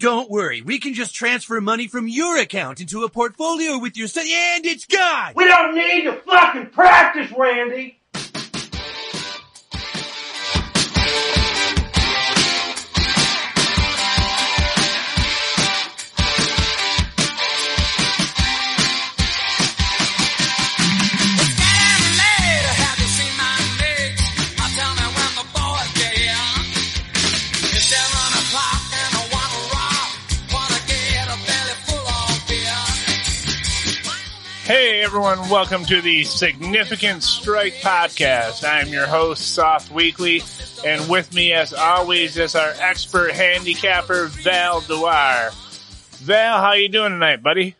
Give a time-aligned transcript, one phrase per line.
[0.00, 4.06] Don't worry, we can just transfer money from your account into a portfolio with your
[4.06, 5.32] son, and it's gone!
[5.34, 7.98] We don't need to fucking practice, Randy!
[35.08, 38.62] Everyone, welcome to the Significant Strike Podcast.
[38.62, 40.42] I'm your host, Soft Weekly,
[40.84, 45.48] and with me as always is our expert handicapper, Val Dwyer.
[46.18, 47.74] Val, how you doing tonight, buddy?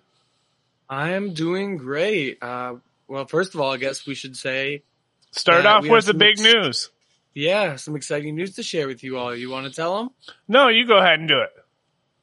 [0.88, 2.42] I'm doing great.
[2.42, 2.76] Uh,
[3.08, 4.82] well, first of all, I guess we should say
[5.30, 6.90] Start off with the big ex- news.
[7.34, 9.36] Yeah, some exciting news to share with you all.
[9.36, 10.10] You want to tell them?
[10.48, 11.50] No, you go ahead and do it.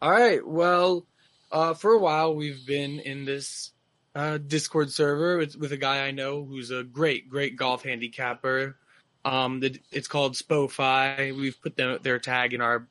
[0.01, 0.45] All right.
[0.45, 1.05] Well,
[1.51, 3.69] uh, for a while we've been in this
[4.15, 8.77] uh, Discord server with, with a guy I know who's a great, great golf handicapper.
[9.25, 11.35] Um, the, it's called SpoFi.
[11.35, 12.87] We've put them, their tag in our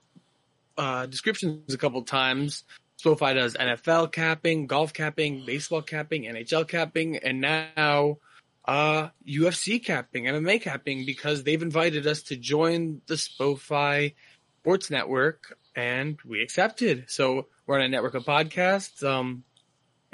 [0.77, 2.65] uh, descriptions a couple times.
[3.03, 8.19] SpoFi does NFL capping, golf capping, baseball capping, NHL capping, and now
[8.65, 14.15] uh, UFC capping, MMA capping, because they've invited us to join the SpoFi
[14.61, 17.05] Sports Network, and we accepted.
[17.09, 19.03] So we're on a network of podcasts.
[19.07, 19.45] Um,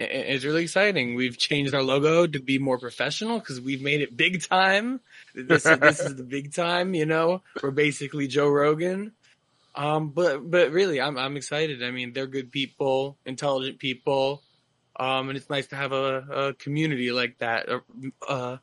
[0.01, 1.15] it's really exciting.
[1.15, 5.01] We've changed our logo to be more professional because we've made it big time.
[5.35, 7.43] This is, this is the big time, you know.
[7.63, 9.13] We're basically Joe Rogan.
[9.75, 11.83] Um, but but really, I'm I'm excited.
[11.85, 14.43] I mean, they're good people, intelligent people,
[14.99, 17.79] um, and it's nice to have a, a community like that uh,
[18.27, 18.57] uh,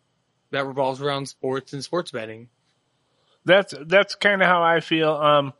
[0.51, 2.49] that revolves around sports and sports betting.
[3.45, 5.11] That's that's kind of how I feel.
[5.11, 5.53] Um,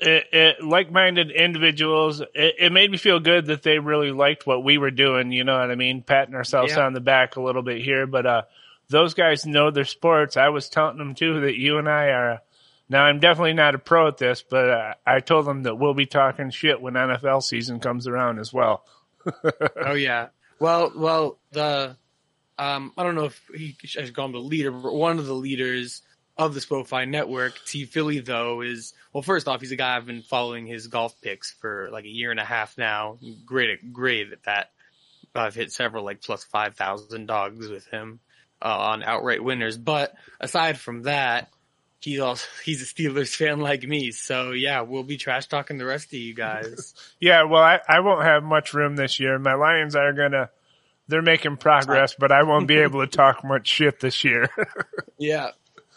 [0.00, 2.20] it, it, like-minded individuals.
[2.20, 5.32] It, it made me feel good that they really liked what we were doing.
[5.32, 6.02] You know what I mean?
[6.02, 6.86] Patting ourselves Yeah.
[6.86, 8.42] on the back a little bit here, but uh,
[8.88, 10.36] those guys know their sports.
[10.36, 12.40] I was telling them too that you and I are.
[12.88, 15.94] Now I'm definitely not a pro at this, but uh, I told them that we'll
[15.94, 18.84] be talking shit when NFL season comes around as well.
[19.84, 20.28] oh yeah.
[20.58, 21.96] Well, well, the
[22.58, 26.02] um, I don't know if he has gone the leader, but one of the leaders
[26.46, 29.22] of the SpoFi network, T Philly, though, is well.
[29.22, 32.30] First off, he's a guy I've been following his golf picks for like a year
[32.30, 33.18] and a half now.
[33.44, 34.70] Great, at, great at that.
[35.34, 38.20] I've hit several like plus five thousand dogs with him
[38.62, 39.76] uh, on outright winners.
[39.76, 41.50] But aside from that,
[42.00, 44.10] he's also he's a Steelers fan like me.
[44.10, 46.94] So yeah, we'll be trash talking the rest of you guys.
[47.20, 49.38] Yeah, well, I, I won't have much room this year.
[49.38, 50.48] My Lions are gonna.
[51.06, 54.48] They're making progress, but I won't be able to talk much shit this year.
[55.18, 55.50] Yeah.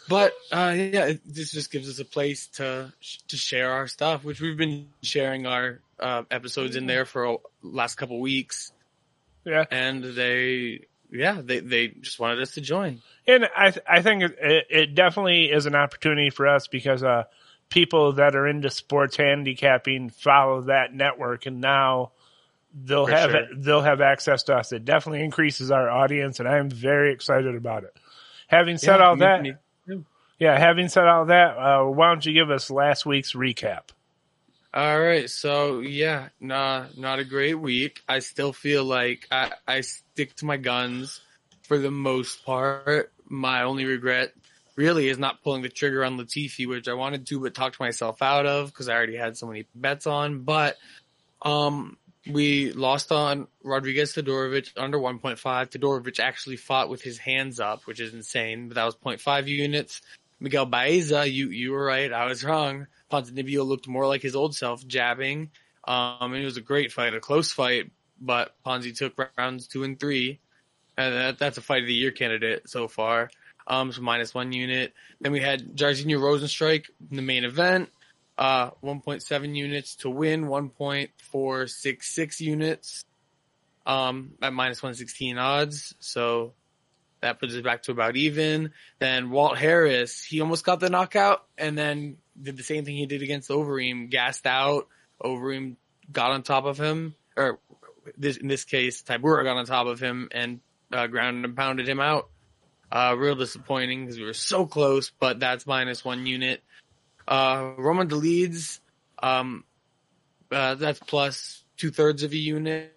[0.08, 2.92] But uh, yeah, it, this just gives us a place to
[3.28, 7.36] to share our stuff, which we've been sharing our uh, episodes in there for a
[7.62, 8.72] last couple weeks,
[9.44, 9.64] yeah.
[9.70, 13.00] and they yeah they they just wanted us to join.
[13.26, 17.24] And I th- I think it, it definitely is an opportunity for us because uh,
[17.70, 22.12] people that are into sports handicapping follow that network, and now
[22.74, 23.46] they'll For have sure.
[23.56, 24.72] they'll have access to us.
[24.72, 27.96] It definitely increases our audience, and I'm very excited about it.
[28.48, 29.54] Having said Yeah, all me- that, me-
[30.38, 33.90] yeah, having said all that, uh, why don't you give us last week's recap?
[34.72, 38.02] All right, so yeah, nah, not a great week.
[38.08, 41.20] I still feel like I, I stick to my guns
[41.62, 43.12] for the most part.
[43.28, 44.32] My only regret
[44.76, 48.20] really is not pulling the trigger on Latifi, which I wanted to, but talked myself
[48.20, 50.40] out of because I already had so many bets on.
[50.40, 50.76] But
[51.42, 51.96] um,
[52.30, 55.38] we lost on Rodriguez Todorovic under 1.5.
[55.38, 60.00] Todorovic actually fought with his hands up, which is insane, but that was 0.5 units.
[60.40, 62.12] Miguel Baeza, you you were right.
[62.12, 62.86] I was wrong.
[63.10, 65.50] Ponzinibbio looked more like his old self, jabbing.
[65.86, 67.90] Um, and it was a great fight, a close fight,
[68.20, 70.40] but Ponzi took rounds two and three,
[70.96, 73.30] and that, that's a fight of the year candidate so far.
[73.66, 74.94] Um, so minus one unit.
[75.20, 77.90] Then we had Jairzinho Rozenstruik in the main event.
[78.36, 83.04] Uh, 1.7 units to win, 1.466 units.
[83.86, 85.94] Um, at minus 116 odds.
[86.00, 86.54] So
[87.24, 88.72] that puts us back to about even.
[88.98, 93.06] Then Walt Harris, he almost got the knockout and then did the same thing he
[93.06, 94.88] did against Overeem, gassed out.
[95.22, 95.76] Overeem
[96.12, 97.60] got on top of him, or
[98.18, 100.60] this, in this case, Tybura got on top of him and
[100.92, 102.28] uh, grounded and pounded him out.
[102.92, 106.62] Uh, real disappointing because we were so close, but that's minus one unit.
[107.26, 108.80] Uh, Roman Dolidze,
[109.22, 109.64] um,
[110.52, 112.94] uh, that's plus two thirds of a unit,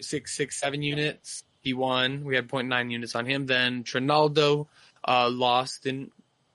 [0.00, 1.42] six, six, seven units.
[1.62, 2.24] He won.
[2.24, 3.46] We had 0.9 units on him.
[3.46, 4.68] Then Trinaldo,
[5.06, 6.10] uh, lost in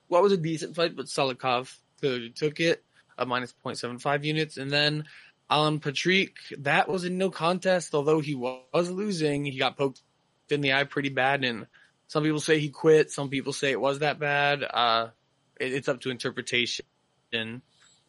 [0.08, 2.82] what was a decent fight, but Salikhov clearly took it.
[3.18, 4.56] of minus 0.75 units.
[4.56, 5.04] And then
[5.48, 9.44] Alan Patrick, that was in no contest, although he was losing.
[9.44, 10.02] He got poked
[10.50, 11.44] in the eye pretty bad.
[11.44, 11.66] And
[12.08, 13.10] some people say he quit.
[13.10, 14.62] Some people say it was that bad.
[14.62, 15.08] Uh,
[15.58, 16.84] it, it's up to interpretation.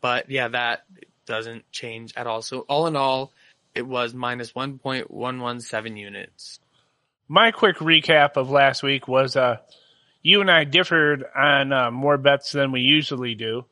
[0.01, 0.83] But yeah, that
[1.25, 2.41] doesn't change at all.
[2.41, 3.33] So all in all,
[3.73, 6.59] it was minus 1.117 units.
[7.27, 9.57] My quick recap of last week was uh,
[10.23, 13.65] you and I differed on uh, more bets than we usually do.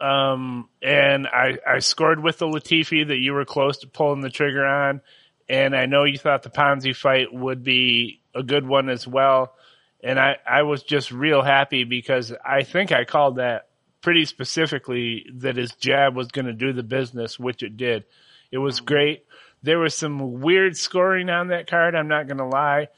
[0.00, 4.30] Um, and I, I scored with the Latifi that you were close to pulling the
[4.30, 5.00] trigger on.
[5.48, 9.54] And I know you thought the Ponzi fight would be a good one as well.
[10.02, 13.68] And I, I was just real happy because I think I called that
[14.00, 18.04] pretty specifically that his jab was going to do the business, which it did.
[18.50, 19.24] It was great.
[19.62, 21.94] There was some weird scoring on that card.
[21.94, 22.88] I'm not going to lie,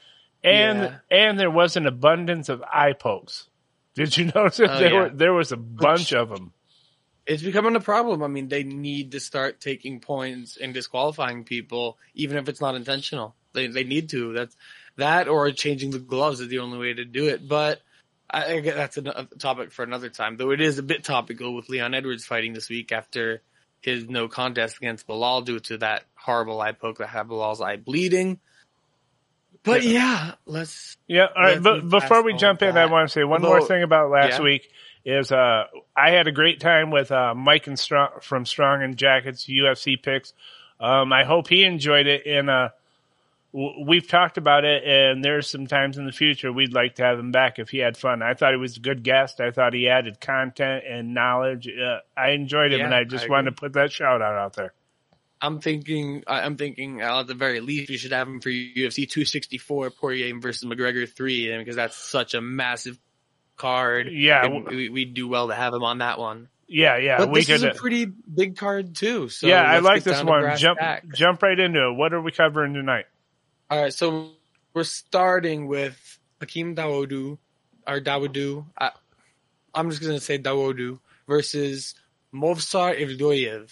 [0.43, 0.97] and Yeah.
[1.09, 3.47] and there was an abundance of eye pokes.
[3.95, 4.69] Did you notice it?
[4.69, 4.99] Oh, there, yeah.
[5.01, 6.53] were, there was a bunch of them.
[7.25, 8.23] It's becoming a problem.
[8.23, 12.75] I mean, they need to start taking points and disqualifying people, even if it's not
[12.75, 13.35] intentional.
[13.53, 14.33] They they need to.
[14.33, 14.55] That's
[14.97, 17.47] that or changing the gloves is the only way to do it.
[17.47, 17.81] But
[18.29, 20.37] I, I that's a topic for another time.
[20.37, 23.41] Though it is a bit topical with Leon Edwards fighting this week after
[23.81, 27.77] his no contest against Belal due to that horrible eye poke that had Belal's eye
[27.77, 28.39] bleeding.
[29.63, 31.27] But yeah, let's Yeah.
[31.35, 31.61] All right.
[31.61, 34.39] But before we jump in, I want to say one Although- more thing about last
[34.39, 34.41] Yeah.
[34.41, 34.71] week.
[35.03, 35.63] Is uh,
[35.97, 39.99] I had a great time with uh, Mike and Strong from Strong and Jackets UFC
[40.01, 40.31] picks.
[40.79, 42.69] Um, I hope he enjoyed it, and uh,
[43.53, 44.83] we've talked about it.
[44.83, 47.79] And there's some times in the future we'd like to have him back if he
[47.79, 48.21] had fun.
[48.21, 49.39] I thought he was a good guest.
[49.39, 51.67] I thought he added content and knowledge.
[51.67, 54.35] Uh, I enjoyed him, Yeah, and I just I wanted to put that shout out
[54.35, 54.73] out there.
[55.43, 56.23] I'm thinking.
[56.27, 57.01] I'm thinking.
[57.01, 61.11] uh, At the very least, we should have him for UFC 264 Poirier versus McGregor
[61.11, 62.99] three, because that's such a massive
[63.57, 64.07] card.
[64.11, 66.47] Yeah, we, we'd do well to have him on that one.
[66.67, 69.27] Yeah, yeah, But we this is a pretty big card too.
[69.27, 70.55] So yeah, I like this one.
[70.57, 70.79] Jump,
[71.13, 71.93] jump right into it.
[71.97, 73.05] What are we covering tonight?
[73.71, 74.31] All right, so
[74.73, 77.37] we're starting with Hakeem Dawodu,
[77.87, 78.65] or Dawodu.
[78.77, 78.91] I,
[79.73, 81.95] I'm just gonna say Dawodu versus
[82.33, 83.71] Movsar Evloyev.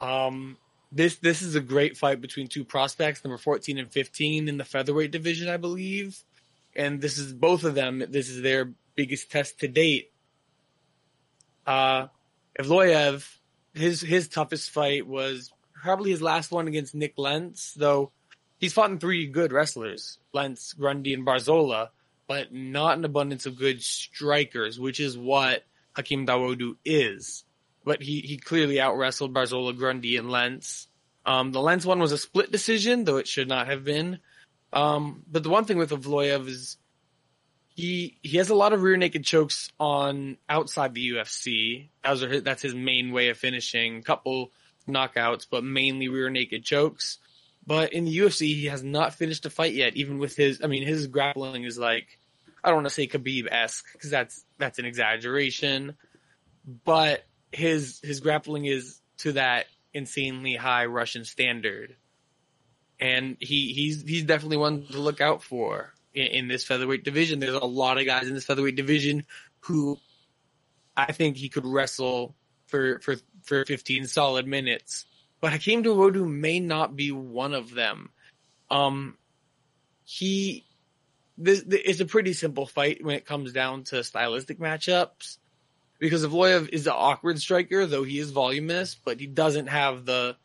[0.00, 0.56] Um,
[0.90, 4.64] this this is a great fight between two prospects, number 14 and 15 in the
[4.64, 6.24] featherweight division, I believe.
[6.74, 8.02] And this is both of them.
[8.08, 10.10] This is their biggest test to date.
[11.66, 12.06] Uh,
[12.58, 13.30] Evloyev,
[13.74, 18.10] his his toughest fight was probably his last one against Nick Lentz, though
[18.58, 21.88] he's fought in three good wrestlers, Lentz, Grundy, and Barzola,
[22.26, 25.64] but not an abundance of good strikers, which is what
[25.94, 27.44] Hakeem Dawodu is.
[27.84, 30.88] But he, he clearly out wrestled Barzola, Grundy, and Lentz.
[31.24, 34.18] Um, the Lentz one was a split decision, though it should not have been.
[34.72, 36.76] Um, but the one thing with Evloyev is
[37.74, 41.88] he he has a lot of rear naked chokes on outside the UFC.
[42.02, 44.02] That's his main way of finishing.
[44.02, 44.50] Couple
[44.88, 47.18] knockouts, but mainly rear naked chokes.
[47.68, 49.94] But in the UFC, he has not finished a fight yet.
[49.94, 52.18] Even with his, I mean, his grappling is like
[52.64, 55.94] I don't want to say Khabib esque because that's that's an exaggeration,
[56.84, 61.94] but his his grappling is to that insanely high Russian standard,
[62.98, 67.38] and he he's he's definitely one to look out for in, in this featherweight division.
[67.38, 69.26] There's a lot of guys in this featherweight division
[69.60, 69.98] who
[70.96, 72.34] I think he could wrestle
[72.66, 75.04] for for for 15 solid minutes.
[75.40, 78.10] But Hakeem Dawodu may not be one of them.
[78.70, 79.16] Um,
[80.04, 80.64] he
[81.36, 85.38] this, this it's a pretty simple fight when it comes down to stylistic matchups
[85.98, 90.36] because Evloyev is an awkward striker, though he is voluminous, but he doesn't have the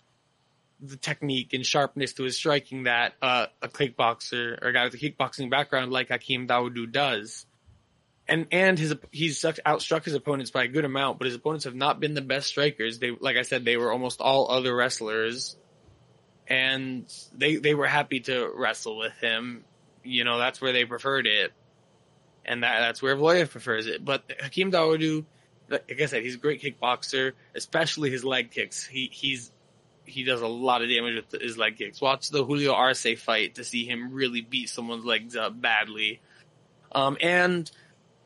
[0.82, 4.94] the technique and sharpness to his striking that uh, a kickboxer or a guy with
[4.94, 7.46] a kickboxing background like Hakeem Dawodu does.
[8.27, 11.75] And and his he's outstruck his opponents by a good amount, but his opponents have
[11.75, 13.00] not been the best strikers.
[13.00, 15.58] They like I said, they were almost all other wrestlers,
[16.48, 19.65] and they they were happy to wrestle with him.
[20.03, 21.51] You know, that's where they preferred it,
[22.46, 24.06] and that that's where Evloyev prefers it.
[24.06, 25.25] But Hakeem Dawodu,
[25.70, 28.86] like I said, he's a great kickboxer, especially his leg kicks.
[28.86, 29.51] He he's
[30.06, 32.01] he does a lot of damage with his leg kicks.
[32.01, 36.22] Watch the Julio Arce fight to see him really beat someone's legs up badly.
[36.92, 37.70] Um, and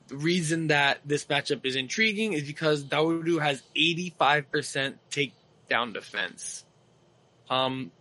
[0.08, 6.66] the reason that this matchup is intriguing is because Dawodu has 85% takedown defense.
[7.50, 7.92] Um,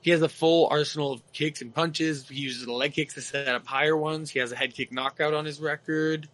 [0.00, 2.28] he has a full arsenal of kicks and punches.
[2.28, 4.30] He uses the leg kicks to set up higher ones.
[4.30, 6.28] He has a head kick knockout on his record.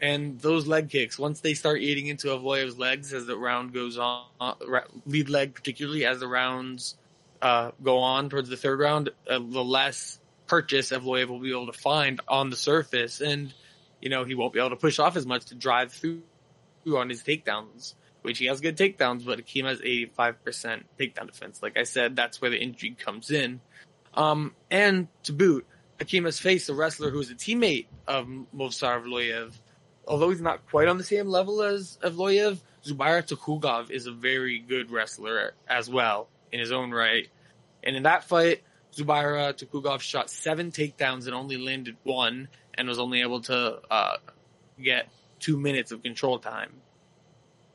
[0.00, 3.98] And those leg kicks, once they start eating into Evloyev's legs as the round goes
[3.98, 4.54] on, uh,
[5.06, 6.96] lead leg particularly as the rounds
[7.42, 11.66] uh, go on towards the third round, uh, the less purchase Evloyev will be able
[11.66, 13.20] to find on the surface.
[13.20, 13.52] And,
[14.00, 16.22] you know, he won't be able to push off as much to drive through
[16.86, 21.62] on his takedowns, which he has good takedowns, but Hakeem has 85% takedown defense.
[21.62, 23.60] Like I said, that's where the intrigue comes in.
[24.14, 25.66] Um, and to boot,
[25.98, 29.52] Hakeem has faced a wrestler who is a teammate of Movsar Evloyev.
[30.06, 34.58] Although he's not quite on the same level as Evloyev, Zubaira Tukhugov is a very
[34.58, 37.28] good wrestler as well in his own right.
[37.82, 38.62] And in that fight,
[38.94, 44.16] Zubaira Tukhugov shot seven takedowns and only landed one and was only able to uh,
[44.80, 45.08] get
[45.40, 46.72] two minutes of control time.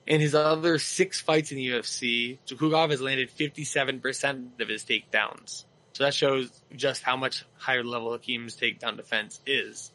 [0.07, 5.65] In his other six fights in the UFC, Tukhugov has landed 57% of his takedowns.
[5.93, 9.91] So that shows just how much higher level Hakeem's takedown defense is.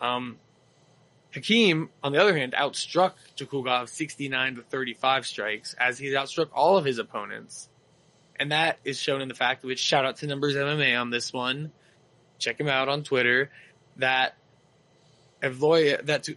[0.00, 0.38] Um,
[1.34, 6.76] Hakeem, on the other hand, outstruck Tukhugov 69 to 35 strikes as he's outstruck all
[6.76, 7.68] of his opponents.
[8.36, 11.32] And that is shown in the fact, which shout out to Numbers MMA on this
[11.32, 11.72] one.
[12.38, 13.50] Check him out on Twitter.
[13.96, 14.36] That
[15.42, 16.28] Evloya, that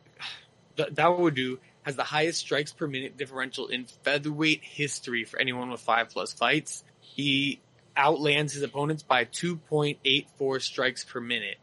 [0.78, 6.10] Dawodu has the highest strikes per minute differential in featherweight history for anyone with five
[6.10, 6.84] plus fights.
[7.00, 7.62] He
[7.96, 11.58] outlands his opponents by 2.84 strikes per minute.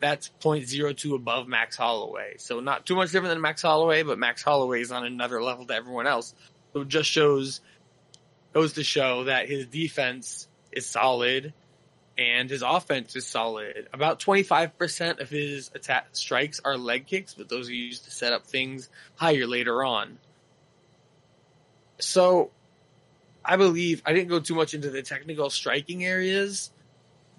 [0.00, 2.34] That's 0.02 above Max Holloway.
[2.38, 5.66] So not too much different than Max Holloway, but Max Holloway is on another level
[5.66, 6.34] to everyone else.
[6.72, 7.60] So it just shows,
[8.54, 11.52] goes to show that his defense is solid
[12.16, 13.88] and his offense is solid.
[13.92, 18.32] About 25% of his attack strikes are leg kicks, but those are used to set
[18.32, 20.18] up things higher later on.
[21.98, 22.52] So
[23.44, 26.70] I believe I didn't go too much into the technical striking areas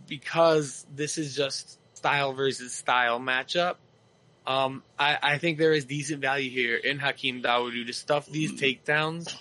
[0.07, 3.75] because this is just style versus style matchup.
[4.45, 8.51] Um, I, I think there is decent value here in Hakeem Dawodu to stuff these
[8.51, 9.33] takedowns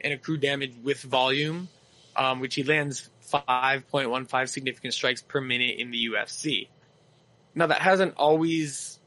[0.00, 1.68] and accrue damage with volume,
[2.14, 6.68] um, which he lands 5.15 significant strikes per minute in the UFC.
[7.54, 8.98] Now that hasn't always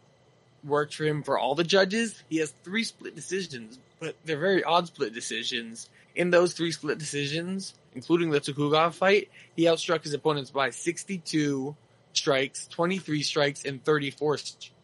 [0.63, 2.21] worked for him for all the judges.
[2.29, 6.97] He has three split decisions, but they're very odd split decisions in those three split
[6.97, 11.75] decisions, including the Tukhugov fight, he outstruck his opponents by 62
[12.13, 14.37] strikes, 23 strikes, and 34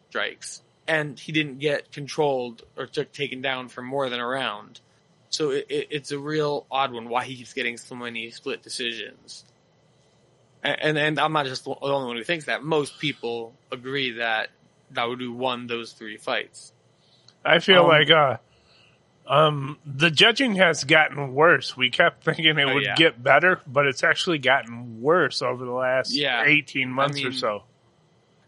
[0.10, 0.62] strikes.
[0.88, 4.80] And he didn't get controlled or took taken down for more than a round.
[5.36, 8.64] So it, it, it's a real odd one why he keeps getting so many split
[8.64, 9.46] decisions.
[10.64, 12.64] And, and, and I'm not just the only one who thinks that.
[12.64, 14.50] Most people agree that
[14.90, 16.72] that Dawodu won those three fights.
[17.44, 18.38] I feel um, like uh,
[19.28, 21.78] um, the judging has gotten worse.
[21.78, 22.96] We kept thinking it oh, would yeah.
[22.96, 26.44] get better, but it's actually gotten worse over the last yeah.
[26.46, 27.64] 18 months I mean, or so.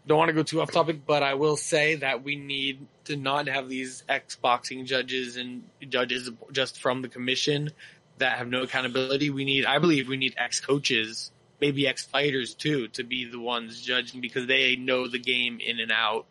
[0.08, 3.16] Don't want to go too off topic, but I will say that we need to
[3.16, 7.70] not have these ex boxing judges and judges just from the commission
[8.16, 9.28] that have no accountability.
[9.28, 13.38] We need, I believe we need ex coaches, maybe ex fighters too, to be the
[13.38, 16.24] ones judging because they know the game in and out,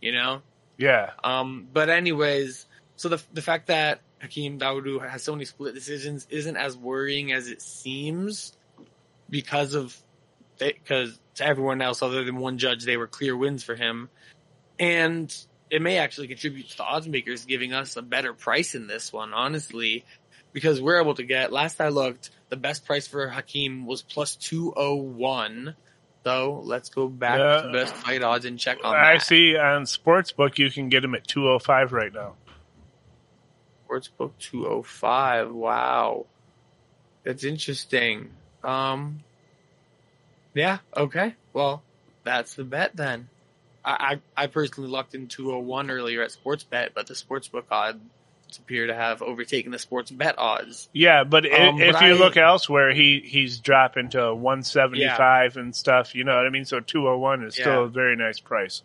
[0.00, 0.42] you know?
[0.78, 1.10] Yeah.
[1.22, 6.26] Um, but anyways, so the the fact that Hakeem Dawodu has so many split decisions
[6.30, 8.56] isn't as worrying as it seems
[9.28, 10.00] because of
[10.58, 14.08] because to everyone else other than one judge they were clear wins for him,
[14.78, 15.34] and
[15.70, 19.12] it may actually contribute to the odds makers giving us a better price in this
[19.12, 20.04] one, honestly,
[20.52, 21.52] because we're able to get.
[21.52, 25.74] Last I looked, the best price for Hakeem was plus two oh one.
[26.24, 27.62] So let's go back yeah.
[27.62, 29.14] to best fight odds and check on I that.
[29.14, 32.34] I see on Sportsbook you can get him at 205 right now.
[33.86, 35.52] Sportsbook 205.
[35.52, 36.26] Wow.
[37.24, 38.30] That's interesting.
[38.62, 39.22] Um,
[40.54, 41.34] yeah, okay.
[41.52, 41.82] Well,
[42.22, 43.28] that's the bet then.
[43.84, 48.00] I, I, I personally locked in 201 earlier at sports bet, but the Sportsbook odds
[48.58, 50.88] appear to have overtaken the sports bet odds.
[50.92, 55.60] Yeah, but um, if but you I, look elsewhere, he he's dropping to 175 yeah.
[55.60, 56.14] and stuff.
[56.14, 56.64] You know what I mean?
[56.64, 57.64] So 201 is yeah.
[57.64, 58.82] still a very nice price.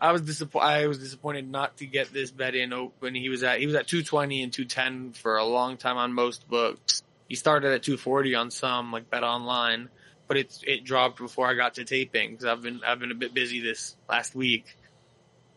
[0.00, 0.66] I was disappointed.
[0.66, 2.70] I was disappointed not to get this bet in
[3.00, 6.12] when he was at he was at 220 and 210 for a long time on
[6.12, 7.02] most books.
[7.28, 9.88] He started at 240 on some like Bet Online,
[10.28, 13.16] but it it dropped before I got to taping because I've been I've been a
[13.16, 14.76] bit busy this last week.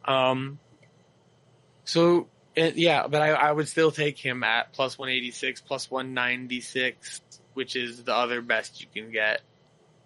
[0.05, 0.57] Um.
[1.83, 7.21] So it, yeah, but I I would still take him at plus 186, plus 196,
[7.53, 9.41] which is the other best you can get.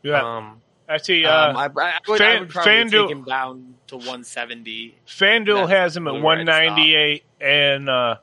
[0.03, 0.37] Yeah.
[0.37, 1.25] Um, I see.
[1.25, 4.95] Uh, um, I, I, would, Fan, I would probably FanDuel, take him down to 170.
[5.07, 8.17] FanDuel has him at 198, and uh,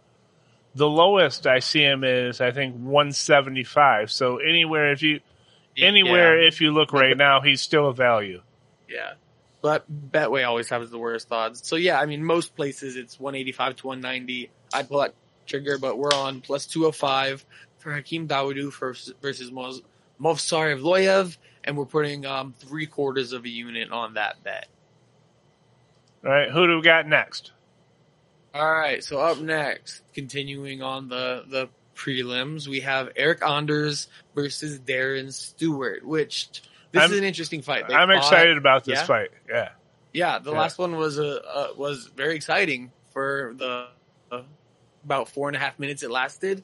[0.75, 4.11] the lowest I see him is I think 175.
[4.11, 5.20] So anywhere if you
[5.76, 6.48] anywhere yeah.
[6.48, 8.42] if you look right now, he's still a value.
[8.88, 9.12] Yeah,
[9.60, 11.66] but Betway always has the worst odds.
[11.66, 14.50] So yeah, I mean most places it's 185 to 190.
[14.74, 15.14] I'd pull that
[15.46, 17.44] trigger, but we're on plus 205
[17.78, 18.72] for Hakeem Dawodu
[19.20, 19.80] versus Movsar
[20.20, 24.68] Evloyev and we're putting um, three quarters of a unit on that bet.
[26.24, 27.52] All right, who do we got next?
[28.54, 34.78] All right, so up next, continuing on the the prelims, we have Eryk Anders versus
[34.80, 36.49] Darren Stewart, which
[36.92, 37.88] this I'm- is an interesting fight.
[37.88, 39.06] They I'm fought- excited about this Yeah?
[39.06, 39.30] fight.
[39.49, 39.68] Yeah.
[40.12, 40.58] Yeah, the Yeah.
[40.58, 43.87] last one was a uh, was very exciting for the
[44.30, 44.42] uh,
[45.04, 46.62] about four and a half minutes it lasted,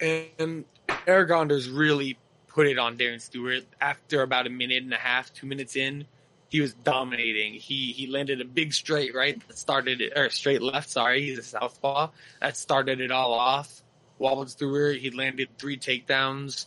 [0.00, 2.18] and Eryk Anders really
[2.48, 6.06] put it on Darren Stewart after about a minute and a half, two minutes in.
[6.48, 7.54] He was dominating.
[7.54, 10.88] He he landed a big straight right that started it, or straight left.
[10.88, 13.82] Sorry, he's a southpaw that started it all off.
[14.18, 14.96] Wobbled Stewart.
[14.96, 16.66] He landed three takedowns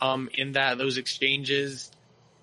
[0.00, 1.90] um, in that those exchanges,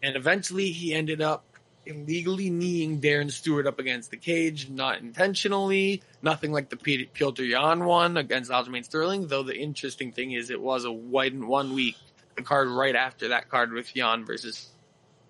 [0.03, 1.43] and eventually he ended up
[1.85, 7.85] illegally kneeing Darren Stewart up against the cage, not intentionally, nothing like the Petr Yan
[7.85, 9.27] one against Aljamain Sterling.
[9.27, 11.97] Though the interesting thing is, it was a in one week.
[12.35, 14.67] The card right after that card with Jan versus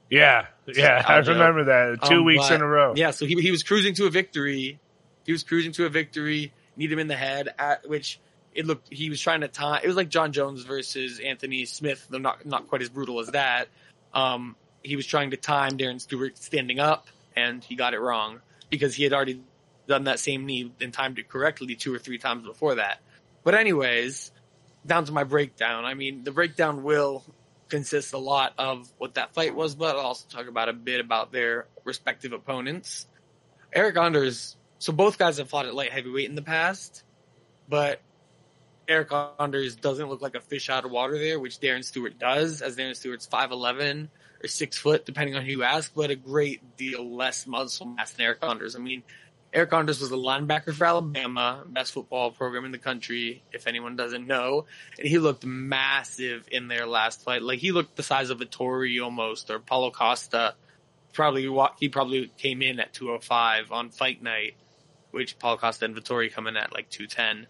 [0.09, 0.47] Yeah.
[0.65, 1.03] Yeah.
[1.05, 2.07] I remember that.
[2.09, 2.93] Two Um, weeks but- in a row.
[2.95, 4.79] Yeah, so he he was cruising to a victory.
[5.25, 6.51] He was cruising to a victory.
[6.77, 8.19] Kneed him in the head, at which
[8.55, 9.81] it looked he was trying to time.
[9.83, 13.27] It was like Jon Jones versus Anthony Smith, though not not quite as brutal as
[13.27, 13.67] that.
[14.13, 18.39] Um, he was trying to time Darren Stewart standing up, and he got it wrong
[18.69, 19.43] because he had already
[19.87, 22.99] done that same knee and timed it correctly two or three times before that.
[23.43, 24.31] But anyways,
[24.85, 25.85] down to my breakdown.
[25.85, 27.23] I mean, the breakdown will
[27.69, 30.99] consist a lot of what that fight was, but I'll also talk about a bit
[30.99, 33.05] about their respective opponents.
[33.75, 37.03] Eryk Anders, so both guys have fought at light heavyweight in the past,
[37.67, 37.99] but
[38.87, 42.61] Eryk Anders doesn't look like a fish out of water there, which Darren Stewart does,
[42.61, 44.09] as Darren Stewart's 5'11
[44.43, 48.11] or 6 foot, depending on who you ask, but a great deal less muscle mass
[48.11, 48.75] than Eryk Anders.
[48.75, 49.03] I mean,
[49.53, 53.95] Eryk Anders was a linebacker for Alabama, best football program in the country, if anyone
[53.95, 54.65] doesn't know.
[54.99, 57.41] And he looked massive in their last fight.
[57.41, 60.55] Like he looked the size of Vettori almost, or Paulo Costa.
[61.13, 61.49] Probably
[61.79, 64.55] he probably came in at 205 on fight night,
[65.11, 67.47] which Paulo Costa and Vettori come in at like 210.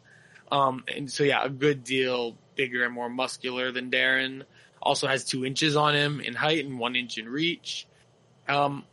[0.51, 4.43] Um, and so yeah, a good deal bigger and more muscular than Darren.
[4.81, 7.87] Also has two inches on him in height and one inch in reach.
[8.47, 8.83] Um,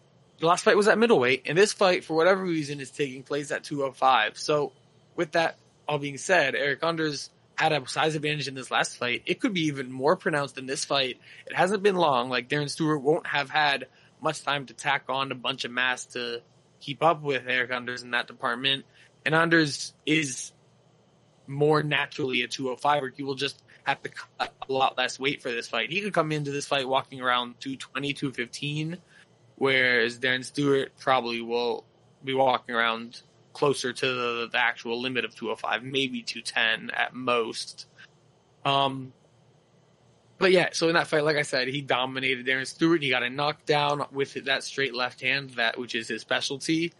[0.40, 3.53] the last fight was at middleweight, and this fight, for whatever reason, is taking place
[3.53, 4.38] at 205.
[4.38, 4.72] So,
[5.14, 9.22] with that all being said, Eryk Anders had a size advantage in this last fight.
[9.26, 11.20] It could be even more pronounced in this fight.
[11.46, 12.29] It hasn't been long.
[12.29, 13.87] Like Darren Stewart won't have had
[14.20, 16.40] much time to tack on a bunch of mass to
[16.81, 18.85] keep up with Eric Anders in that department.
[19.24, 20.53] And Anders is
[21.46, 25.42] more naturally a 205 or he will just have to cut a lot less weight
[25.42, 25.90] for this fight.
[25.90, 28.98] He could come into this fight walking around 220, 215
[29.57, 31.85] whereas Darren Stewart probably will
[32.24, 37.87] be walking around closer to the, the actual limit of 205, maybe 210 at most.
[38.64, 39.12] Um,
[40.38, 43.02] but yeah, so in that fight, like I said, he dominated Darren Stewart.
[43.02, 46.92] He got a knockdown with that straight left hand, that which is his specialty.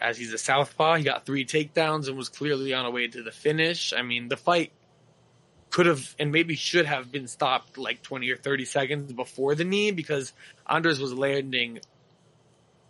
[0.00, 3.22] As he's a southpaw, he got three takedowns and was clearly on a way to
[3.22, 3.92] the finish.
[3.92, 4.72] I mean, the fight
[5.70, 9.64] could have and maybe should have been stopped like 20 or 30 seconds before the
[9.64, 10.32] knee because
[10.68, 11.80] Anders was landing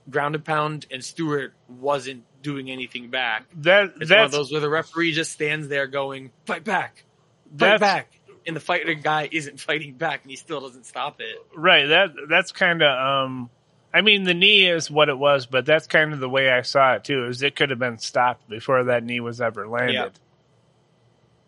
[0.09, 3.45] ground and pound and Stewart wasn't doing anything back.
[3.57, 7.05] That It's one of that's those where the referee just stands there going, fight back,
[7.57, 8.13] fight back.
[8.47, 11.37] And the fighter guy isn't fighting back and he still doesn't stop it.
[11.55, 11.87] right.
[11.87, 13.51] That that's kind of um.
[13.93, 16.63] I mean, the knee is what it was, but that's kind of the way I
[16.63, 17.27] saw it too.
[17.27, 19.95] Is it could have been stopped before that knee was ever landed.
[19.95, 20.09] Yeah.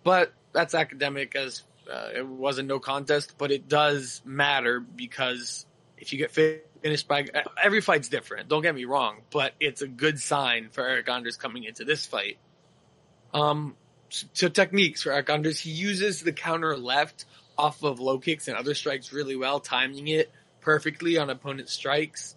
[0.02, 5.66] But that's academic as uh, it was a no contest, but it does matter because
[5.98, 7.26] if you get fi- finished by
[7.62, 8.48] every fight's different.
[8.48, 12.04] Don't get me wrong, but it's a good sign for Eryk Anders coming into this
[12.06, 12.38] fight.
[13.32, 13.76] Um,
[14.10, 17.24] so techniques for Eryk Anders, he uses the counter left
[17.56, 20.30] off of low kicks and other strikes really well, timing it
[20.62, 22.36] perfectly on opponent strikes.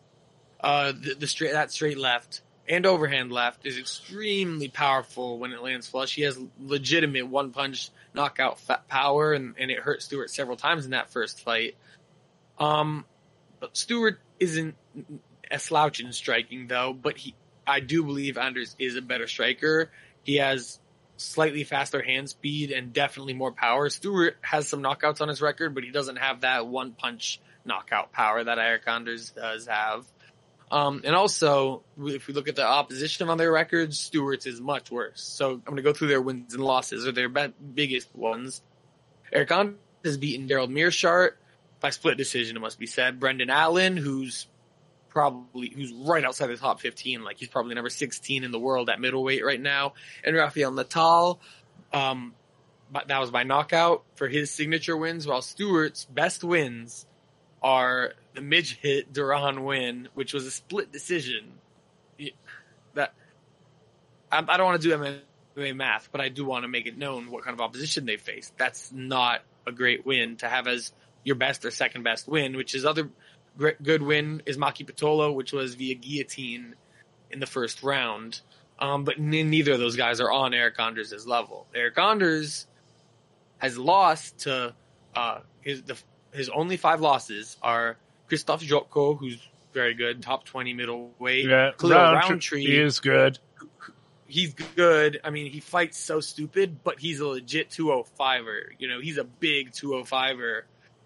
[0.60, 5.62] Uh, the, the straight that straight left and overhand left is extremely powerful when it
[5.62, 6.16] lands flush.
[6.16, 10.92] He has legitimate one punch knockout power, and, and it hurt Stewart several times in
[10.92, 11.76] that first fight.
[12.58, 13.06] Um,
[13.60, 14.76] but Stewart isn't
[15.52, 17.36] a slouch in striking though, but he,
[17.68, 19.92] I do believe Anders is a better striker.
[20.24, 20.80] He has
[21.18, 23.90] slightly faster hand speed and definitely more power.
[23.90, 28.12] Stewart has some knockouts on his record, but he doesn't have that one punch knockout
[28.12, 30.06] power that Eryk Anders does have.
[30.72, 34.90] Um, and also, if we look at the opposition on their records, Stewart's is much
[34.90, 35.22] worse.
[35.22, 38.62] So I'm going to go through their wins and losses, or their be- biggest ones.
[39.34, 41.34] Eryk Anders has beaten Daryl Meerschaert
[41.80, 43.20] by split decision, it must be said.
[43.20, 44.48] Brendan Allen, who's
[45.10, 48.90] probably, who's right outside the top 15, like he's probably number 16 in the world
[48.90, 49.94] at middleweight right now.
[50.24, 51.40] And Rafael Natal,
[51.94, 52.34] um,
[52.92, 57.06] but that was by knockout for his signature wins, while Stewart's best wins
[57.66, 61.52] are the midget Duran win, which was a split decision.
[62.94, 63.14] That
[64.32, 66.96] I, I don't want to do MMA math, but I do want to make it
[66.96, 68.56] known what kind of opposition they faced.
[68.56, 72.76] That's not a great win to have as your best or second best win, which
[72.76, 73.10] is other
[73.58, 76.76] great, good win is Maki Pitolo, which was via guillotine
[77.32, 78.42] in the first round.
[78.78, 81.66] Um, but n- neither of those guys are on Eryk Anders' level.
[81.76, 82.68] Eryk Anders
[83.58, 84.76] has lost to
[85.16, 85.98] uh, his the,
[86.36, 89.40] his only five losses are Christoph Jotko, who's
[89.74, 91.46] very good, top twenty middleweight.
[91.48, 93.40] Yeah, Khalil Rountree is good.
[94.28, 95.20] he's good.
[95.24, 98.70] I mean, he fights so stupid, but he's a legit 205er.
[98.80, 100.62] You know, he's a big 205er,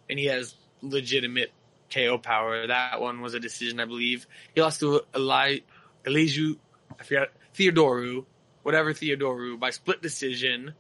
[0.10, 1.52] and he has legitimate
[1.94, 2.68] KO power.
[2.68, 4.28] That one was a decision, I believe.
[4.54, 5.60] He lost to Eli,
[6.06, 6.58] Eliju,
[7.00, 8.26] I forgot, Theodorou,
[8.64, 10.74] whatever Theodorou, by split decision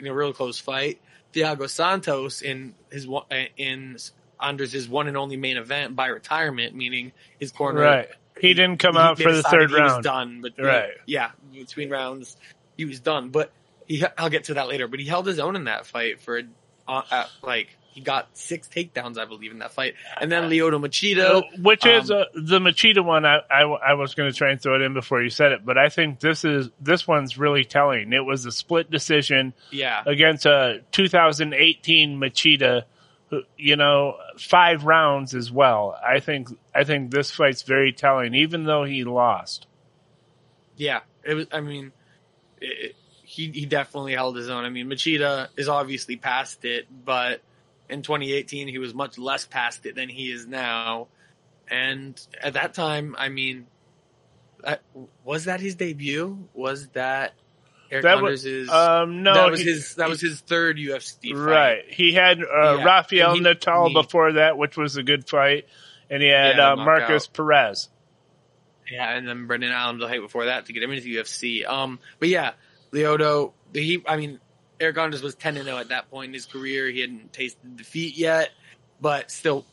[0.00, 1.00] in a real close fight.
[1.32, 3.06] Thiago Santos in his
[3.56, 3.96] in
[4.40, 8.08] Anders' one and only main event by retirement, meaning his corner Right.
[8.40, 10.04] He didn't come out they for the third he was round.
[10.04, 10.90] done, but Right.
[11.06, 12.36] yeah, between rounds
[12.76, 13.30] he was done.
[13.30, 13.50] But
[13.86, 14.86] he, I'll get to that later.
[14.86, 16.42] But he held his own in that fight for
[16.86, 19.94] uh, like he got six takedowns, I believe, in that fight.
[20.20, 23.24] And then Lyoto Machida, Which is um, uh, the Machida one.
[23.26, 25.64] I, I, I was going to try and throw it in before you said it,
[25.64, 28.12] but I think this is this one's really telling.
[28.12, 32.84] It was a split decision yeah, against a 2018 Machida.
[33.30, 35.98] who- You know, five rounds as well.
[36.06, 39.66] I think I think this fight's very telling, even though he lost.
[40.76, 41.00] yeah.
[41.24, 41.46] It was.
[41.52, 41.92] I mean,
[42.60, 44.64] it, he he definitely held his own.
[44.64, 47.42] I mean, Machida is obviously past it, but
[47.88, 51.08] in 2018 he was much less past it than he is now.
[51.70, 53.66] And at that time, I mean,
[55.24, 56.48] was that his debut?
[56.54, 57.34] Was that
[57.90, 61.38] Eryk That was- Um, no, that was he- his that was his third UFC fight.
[61.38, 61.84] right.
[61.88, 65.66] He had uh, Yeah, Rafael he- Natal he- before that, which was a good fight,
[66.10, 67.32] and he had Yeah, uh, Markus knockout.
[67.34, 67.88] Perez.
[68.90, 71.64] Yeah, and then Brendan Allen the height before that to get him into the UFC.
[71.66, 72.52] Um, but yeah,
[72.92, 74.40] Lyoto, he, I mean,
[74.80, 76.88] Eryk Anders was 10 0 at that point in his career.
[76.88, 78.50] He hadn't tasted defeat yet,
[79.00, 79.64] but still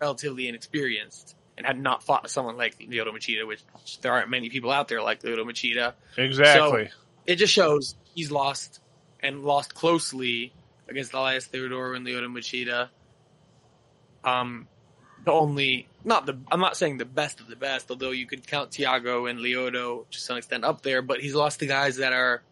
[0.00, 3.62] relatively inexperienced and had not fought someone like Lyoto Machida, which
[4.00, 5.94] there aren't many people out there like Lyoto Machida.
[6.16, 6.90] Exactly.
[7.26, 8.80] It just shows he's lost
[9.20, 10.52] and lost closely
[10.88, 12.88] against Elias Theodore and Lyoto Machida.
[14.24, 14.68] Um,
[15.24, 18.46] the only not the I'm not saying the best of the best, although you could
[18.46, 22.12] count Thiago and Leoto to some extent up there, but he's lost to guys that
[22.12, 22.42] are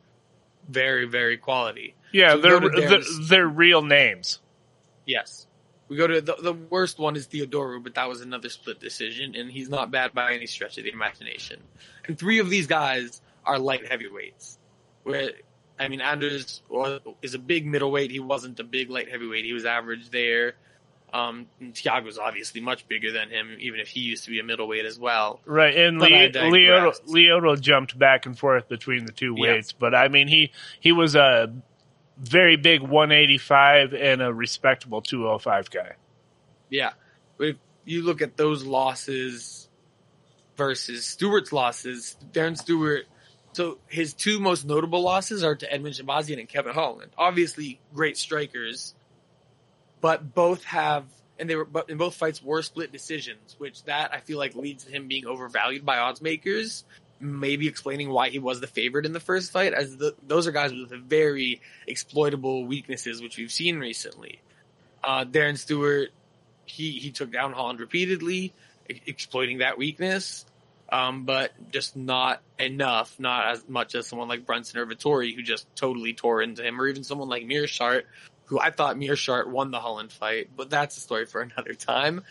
[0.70, 1.94] very very quality.
[2.12, 4.38] yeah, so they're, they're they're real names.
[5.06, 5.46] Yes.
[5.88, 9.34] We go to the, the worst one is Theodorou, but that was another split decision,
[9.34, 11.60] and he's not bad by any stretch of the imagination.
[12.06, 14.56] And three of these guys are light heavyweights.
[15.02, 15.32] Where,
[15.80, 18.12] I mean, Anders was, is a big middleweight.
[18.12, 19.44] He wasn't a big light heavyweight.
[19.44, 20.54] He was average there.
[21.12, 24.44] Um, and Thiago's obviously much bigger than him, even if he used to be a
[24.44, 25.40] middleweight as well.
[25.44, 29.42] Right, and But I Le- Lyoto, jumped back and forth between the two Yes.
[29.42, 31.52] weights, but I mean he he was a
[32.18, 35.92] very big 185 and a respectable 205 guy.
[36.68, 36.92] Yeah.
[37.38, 39.68] If you look at those losses
[40.56, 43.06] versus Stewart's losses, Darren Stewart,
[43.52, 47.10] so his two most notable losses are to Edmund Shahbazyan and Kevin Holland.
[47.18, 48.94] Obviously great strikers,
[50.00, 51.04] but both have,
[51.38, 54.54] and they were, but in both fights were split decisions, which that I feel like
[54.54, 56.84] leads to him being overvalued by odds makers.
[57.22, 60.52] Maybe explaining why he was the favorite in the first fight, as the, those are
[60.52, 64.40] guys with very exploitable weaknesses, which we've seen recently.
[65.04, 66.10] Uh, Darren Stewart,
[66.64, 68.54] he he took down Holland repeatedly,
[68.88, 70.46] e- exploiting that weakness,
[70.90, 75.42] um, but just not enough, not as much as someone like Brunson or Vettori, who
[75.42, 78.04] just totally tore into him, or even someone like Meerschaert,
[78.50, 82.22] who I thought Meerschaert won the Holland fight, but that's a story for another time.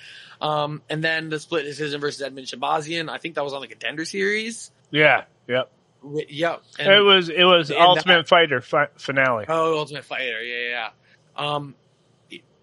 [0.42, 3.68] Um, and then the split decision versus Edmund Shahbazyan, I think that was on the
[3.68, 4.70] contender series.
[4.92, 5.72] Yeah, yep.
[6.04, 6.64] Yep.
[6.78, 9.46] And- it was it was Ultimate Fighter fi- finale.
[9.48, 10.90] Oh, Ultimate Fighter, yeah, yeah.
[11.38, 11.74] Um,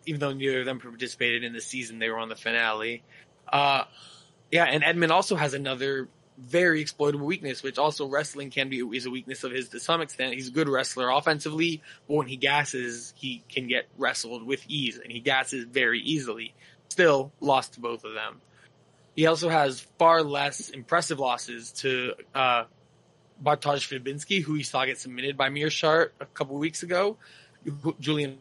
[0.04, 3.02] even though neither of them participated in the season, they were on the finale.
[3.50, 3.84] Uh,
[4.52, 9.06] yeah, and Edmund also has another very exploitable weakness, which also wrestling can be is
[9.06, 10.34] a weakness of his to some extent.
[10.34, 14.98] He's a good wrestler offensively, but when he gasses, he can get wrestled with ease,
[14.98, 16.54] and he gasses very easily.
[16.88, 18.40] Still lost to both of them.
[19.14, 22.64] He also has far less impressive losses to uh,
[23.42, 27.16] Bartosz Fabinski, who he saw get submitted by Meerschaert a couple weeks ago.
[27.98, 28.38] Julian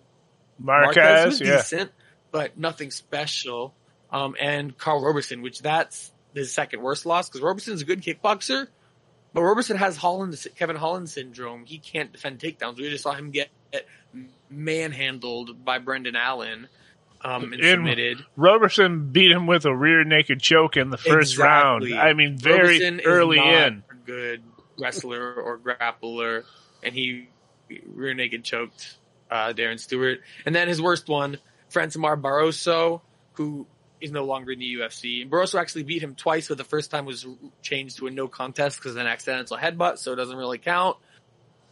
[0.59, 1.55] Marquez, Marquez was yeah.
[1.57, 1.91] decent,
[2.31, 3.73] but nothing special.
[4.11, 8.67] Um, and Karl Roberson, which that's his second worst loss because Roberson's a good kickboxer,
[9.33, 11.65] but Roberson has Holland, Kevin Holland syndrome.
[11.65, 12.77] He can't defend takedowns.
[12.77, 13.49] We just saw him get
[14.49, 16.67] manhandled by Brendan Allen
[17.21, 18.25] um, and In- submitted.
[18.35, 21.93] Roberson beat him with a rear naked choke in the first Exactly.
[21.93, 22.07] round.
[22.07, 23.83] I mean, very Roberson early in.
[24.05, 24.43] good.
[24.77, 26.43] wrestler or grappler,
[26.83, 27.29] and he
[27.87, 28.97] rear naked choked
[29.31, 30.19] uh, Darren Stewart.
[30.45, 31.37] And then his worst one,
[31.73, 33.01] Francimar Barroso,
[33.33, 33.65] who
[34.01, 35.21] is no longer in the UFC.
[35.21, 37.25] And Barroso actually beat him twice, but the first time was
[37.61, 40.97] changed to a no contest because of an accidental headbutt, so it doesn't really count.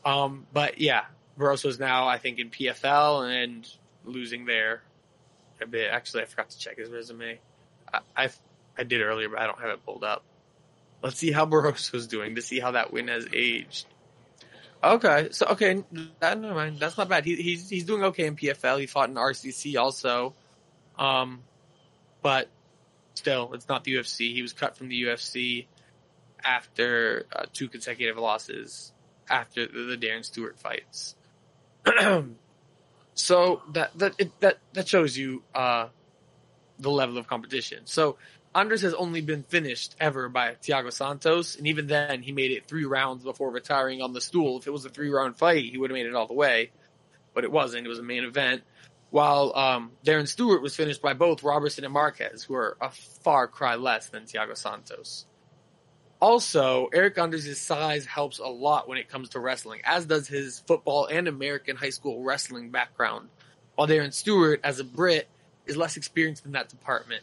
[0.05, 1.05] Um, but yeah,
[1.37, 3.67] Barroso's now, I think, in PFL and
[4.05, 4.83] losing there
[5.61, 5.89] a bit.
[5.91, 7.39] Actually, I forgot to check his resume.
[7.93, 8.29] I, I,
[8.77, 10.23] I did earlier, but I don't have it pulled up.
[11.01, 13.85] Let's see how Barroso's doing to see how that win has aged.
[14.83, 15.81] Okay, so okay,
[16.19, 16.77] that, never mind.
[16.77, 17.23] That's not bad.
[17.23, 18.81] He, he's he's doing okay in PFL.
[18.81, 20.33] He fought in RCC also,
[20.99, 21.41] um,
[22.23, 22.49] but
[23.13, 24.33] still, it's not the UFC.
[24.33, 25.67] He was cut from the UFC
[26.43, 28.91] after uh, two consecutive losses
[29.29, 31.15] after the, the Darren Stewart fights.
[33.13, 35.87] so that that it, that that shows you uh,
[36.79, 37.81] the level of competition.
[37.85, 38.17] So
[38.55, 42.67] Anders has only been finished ever by Thiago Santos, and even then he made it
[42.67, 44.59] three rounds before retiring on the stool.
[44.59, 46.71] If it was a three round fight, he would have made it all the way,
[47.33, 47.85] but it wasn't.
[47.85, 48.63] It was a main event.
[49.13, 53.47] While um, Darren Stewart was finished by both Roberson and Marquez, who are a far
[53.47, 55.27] cry less than Thiago Santos.
[56.19, 60.61] Also, Eryk Anders' size helps a lot when it comes to wrestling, as does his
[60.61, 63.29] football and American high school wrestling background.
[63.75, 65.27] While Darren Stewart, as a Brit,
[65.67, 67.21] is less experienced in that department.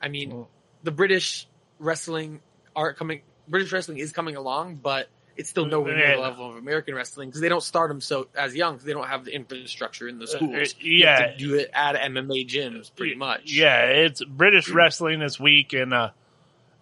[0.00, 0.46] I mean,
[0.82, 1.46] the British
[1.78, 2.40] wrestling
[2.74, 3.20] are coming.
[3.46, 7.28] British wrestling is coming along, but it's still nowhere near the level of American wrestling
[7.28, 10.18] because they don't start them so as young because they don't have the infrastructure in
[10.18, 10.74] the schools.
[10.74, 13.52] Uh, yeah, do it at MMA gyms, pretty much.
[13.52, 16.10] Yeah, it's British wrestling is weak, and uh,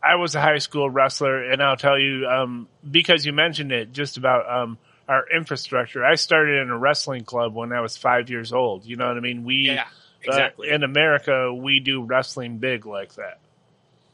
[0.03, 3.93] I was a high school wrestler, and I'll tell you, um, because you mentioned it,
[3.93, 6.03] just about um, our infrastructure.
[6.03, 8.87] I started in a wrestling club when I was five years old.
[8.87, 9.45] You know what I mean?
[9.45, 9.85] We yeah,
[10.23, 10.71] exactly.
[10.71, 13.39] Uh, in America, we do wrestling big like that.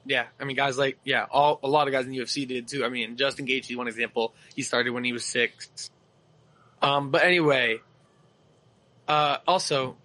[0.04, 2.84] Yeah, I mean, guys like yeah, all a lot of guys in UFC did too.
[2.84, 5.90] I mean, Justin Gaethje, one example, he started when he was six.
[6.80, 7.78] Um, but anyway,
[9.06, 9.96] uh, also,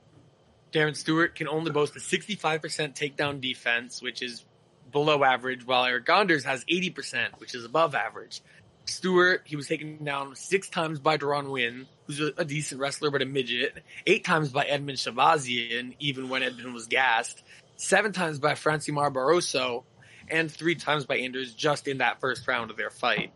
[0.72, 2.62] Darren Stewart can only boast a 65%
[2.94, 4.46] takedown defense, which is
[4.92, 8.42] below average, while Eryk Anders has 80%, which is above average.
[8.86, 13.12] Stewart, he was taken down six times by Deron Winn, who's a, a, decent wrestler
[13.12, 17.44] but a midget, eight times by Edmund Shahbazyan, even when Edmund was gassed,
[17.78, 19.84] seven times by Francimar Barroso,
[20.30, 23.32] and three times by Anders just in that first round of their fight.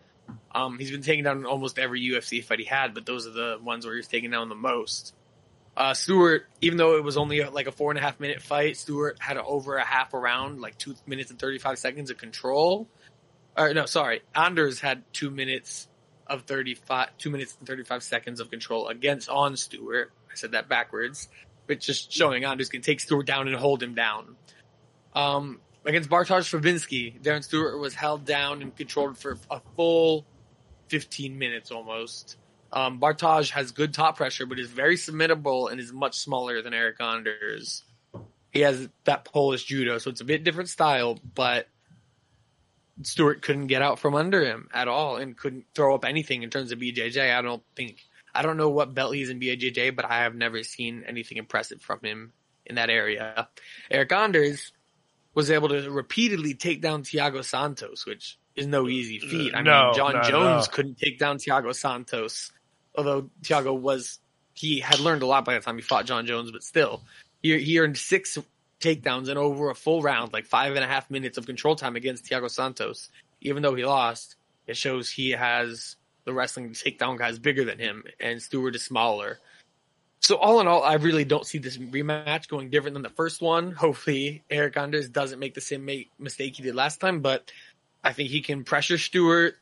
[0.54, 3.32] Um, he's been taken down in almost every UFC fight he had, but those are
[3.32, 5.13] the ones where he's taken down the most.
[5.75, 8.75] Uh, Stewart, even though it was only like a four and a half minute fight,
[8.75, 12.89] Stewart had over a half a round, like two minutes and 35 seconds of control.
[13.58, 14.21] Or no, sorry.
[14.36, 15.88] Anders had two minutes
[16.27, 20.12] of 35, two minutes and 35 seconds of control against on Stewart.
[20.30, 21.30] I said that backwards,
[21.67, 24.36] but just showing on, just gonna take Stewart down and hold him down.
[25.13, 30.26] Um, against Bartosz Fabinski, Darren Stewart was held down and controlled for a full
[30.88, 32.38] 15 minutes almost.
[32.74, 36.74] Um, Bartosz has good top pressure, but is very submittable and is much smaller than
[36.74, 37.84] Eryk Anders.
[38.52, 41.67] He has that Polish judo, so it's a bit different style, but
[43.04, 46.50] Stewart couldn't get out from under him at all and couldn't throw up anything in
[46.50, 47.36] terms of BJJ.
[47.36, 47.97] I don't think,
[48.34, 51.82] I don't know what belt he's in BJJ, but I have never seen anything impressive
[51.82, 52.34] from him
[52.65, 53.48] in that area.
[53.91, 54.72] Eryk Anders
[55.34, 59.54] was able to repeatedly take down Thiago Santos, which is no easy feat.
[59.56, 62.52] I no, mean, Jon Jones couldn't take down Thiago Santos,
[62.96, 64.20] although Thiago was,
[64.54, 67.04] he had learned a lot by the time he fought Jon Jones, but still,
[67.41, 68.38] he, he earned six
[68.82, 71.96] takedowns in over a full round, like five and a half minutes of control time
[71.96, 73.10] against Thiago Santos.
[73.41, 74.36] Even though he lost,
[74.67, 78.75] it shows he has the wrestling to take down guys bigger than him, and Stewart
[78.75, 79.39] is smaller.
[80.21, 83.41] So all in all, I really don't see this rematch going different than the first
[83.41, 83.71] one.
[83.71, 87.51] Hopefully, Eryk Anders doesn't make the same make, mistake he did last time, but
[88.03, 89.55] I think he can pressure Stewart,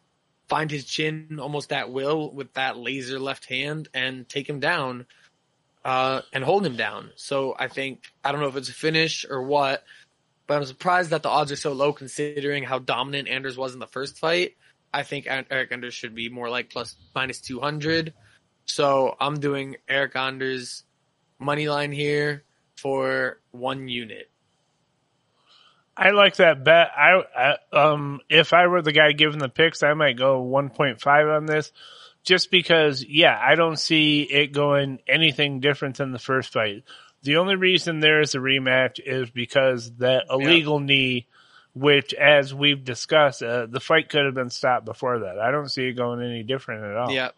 [0.49, 5.05] find his chin almost at will with that laser left hand, and take him down,
[5.85, 7.11] uh, and hold him down.
[7.15, 9.85] So I think I don't know if it's a finish or what,
[10.45, 13.79] but I'm surprised that the odds are so low considering how dominant Anders was in
[13.79, 14.55] the first fight.
[14.93, 18.13] I think Eryk Anders should be more like plus minus two hundred.
[18.65, 20.83] So I'm doing Eryk Anders
[21.39, 22.43] money line here
[22.77, 24.29] for one unit.
[25.95, 26.91] I like that bet.
[26.95, 31.35] I, I um if I were the guy giving the picks, I might go 1.5
[31.37, 31.71] on this
[32.23, 36.83] just because yeah, I don't see it going anything different than the first fight.
[37.23, 41.27] The only reason there is a rematch is because that illegal knee
[41.73, 45.39] which as we've discussed, uh, the fight could have been stopped before that.
[45.39, 47.11] I don't see it going any different at all.
[47.11, 47.29] Yeah.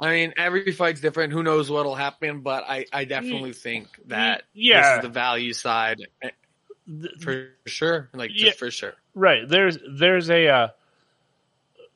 [0.00, 1.32] I mean, every fight's different.
[1.32, 2.40] Who knows what'll happen?
[2.40, 4.80] But I, I definitely think that Yeah.
[4.80, 6.30] this is the value side eh,
[7.20, 8.08] for sure.
[8.14, 8.52] Like just Yeah.
[8.52, 8.94] for sure.
[9.14, 9.46] Right.
[9.46, 10.68] There's there's a uh,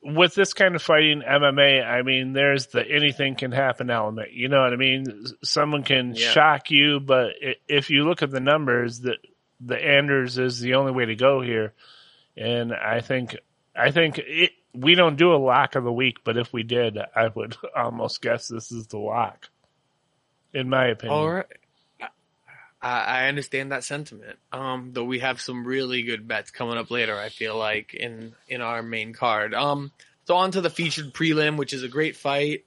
[0.03, 4.33] with this kind of fighting MMA, I mean, there's the anything can happen element.
[4.33, 5.25] You know what I mean?
[5.43, 6.29] Someone can Yeah.
[6.29, 7.31] shock you, but
[7.67, 9.17] if you look at the numbers, the
[9.65, 11.73] the Anders is the only way to go here.
[12.37, 13.37] And I think
[13.75, 16.97] I think it, we don't do a lock of the week, but if we did,
[17.15, 19.49] I would almost guess this is the lock.
[20.53, 21.17] In my opinion.
[21.17, 21.45] All right.
[22.81, 24.37] I, understand that sentiment.
[24.51, 27.17] Um, though we have some really good bets coming up later.
[27.17, 29.55] I feel like in in our main card.
[29.55, 29.91] Um,
[30.25, 32.65] so on to the featured prelim, which is a great fight.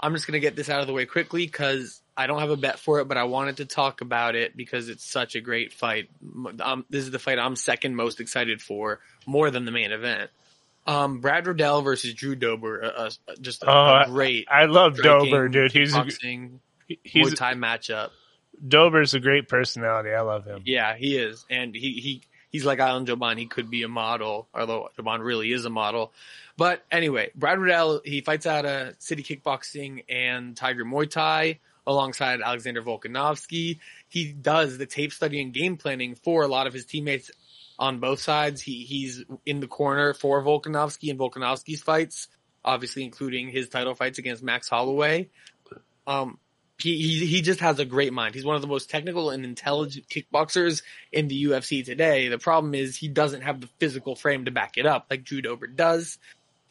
[0.00, 2.56] I'm just gonna get this out of the way quickly because I don't have a
[2.56, 5.72] bet for it, but I wanted to talk about it because it's such a great
[5.72, 6.10] fight.
[6.60, 10.30] Um, this is the fight I'm second most excited for, more than the main event.
[10.86, 12.88] Um, Brad Riddell versus Drew Dober, uh,
[13.28, 15.70] uh, just a, Oh, a I- great I love striking, Dober, dude.
[15.72, 16.18] He's a, he's
[17.32, 18.10] Muay Thai matchup.
[18.66, 20.10] Dober's a great personality.
[20.10, 20.62] I love him.
[20.64, 23.38] Yeah, he is, and he he he's like Alan Jouban.
[23.38, 26.12] He could be a model, although Jouban really is a model.
[26.56, 32.40] But anyway, Brad Riddell he fights out of City Kickboxing and Tiger Muay Thai alongside
[32.40, 33.80] Alexander Volkanovski.
[34.08, 37.30] He does the tape study and game planning for a lot of his teammates
[37.78, 38.60] on both sides.
[38.60, 42.28] He he's in the corner for Volkanovski and Volkanovski's fights,
[42.64, 45.30] obviously including his title fights against Max Holloway.
[46.06, 46.38] Um,
[46.78, 48.34] he, he he just has a great mind.
[48.34, 52.28] He's one of the most technical and intelligent kickboxers in the UFC today.
[52.28, 55.40] The problem is he doesn't have the physical frame to back it up like Drew
[55.42, 56.18] does.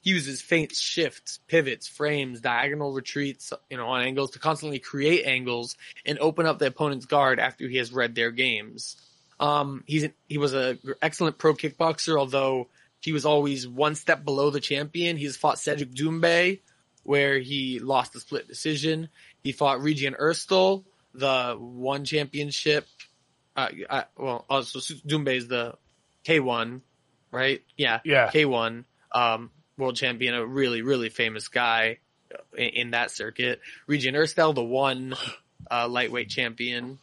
[0.08, 5.26] He uses feints, shifts, pivots, frames, diagonal retreats, you know, on angles to constantly create
[5.26, 8.96] angles and open up the opponent's guard after he has read their games.
[9.38, 12.70] Um, he's an, he was a gr- excellent pro kickboxer, although
[13.02, 15.18] he was always one step below the champion.
[15.18, 16.62] He's fought Cedric Doumbé,
[17.04, 19.10] where he lost the split decision.
[19.44, 22.88] He fought Regian Eersel, the one championship.
[23.58, 25.74] Uh, uh, well, also Doumbé is the
[26.24, 26.80] K1,
[27.30, 27.62] right?
[27.76, 28.32] Yeah, Yeah.
[28.32, 31.98] K1, um, world champion, a really, really famous guy
[32.58, 33.62] in, in that circuit.
[33.88, 35.16] Regian Eersel, the one
[35.70, 37.00] uh, lightweight champion.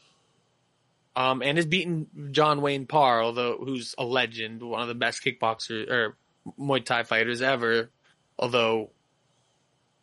[1.17, 5.23] Um, and has beaten John Wayne Parr, although who's a legend, one of the best
[5.25, 6.17] kickboxers or
[6.59, 7.91] Muay Thai fighters ever.
[8.37, 8.91] Although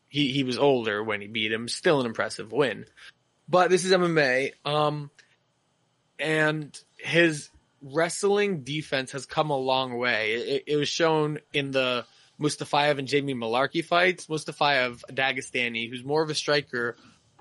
[0.07, 2.85] he he was older when he beat him, still an impressive win.
[3.49, 5.11] But this is MMA, um,
[6.17, 7.49] and his
[7.81, 10.33] wrestling defense has come a long way.
[10.33, 12.05] It, it was shown in the
[12.41, 14.27] Mustafayev and Jamie Mullarkey fights.
[14.27, 16.95] Mustafayev, a Dagestani, who's more of a striker,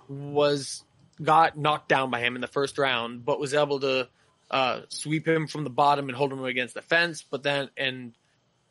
[0.09, 0.85] was
[1.23, 4.09] got knocked down by him in the first round, but was able to
[4.51, 7.25] uh, sweep him from the bottom and hold him against the fence.
[7.29, 8.13] But then, and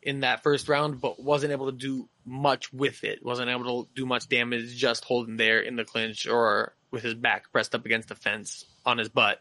[0.02, 3.24] in that first round, but wasn't able to do much with it.
[3.24, 7.14] Wasn't able to do much damage just holding there in the clinch or with his
[7.14, 9.40] back pressed up against the fence on his butt.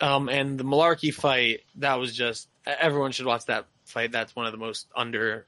[0.00, 4.12] Um, and the Mullarkey fight, that was just everyone should watch that fight.
[4.12, 5.46] That's one of the most under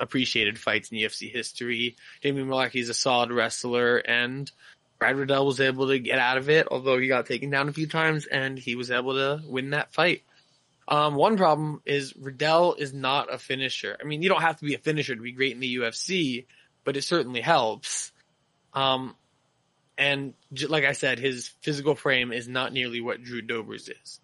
[0.00, 1.96] appreciated fights in UFC history.
[2.22, 4.50] Jamie Mullarkey is a solid wrestler and
[4.98, 7.72] Brad Riddell was able to get out of it, although he got taken down a
[7.72, 10.22] few times and he was able to win that fight.
[10.88, 13.96] Um, one problem is Riddell is not a finisher.
[14.00, 16.46] I mean, you don't have to be a finisher to be great in the UFC,
[16.84, 18.12] but it certainly helps.
[18.74, 19.14] Um,
[19.96, 20.34] and
[20.68, 24.20] like I said, his physical frame is not nearly what Drew Dober's is.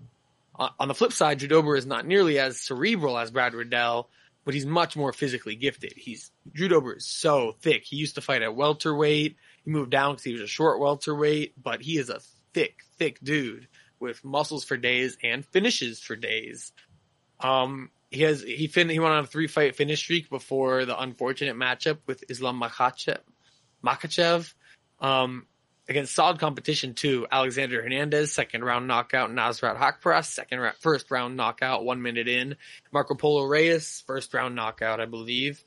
[0.58, 4.08] Uh, on the flip side, Drew Dober is not nearly as cerebral as Brad Riddell,
[4.46, 5.92] but he's much more physically gifted.
[5.96, 7.82] He's Drew Dober is so thick.
[7.84, 9.36] He used to fight at welterweight.
[9.64, 12.20] He moved down because he was a short welterweight, but he is a
[12.54, 13.66] thick, thick dude
[13.98, 16.72] with muscles for days and finishes for days.
[17.40, 20.98] Um, he has he fin he went on a three fight finish streak before the
[20.98, 23.18] unfortunate matchup with Islam Makhachev.
[23.84, 24.54] Makachev.
[25.00, 25.46] Um,
[25.88, 27.26] against solid competition too.
[27.30, 29.30] Alexander Hernandez, second round knockout.
[29.30, 32.56] Nasrat Haqparast, second round, first round knockout, one minute in.
[32.92, 35.62] Marco Polo Reyes, first round knockout, I believe.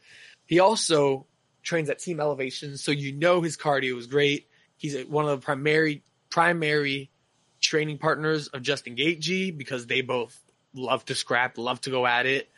[0.45, 1.25] He also
[1.63, 4.47] trains at Team Elevation, so you know his cardio is great.
[4.77, 7.11] He's one of the primary primary
[7.59, 10.39] training partners of Justin Gaethje because they both
[10.73, 12.49] love to scrap, love to go at it.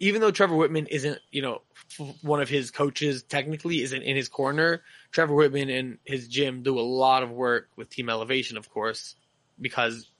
[0.00, 1.62] Even though Trevor Wittman isn't, you know,
[1.98, 4.82] f- one of his coaches technically isn't in his corner,
[5.12, 9.14] Trevor Wittman and his gym do a lot of work with Team Elevation, of course,
[9.60, 10.10] because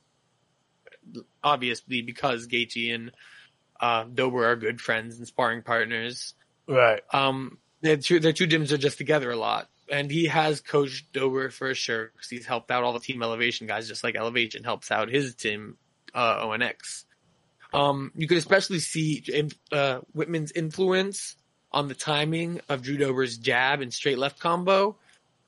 [1.42, 3.12] obviously because Gaethje and
[3.80, 6.34] uh, Dober are good friends and sparring partners.
[6.66, 7.02] Right.
[7.12, 9.68] Um, their two, their two gyms are just together a lot.
[9.90, 13.66] And he has coached Dober for sure because he's helped out all the team elevation
[13.66, 15.76] guys, just like Elevation helps out his team,
[16.14, 17.04] uh, ONX.
[17.74, 19.24] Um, you could especially see
[19.72, 21.36] uh, Wittman's influence
[21.72, 24.96] on the timing of Drew Dober's jab and straight left combo.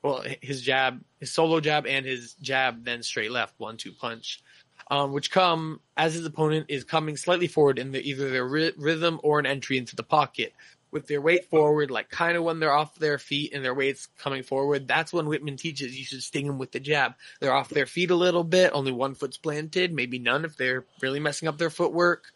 [0.03, 4.43] Well, his jab, his solo jab and his jab, then straight left, one, two punch.
[4.89, 8.71] Um, which come as his opponent is coming slightly forward in the, either their ry-
[8.77, 10.53] rhythm or an entry into the pocket
[10.91, 14.07] with their weight forward, like kind of when they're off their feet and their weight's
[14.17, 14.87] coming forward.
[14.87, 17.15] That's when Wittman teaches you should sting them with the jab.
[17.39, 20.85] They're off their feet a little bit, only one foot's planted, maybe none if they're
[21.01, 22.31] really messing up their footwork.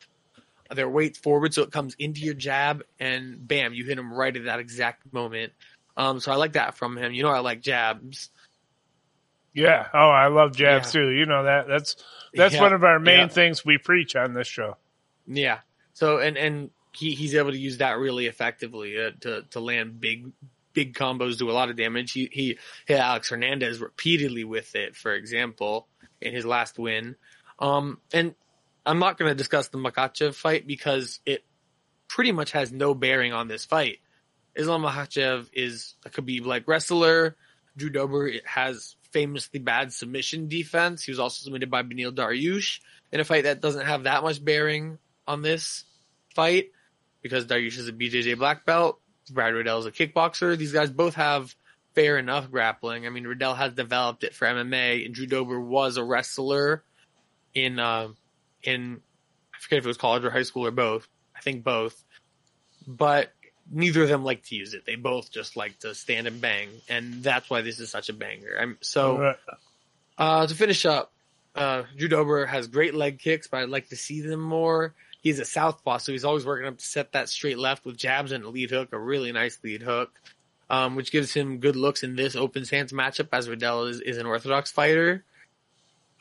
[0.73, 4.35] Their weight's forward, so it comes into your jab, and bam, you hit them right
[4.35, 5.51] at that exact moment.
[5.97, 7.13] Um, so I like that from him.
[7.13, 8.29] You know, I like jabs.
[9.53, 9.87] Yeah.
[9.93, 11.01] Oh, I love jabs Yeah.
[11.01, 11.09] too.
[11.09, 11.67] You know that.
[11.67, 11.95] That's
[12.33, 12.61] that's Yeah.
[12.61, 13.27] one of our main Yeah.
[13.27, 14.77] things we preach on this show.
[15.27, 15.59] Yeah.
[15.93, 19.99] So and and he he's able to use that really effectively uh, to to land
[19.99, 20.31] big
[20.73, 22.11] big combos, do a lot of damage.
[22.11, 25.87] He he hit Alex Hernandez repeatedly with it, for example,
[26.21, 27.15] in his last win.
[27.59, 28.35] Um, and
[28.85, 31.43] I'm not going to discuss the Makhachev fight because it
[32.07, 33.99] pretty much has no bearing on this fight.
[34.55, 37.35] Islam Makhachev is a Khabib like wrestler.
[37.77, 41.03] Drew Dober has famously bad submission defense.
[41.03, 42.79] He was also submitted by Beneil Dariush
[43.11, 45.85] in a fight that doesn't have that much bearing on this
[46.35, 46.71] fight
[47.21, 48.99] because Dariush is a BJJ black belt.
[49.29, 50.57] Brad Riddell is a kickboxer.
[50.57, 51.55] These guys both have
[51.93, 53.05] fair enough grappling.
[53.05, 56.83] I mean, Riddell has developed it for MMA, and Drew Dober was a wrestler
[57.53, 58.09] in uh,
[58.63, 59.01] in
[59.53, 61.07] I forget if it was college or high school or both.
[61.35, 62.01] I think both,
[62.87, 63.31] but
[63.69, 64.85] neither of them like to use it.
[64.85, 68.13] They both just like to stand and bang, and that's why this is such a
[68.13, 68.57] banger.
[68.59, 69.35] I'm so.
[70.17, 71.11] Uh, to finish up,
[71.55, 74.93] uh, Drew Dober has great leg kicks, but I'd like to see them more.
[75.21, 78.31] He's a southpaw, so he's always working up to set that straight left with jabs
[78.31, 80.19] and a lead hook, a really nice lead hook,
[80.69, 84.17] um, which gives him good looks in this open stance matchup as Riddell is, is
[84.17, 85.23] an orthodox fighter.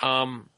[0.00, 0.50] Um,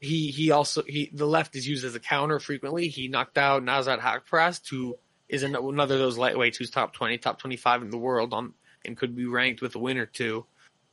[0.00, 2.88] he he also he the left is used as a counter frequently.
[2.88, 4.96] He knocked out Nasrat Haqparast, who
[5.28, 8.32] is an- another of those lightweights who's top twenty, top twenty five in the world
[8.32, 10.46] on and could be ranked with a win or two.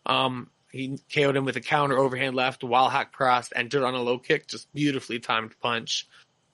[0.05, 4.17] Um, he KO'd him with a counter overhand left while Haqparast entered on a low
[4.17, 6.07] kick, just beautifully timed punch.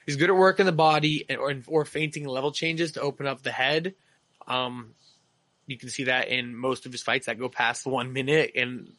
[0.05, 3.43] He's good at working the body and, or, or feinting level changes to open up
[3.43, 3.93] the head.
[4.47, 4.93] Um,
[5.67, 8.91] you can see that in most of his fights that go past one minute, and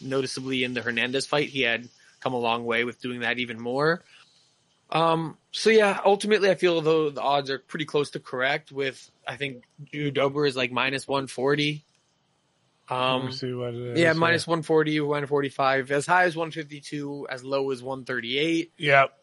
[0.00, 1.88] noticeably in the Hernandez fight, he had
[2.20, 4.02] come a long way with doing that even more.
[4.90, 8.70] Um, so yeah, ultimately, I feel though the odds are pretty close to correct.
[8.70, 11.84] With I think Drew Dober is like minus one forty.
[12.88, 13.98] Um, see what it is.
[13.98, 18.72] yeah, minus 140, 145, as high as 152, as low as 138.
[18.76, 19.18] Yep.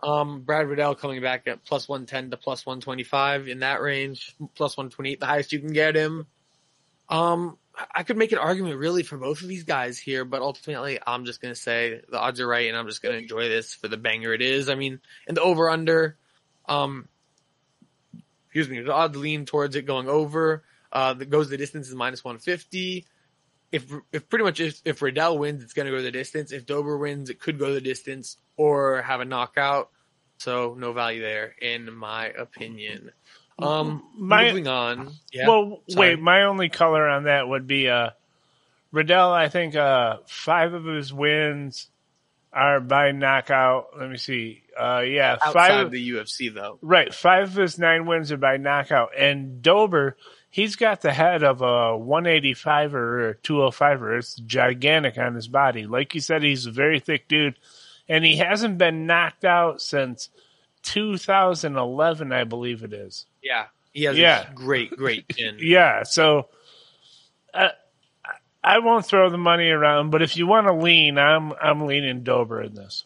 [0.00, 4.76] Um, Brad Riddell coming back at plus 110 to plus 125 in that range, plus
[4.76, 6.26] 128, the highest you can get him.
[7.08, 7.58] Um,
[7.94, 11.24] I could make an argument really for both of these guys here, but ultimately I'm
[11.24, 13.74] just going to say the odds are right and I'm just going to enjoy this
[13.74, 14.68] for the banger it is.
[14.68, 16.16] I mean, in the over under,
[16.68, 17.08] um,
[18.46, 20.64] excuse me, the odds lean towards it going over.
[20.90, 23.04] Uh, that goes the distance is minus 150.
[23.70, 26.52] If, if pretty much if, if Riddell wins, it's going to go the distance.
[26.52, 29.88] If Dober wins, it could go the distance or have a knockout.
[30.36, 33.10] So no value there, in my opinion.
[33.58, 35.12] Um, My- moving on.
[35.32, 35.48] Yeah.
[35.48, 36.10] well, sorry.
[36.10, 36.20] wait.
[36.20, 38.10] My only color on that would be uh,
[38.92, 39.32] Riddell.
[39.32, 41.88] I think uh, five of his wins
[42.52, 43.88] are by knockout.
[43.98, 44.62] Let me see.
[44.78, 45.90] Uh, yeah, outside five.
[45.90, 46.78] the UFC though.
[46.82, 50.16] Right, five of his nine wins are by knockout, and Dober.
[50.50, 51.64] He's got the head of a
[51.98, 54.18] 185er or a 205er.
[54.18, 55.86] It's gigantic on his body.
[55.86, 57.58] Like you said, he's a very thick dude,
[58.08, 60.30] and he hasn't been knocked out since
[60.82, 63.26] 2011, I believe it is.
[63.42, 64.50] Yeah, he has Yeah.
[64.50, 65.58] a great, great chin.
[65.60, 66.48] Yeah, so
[67.54, 67.68] uh,
[68.62, 72.22] I won't throw the money around, but if you want to lean, I'm I'm leaning
[72.22, 73.04] Dober in this.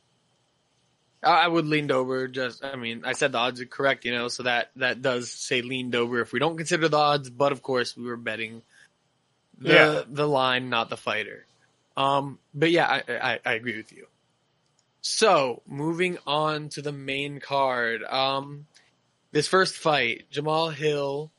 [1.25, 2.27] I would lean over.
[2.27, 5.31] Just, I mean, I said the odds are correct, you know, so that that does
[5.31, 7.31] say leaned over if we don't consider the odds.
[7.31, 8.63] But of course, we were betting
[9.59, 10.03] the Yeah.
[10.09, 11.47] the line, not the fighter.
[11.97, 14.07] Um, but yeah, I, I I agree with you.
[15.03, 18.05] So moving on to the main card.
[18.05, 18.67] Um,
[19.33, 21.33] this first fight, Jamal Hill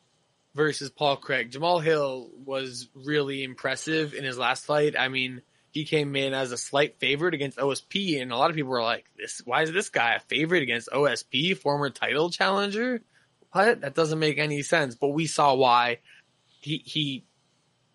[0.53, 1.49] versus Paul Craig.
[1.49, 4.95] Jamal Hill was really impressive in his last fight.
[4.99, 5.41] I mean,
[5.71, 8.83] he came in as a slight favorite against OSP, and a lot of people were
[8.83, 13.01] like, "This, why is this guy a favorite against OSP, former title challenger?
[13.53, 13.81] What?
[13.81, 15.99] That doesn't make any sense." But we saw why
[16.59, 17.23] he he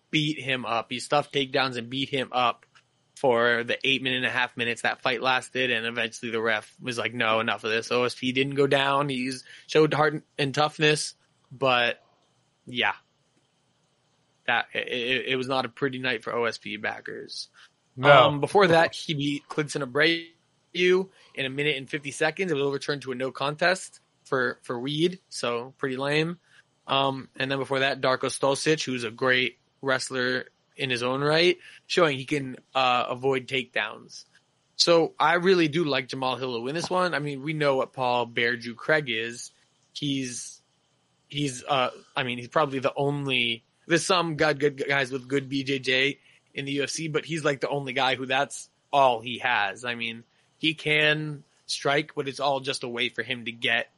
[0.09, 0.87] beat him up.
[0.89, 2.65] He stuffed takedowns and beat him up
[3.19, 6.73] for the eight minute and a half minutes that fight lasted, and eventually the ref
[6.81, 9.09] was like, "No, enough of this." OSP didn't go down.
[9.09, 11.15] He's showed heart and toughness,
[11.51, 12.01] but
[12.65, 12.93] yeah,
[14.47, 17.49] that it, it, was not a pretty night for OSP backers.
[17.97, 22.51] No, Um, before that, he beat Klidson Abreu in a minute and 50 seconds.
[22.51, 25.19] It was overturned to a no contest for, for weed.
[25.29, 26.39] So pretty lame.
[26.87, 30.45] Um, and then before that, Darko Stolcic, who's a great wrestler
[30.79, 34.25] in his own right, showing he can, uh, avoid takedowns.
[34.79, 37.13] So I really do like Jamal Hill to win this one.
[37.13, 39.51] I mean, we know what Paul Bear Drew Craig is.
[39.91, 40.61] He's
[41.27, 45.49] he's uh I mean he's probably the only there's some good good guys with good
[45.49, 46.17] BJJ
[46.53, 49.83] in the UFC, but he's like the only guy who that's all he has.
[49.83, 50.23] I mean,
[50.57, 53.91] he can strike, but it's all just a way for him to get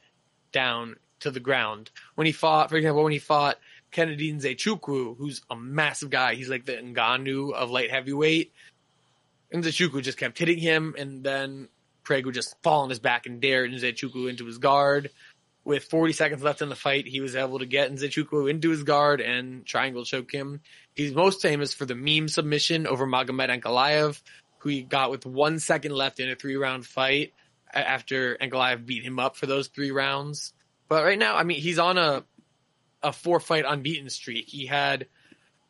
[0.52, 1.92] down to the ground.
[2.16, 3.58] When he fought, for example, when he fought
[3.92, 8.52] Kennedy Nzechukwu, who's a massive guy, he's like the Ngannou of light heavyweight.
[9.52, 11.68] And Nzechukwu just kept hitting him, and then
[12.04, 15.12] Craig would just fall on his back and dare Nzechukwu into his guard.
[15.64, 18.84] With 40 seconds left in the fight, he was able to get Nzechukwu into his
[18.84, 20.62] guard and triangle choke him.
[20.96, 24.20] He's most famous for the meme submission over Magomed Ankalaev,
[24.60, 27.34] who he got with one second left in a three round fight
[27.74, 30.54] after Ankalaev beat him up for those three rounds.
[30.88, 32.24] But right now, I mean, he's on a
[33.04, 34.48] a four fight unbeaten streak.
[34.48, 35.08] He had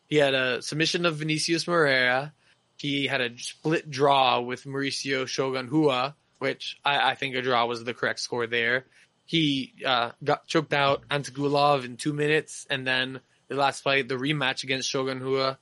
[0.08, 2.34] he had a submission of Vinicius Moreira.
[2.78, 7.66] He had a split draw with Mauricio Shogun Rua, which I, I think a draw
[7.66, 8.86] was the correct score there.
[9.26, 14.16] He uh, got choked out Antigulov in two minutes, and then the last fight, the
[14.16, 15.58] rematch against Shogun Rua,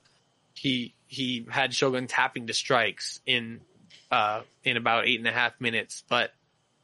[0.54, 3.62] he he had Shogun tapping to strikes in
[4.10, 6.04] uh, in about eight and a half minutes.
[6.08, 6.32] But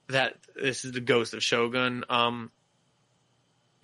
[0.10, 2.04] that this is the ghost of Shogun.
[2.10, 2.52] Um,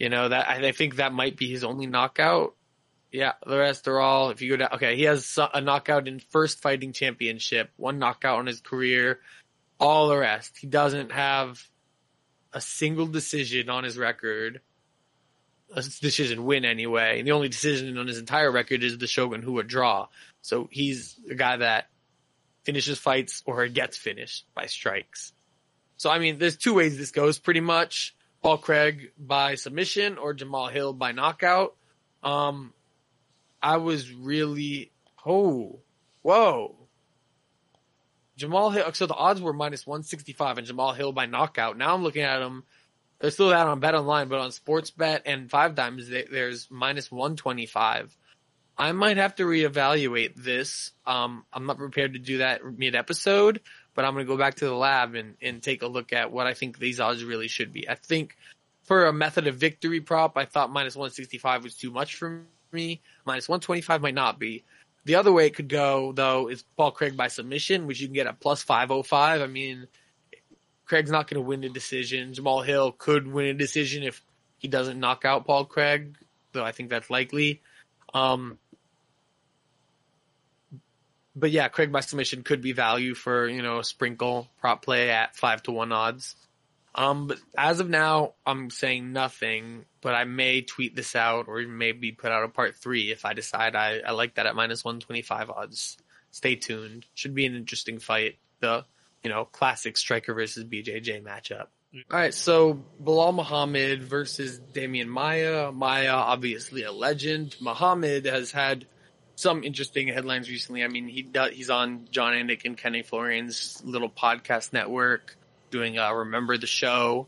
[0.01, 2.55] you know that I think that might be his only knockout.
[3.11, 4.31] Yeah, the rest are all.
[4.31, 8.39] If you go down, okay, he has a knockout in first fighting championship, one knockout
[8.39, 9.19] in his career.
[9.79, 11.61] All the rest, he doesn't have
[12.51, 14.61] a single decision on his record.
[15.75, 17.19] A decision win anyway.
[17.19, 20.07] And the only decision on his entire record is the Shogun Rua draw.
[20.41, 21.89] So he's a guy that
[22.63, 25.31] finishes fights or gets finished by strikes.
[25.97, 28.15] So I mean, there's two ways this goes pretty much.
[28.41, 31.75] Paul Craig by submission or Jamal Hill by knockout.
[32.23, 32.73] Um,
[33.61, 34.91] I was really,
[35.25, 35.79] oh,
[36.21, 36.75] whoa.
[38.37, 41.77] Jamal Hill, so the odds were minus 165 and Jamal Hill by knockout.
[41.77, 42.63] Now I'm looking at them.
[43.19, 48.17] They're still out on Bet Online, but on Sportsbet and Five Dimes, there's minus 125.
[48.75, 50.91] I might have to reevaluate this.
[51.05, 53.61] Um, I'm not prepared to do that mid episode,
[53.93, 56.31] but I'm going to go back to the lab and, and take a look at
[56.31, 57.89] what I think these odds really should be.
[57.89, 58.37] I think
[58.83, 63.01] for a method of victory prop, I thought minus 165 was too much for me.
[63.25, 64.63] Minus 125 might not be.
[65.05, 68.13] The other way it could go, though, is Paul Craig by submission, which you can
[68.13, 69.41] get at plus 505.
[69.41, 69.87] I mean,
[70.85, 72.33] Craig's not going to win the decision.
[72.33, 74.21] Jamal Hill could win a decision if
[74.59, 76.17] he doesn't knock out Paul Craig,
[76.51, 77.61] though I think that's likely.
[78.13, 78.59] Um,
[81.35, 85.09] but yeah, Craig by submission could be value for, you know, a sprinkle prop play
[85.09, 86.35] at five to one odds.
[86.93, 91.61] Um, but as of now, I'm saying nothing, but I may tweet this out or
[91.61, 94.83] maybe put out a part three if I decide I, I like that at minus
[94.83, 95.97] 125 odds.
[96.31, 97.05] Stay tuned.
[97.13, 98.39] Should be an interesting fight.
[98.59, 98.85] The,
[99.23, 101.67] you know, classic striker versus BJJ matchup.
[101.93, 105.73] All right, so Belal Muhammad versus Demian Maia.
[105.73, 107.55] Maia, obviously a legend.
[107.59, 108.85] Muhammad has had
[109.41, 110.83] some interesting headlines recently.
[110.83, 115.35] I mean, he does, he's on John Anik and Kenny Florian's little podcast network
[115.71, 117.27] doing uh, Remember the Show.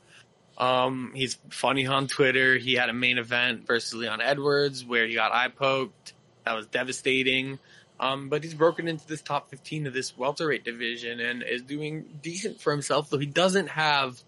[0.58, 2.58] Um, he's funny on Twitter.
[2.58, 6.14] He had a main event versus Leon Edwards where he got eye poked.
[6.46, 7.58] That was devastating.
[8.00, 12.06] Um, but he's broken into this top 15 of this welterweight division and is doing
[12.22, 14.22] decent for himself, though he doesn't have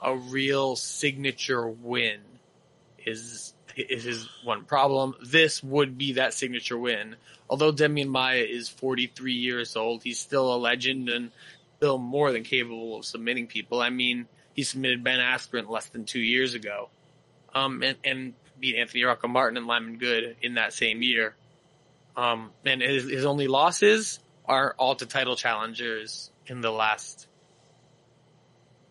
[0.00, 2.20] a real signature win.
[3.04, 5.14] Is is his one problem.
[5.24, 7.16] This would be that signature win.
[7.48, 11.30] Although Demian Maia is 43 years old, he's still a legend and
[11.76, 13.80] still more than capable of submitting people.
[13.80, 16.88] I mean, he submitted Ben Askren less than two years ago,
[17.54, 21.34] um, and, and beat Anthony Rocco Martin and Lyman Good in that same year.
[22.16, 27.26] Um, and his, his only losses are all to title challengers in the last,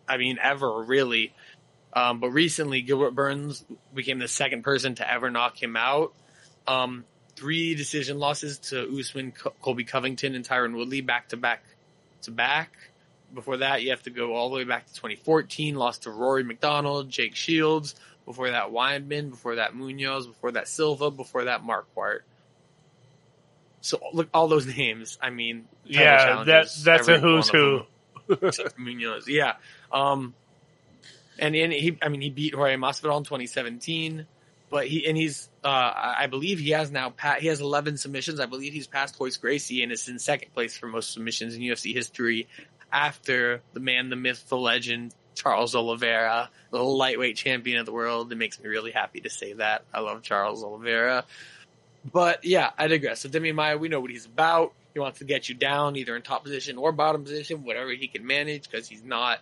[0.08, 1.34] I mean, ever really.
[1.96, 6.12] Um, but recently, Gilbert Burns became the second person to ever knock him out.
[6.68, 9.32] Um, three decision losses to Usman,
[9.62, 11.64] Colby Covington, and Tyron Woodley back to back
[12.22, 12.76] to back.
[13.32, 15.74] Before that, you have to go all the way back to 2014.
[15.74, 17.94] Lost to Rory MacDonald, Jake Shields.
[18.26, 19.30] Before that, Weidman.
[19.30, 20.26] Before that, Munoz.
[20.26, 21.10] Before that, Silva.
[21.10, 22.20] Before that, Marquardt.
[23.80, 25.18] So look, all those names.
[25.22, 27.84] I mean, yeah, that that's a who's who.
[28.76, 29.54] Munoz, yeah.
[29.90, 30.34] Um,
[31.38, 34.26] and, he, I mean, he beat Jorge Masvidal in 2017,
[34.70, 38.40] but he, and he's, uh, I believe he has now, he has 11 submissions.
[38.40, 41.62] I believe he's passed Royce Gracie and is in second place for most submissions in
[41.62, 42.48] UFC history
[42.92, 48.32] after the man, the myth, the legend, Charles Oliveira, the lightweight champion of the world.
[48.32, 49.84] It makes me really happy to say that.
[49.92, 51.24] I love Charles Oliveira.
[52.10, 53.20] But yeah, I digress.
[53.20, 54.72] So Demi Maia, we know what he's about.
[54.94, 58.08] He wants to get you down either in top position or bottom position, whatever he
[58.08, 59.40] can manage, because he's not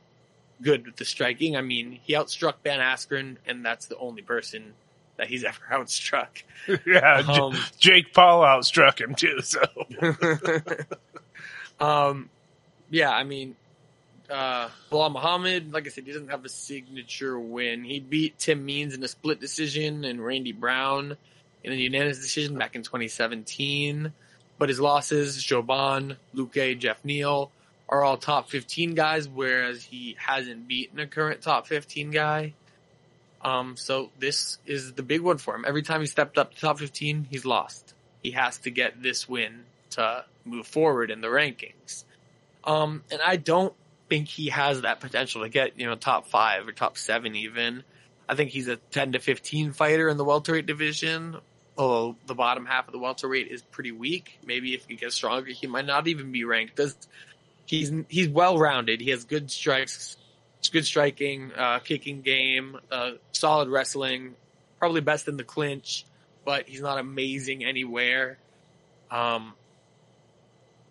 [0.62, 1.56] good with the striking.
[1.56, 4.74] I mean, he outstruck Ben Askren, and that's the only person
[5.16, 6.42] that he's ever outstruck.
[6.86, 9.40] yeah, Um, Jake Paul outstruck him too.
[9.40, 9.60] So
[11.84, 12.30] um,
[12.90, 13.56] yeah, I mean,
[14.30, 17.84] uh, Belal Muhammad, like I said, he doesn't have a signature win.
[17.84, 21.16] He beat Tim Means in a split decision and Randy Brown
[21.62, 24.12] in a unanimous decision back in 2017.
[24.58, 27.50] But his losses, Jouban, Luque, Geoff Neal,
[27.88, 32.54] are all top 15 guys, whereas he hasn't beaten a current top 15 guy.
[33.42, 35.64] Um, so this is the big one for him.
[35.66, 37.92] Every time he stepped up to top 15, he's lost.
[38.22, 42.04] He has to get this win to move forward in the rankings.
[42.64, 43.74] Um, and I don't
[44.08, 47.84] think he has that potential to get, you know, top five or top seven even.
[48.28, 51.36] I think he's a 10 to 15 fighter in the welterweight division.
[51.76, 54.38] Although the bottom half of the welterweight is pretty weak.
[54.46, 56.76] Maybe if he gets stronger, he might not even be ranked.
[56.76, 56.96] Because
[57.66, 59.00] he's he's well rounded.
[59.00, 60.16] He has good strikes,
[60.70, 64.34] good striking, uh, kicking game, uh, solid wrestling.
[64.78, 66.04] Probably best in the clinch,
[66.44, 68.38] but he's not amazing anywhere.
[69.10, 69.54] Um,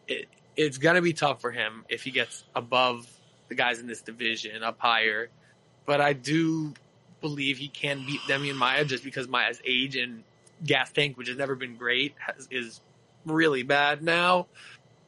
[0.08, 3.08] it, it's gonna be tough for him if he gets above
[3.50, 5.30] the guys in this division, up higher.
[5.86, 6.74] But I do
[7.22, 10.24] believe he can beat Demian Maia just because Maia's age and
[10.66, 12.82] gas tank, which has never been great, has, is
[13.26, 14.48] really bad now.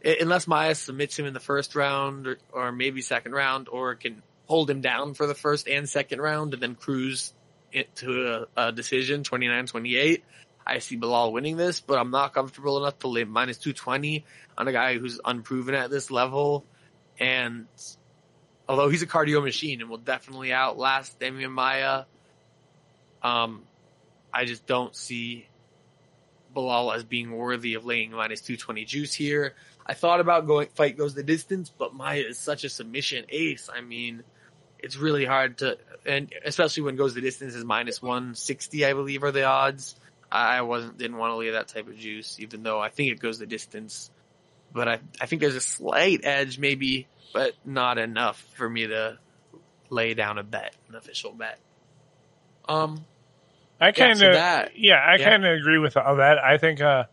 [0.05, 4.21] Unless Maia submits him in the first round or, or maybe second round, or can
[4.45, 7.33] hold him down for the first and second round and then cruise
[7.71, 10.21] it to a, a decision 29-28.
[10.67, 14.25] I see Belal winning this, but I'm not comfortable enough to lay minus 220
[14.57, 16.65] on a guy who's unproven at this level.
[17.19, 17.67] And
[18.67, 22.05] although he's a cardio machine and will definitely outlast Demian Maia,
[23.21, 23.63] um,
[24.33, 25.47] I just don't see
[26.55, 29.53] Belal as being worthy of laying minus 220 juice here.
[29.85, 33.69] I thought about going fight goes the distance, but Maia is such a submission ace.
[33.71, 34.23] I mean,
[34.79, 39.23] it's really hard to, and especially when goes the distance is minus 160, I believe
[39.23, 39.95] are the odds.
[40.31, 43.19] I wasn't, didn't want to lay that type of juice, even though I think it
[43.19, 44.09] goes the distance.
[44.73, 49.19] But I, I think there's a slight edge maybe, but not enough for me to
[49.89, 51.59] lay down a bet, an official bet.
[52.67, 53.05] Um,
[53.79, 55.29] I kind of, so yeah, I yeah.
[55.29, 56.39] kind of agree with all that.
[56.39, 57.05] I think uh,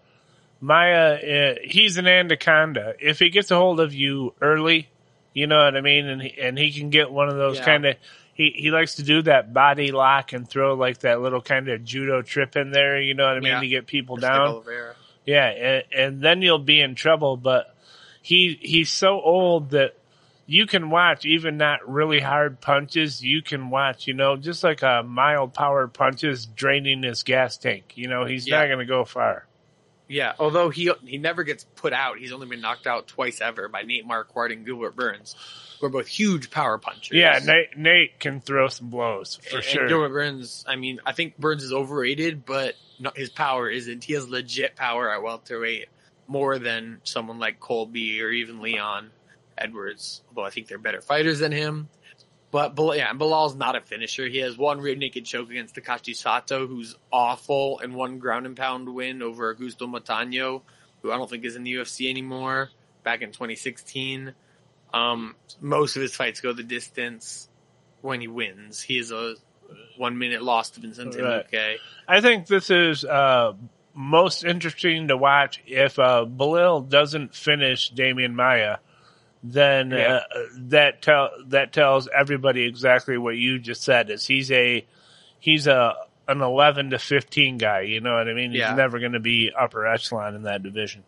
[0.62, 2.94] Maia, uh, he's an anaconda.
[3.00, 4.88] If he gets a hold of you early,
[5.34, 7.64] you know what I mean, and he, and he can get one of those Yeah.
[7.64, 7.96] kind of.
[8.34, 11.84] He, he likes to do that body lock and throw like that little kind of
[11.84, 13.60] judo trip in there, you know what I mean, Yeah.
[13.60, 14.40] to get people just down.
[14.48, 14.94] Oliveira.
[15.26, 17.36] Yeah, and, and then you'll be in trouble.
[17.36, 17.74] But
[18.22, 19.96] he he's so old that
[20.46, 23.22] you can watch even not really hard punches.
[23.22, 27.92] You can watch, you know, just like a mild power punches draining his gas tank.
[27.96, 28.60] You know, he's Yeah.
[28.60, 29.44] not going to go far.
[30.12, 32.18] Yeah, although he he never gets put out.
[32.18, 35.34] He's only been knocked out twice ever by Nate Marquardt and Gilbert Burns,
[35.80, 37.16] who are both huge power punchers.
[37.16, 39.88] Yeah, Nate, Nate can throw some blows for And sure.
[39.88, 44.04] Gilbert Burns, I mean, I think Burns is overrated, but no, his power isn't.
[44.04, 45.88] He has legit power at welterweight,
[46.26, 49.12] more than someone like Colby or even Leon
[49.56, 50.20] Edwards.
[50.28, 51.88] Although I think they're better fighters than him.
[52.52, 54.28] But yeah, Belal's not a finisher.
[54.28, 58.54] He has one rear naked choke against Takashi Sato, who's awful, and one ground and
[58.54, 60.62] pound win over Augusto Montano,
[61.00, 62.68] who I don't think is in the UFC anymore,
[63.02, 64.34] back in 2016.
[64.92, 67.48] Um, most of his fights go the distance
[68.02, 68.82] when he wins.
[68.82, 69.36] He is a
[69.96, 71.46] one minute loss to Vicente Right.
[71.50, 71.76] Luque.
[72.06, 73.54] I think this is uh,
[73.94, 78.76] most interesting to watch if uh, Belal doesn't finish Demian Maia.
[79.42, 80.20] Then Yeah.
[80.34, 80.38] uh,
[80.68, 84.08] that tell that tells everybody exactly what you just said.
[84.10, 84.86] Is he's a
[85.40, 85.94] he's a
[86.28, 87.80] an eleven to fifteen guy.
[87.80, 88.52] You know what I mean?
[88.52, 88.74] He's Yeah.
[88.74, 91.02] never going to be upper echelon in that division.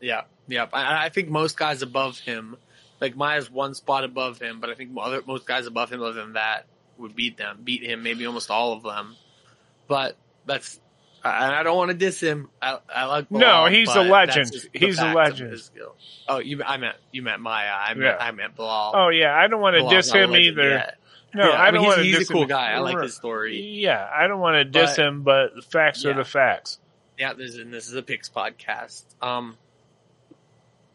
[0.00, 0.66] Yeah, yeah.
[0.72, 2.56] I, I think most guys above him,
[3.00, 6.14] like Maia's one spot above him, but I think other, most guys above him, other
[6.22, 6.66] than that,
[6.98, 9.16] would beat them, beat him, maybe almost all of them.
[9.88, 10.16] But
[10.46, 10.80] that's,
[11.26, 12.48] and I don't want to diss him.
[12.60, 13.30] I, I like.
[13.30, 14.52] No, he's a legend.
[14.52, 15.60] just He's a legend.
[16.28, 17.72] Oh, you, I meant you meant Maia.
[17.72, 18.24] I meant Yeah.
[18.24, 18.92] I meant Belal.
[18.94, 20.68] Oh yeah, I don't want to Belal's diss him either.
[20.70, 20.98] yet.
[21.34, 22.04] No, Yeah, I, don't mean, want to.
[22.04, 22.48] he's, he's a cool him.
[22.48, 22.72] guy.
[22.72, 23.60] I like his story.
[23.60, 26.78] Yeah, I don't want to diss But- him, but the facts are the facts.
[27.18, 29.04] Yeah, this is, and this is a picks podcast.
[29.22, 29.56] Um,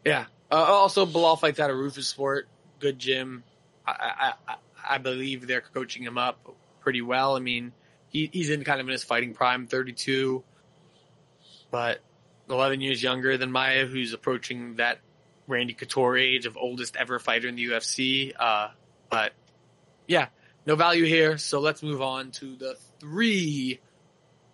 [0.04, 0.26] yeah.
[0.50, 2.42] Uh, also, Belal fights out of Roufusport.
[2.80, 3.44] Good gym.
[3.86, 4.54] I, I, I,
[4.94, 6.38] I believe they're coaching him up
[6.80, 7.36] pretty well.
[7.36, 7.72] I mean,
[8.12, 10.44] he, he's in kind of in his fighting prime, 32,
[11.70, 12.00] but
[12.48, 14.98] 11 years younger than Maia, who's approaching that
[15.46, 18.32] Randy Couture age of oldest ever fighter in the UFC.
[18.38, 18.68] Uh,
[19.10, 19.32] but
[20.06, 20.26] yeah,
[20.66, 21.38] no value here.
[21.38, 23.80] So let's move on to the three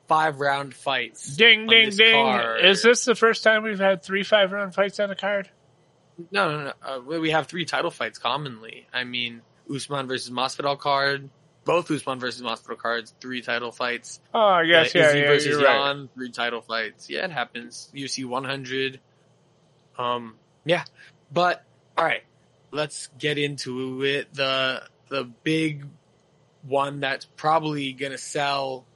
[0.06, 1.36] five round fights.
[1.36, 2.14] Ding, ding, ding.
[2.14, 2.64] card.
[2.64, 5.50] Is this the first time we've had three five round fights on a card?
[6.30, 6.72] No, no, no.
[6.82, 8.86] Uh, we- we have three title fights commonly.
[8.92, 9.42] I mean,
[9.72, 11.28] Usman versus Masvidal card,
[11.68, 14.20] both Usman versus Masvidal cards, three title fights.
[14.32, 15.94] Oh, I guess Uh, yeah, Izzy yeah, versus you're right.
[15.94, 17.10] Jan, three title fights.
[17.10, 17.90] Yeah, it happens.
[17.94, 19.00] UFC 100.
[19.98, 20.84] Um, yeah,
[21.30, 21.62] but
[21.98, 22.22] all right,
[22.70, 24.32] let's get into it.
[24.32, 25.84] The the big
[26.62, 28.86] one that's probably gonna sell.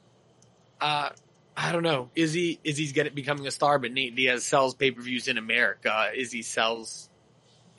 [0.80, 1.10] Uh,
[1.54, 2.08] I don't know.
[2.14, 6.08] Izzy Izzy's getting becoming a star, but Nate Diaz sells pay per views in America.
[6.14, 7.10] Izzy sells.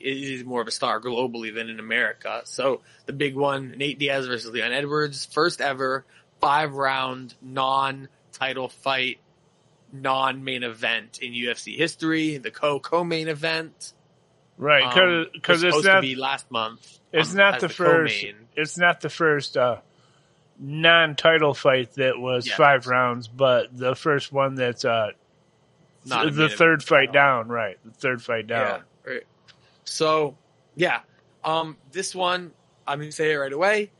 [0.04, 2.42] Is more of a star globally than in America.
[2.44, 6.04] So the big one, Nate Diaz versus Leon Edwards, first ever
[6.40, 9.18] five round non title fight,
[9.92, 12.36] non main event in UFC history.
[12.36, 13.94] The co co main event.
[14.56, 17.00] Right, Um, because was it's supposed not to be last month.
[17.12, 18.36] it's um, not as the first co-main.
[18.54, 19.78] it's not the first uh,
[20.60, 22.56] non-title fight that was Yeah.
[22.56, 25.08] five rounds, but the first one that's uh,
[26.04, 27.48] Not the third fight down.
[27.48, 28.66] Right, the third fight down.
[28.80, 28.80] Yeah.
[29.84, 30.36] So,
[30.74, 31.00] yeah.
[31.42, 32.52] Um, this one,
[32.86, 33.90] I'm to say it right away.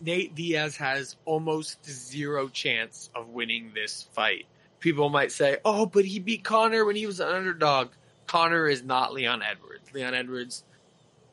[0.00, 4.46] Nate Diaz has almost zero chance of winning this fight.
[4.80, 7.90] People might say, oh, but he beat Conor when he was an underdog.
[8.26, 9.92] Conor is not Leon Edwards.
[9.94, 10.62] Leon Edwards,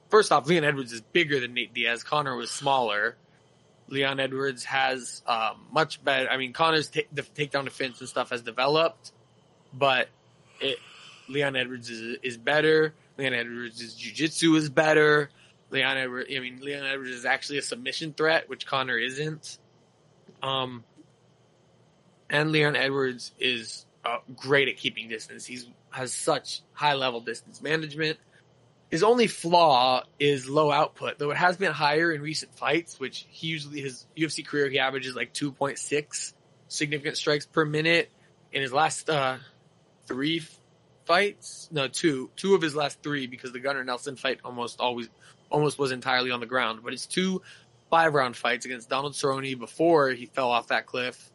[0.10, 2.04] first off, Leon Edwards is bigger than Nate Diaz.
[2.04, 3.18] Conor was smaller.
[3.90, 6.30] Leon Edwards has um, much better.
[6.30, 9.12] I mean, Conor's ta- the takedown defense and stuff has developed,
[9.74, 10.08] but
[10.62, 10.78] it,
[11.28, 12.94] Leon Edwards is, is better.
[13.18, 15.30] Leon Edwards' jiu-jitsu is better.
[15.70, 19.58] Leon Edwards, I mean, Leon Edwards is actually a submission threat, which Conor isn't.
[20.42, 20.84] Um,
[22.30, 25.46] and Leon Edwards is uh, great at keeping distance.
[25.46, 28.18] He's has such high level distance management.
[28.90, 33.26] His only flaw is low output, though it has been higher in recent fights, which
[33.30, 36.34] he usually his UFC career he averages like 2.6
[36.68, 38.10] significant strikes per minute.
[38.52, 39.38] In his last uh,
[40.08, 40.42] three
[41.06, 45.10] fights, no two, two of his last three because the Gunnar Nelson fight almost always
[45.50, 47.42] almost was entirely on the ground, but it's two
[47.90, 51.30] five round fights against Donald Cerrone before he fell off that cliff,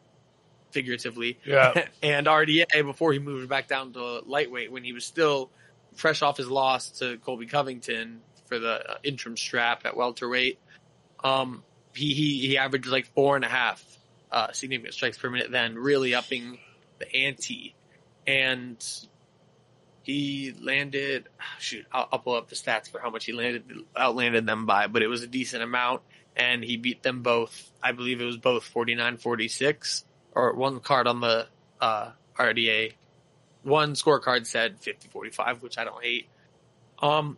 [0.71, 1.85] figuratively, Yeah.
[2.03, 5.51] and RDA before he moved back down to lightweight when he was still
[5.95, 10.59] fresh off his loss to Colby Covington for the uh, interim strap at welterweight.
[11.23, 11.63] Um,
[11.93, 13.83] he, he, he averaged like four and a half,
[14.31, 16.59] uh, significant strikes per minute then, really upping
[16.99, 17.75] the ante.
[18.25, 18.83] And
[20.07, 21.27] he landed,
[21.59, 24.87] shoot, I'll, I'll pull up the stats for how much he landed, outlanded them by,
[24.87, 26.01] but it was a decent amount.
[26.33, 31.19] And he beat them both, I believe it was both 49-46 or one card on
[31.19, 31.47] the,
[31.81, 32.93] uh, RDA.
[33.63, 36.29] One scorecard said 50-45, which I don't hate.
[36.99, 37.35] Um,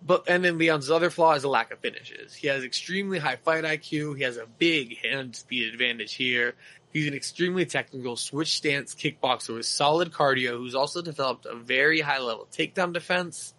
[0.00, 2.34] but and then Leon's other flaw is a lack of finishes.
[2.34, 4.16] He has extremely high fight IQ.
[4.16, 6.54] He has a big hand speed advantage here.
[6.92, 12.00] He's an extremely technical switch stance kickboxer with solid cardio who's also developed a very
[12.00, 13.54] high level takedown defense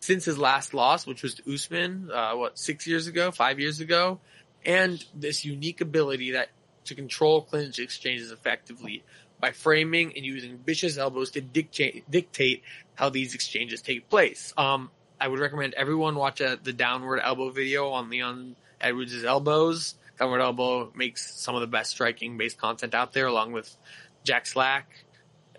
[0.00, 3.80] since his last loss, which was to Usman, uh, what, six years ago, five years
[3.80, 4.18] ago.
[4.64, 6.48] And this unique ability that
[6.86, 9.04] to control clinch exchanges effectively
[9.40, 12.62] by framing and using vicious elbows to dictate,
[12.94, 14.52] how these exchanges take place.
[14.56, 19.94] Um, I would recommend everyone watch uh the downward elbow video on Leon Edwards' elbows.
[20.20, 23.74] Downward elbow makes some of the best striking based content out there, along with
[24.22, 25.04] Jack Slack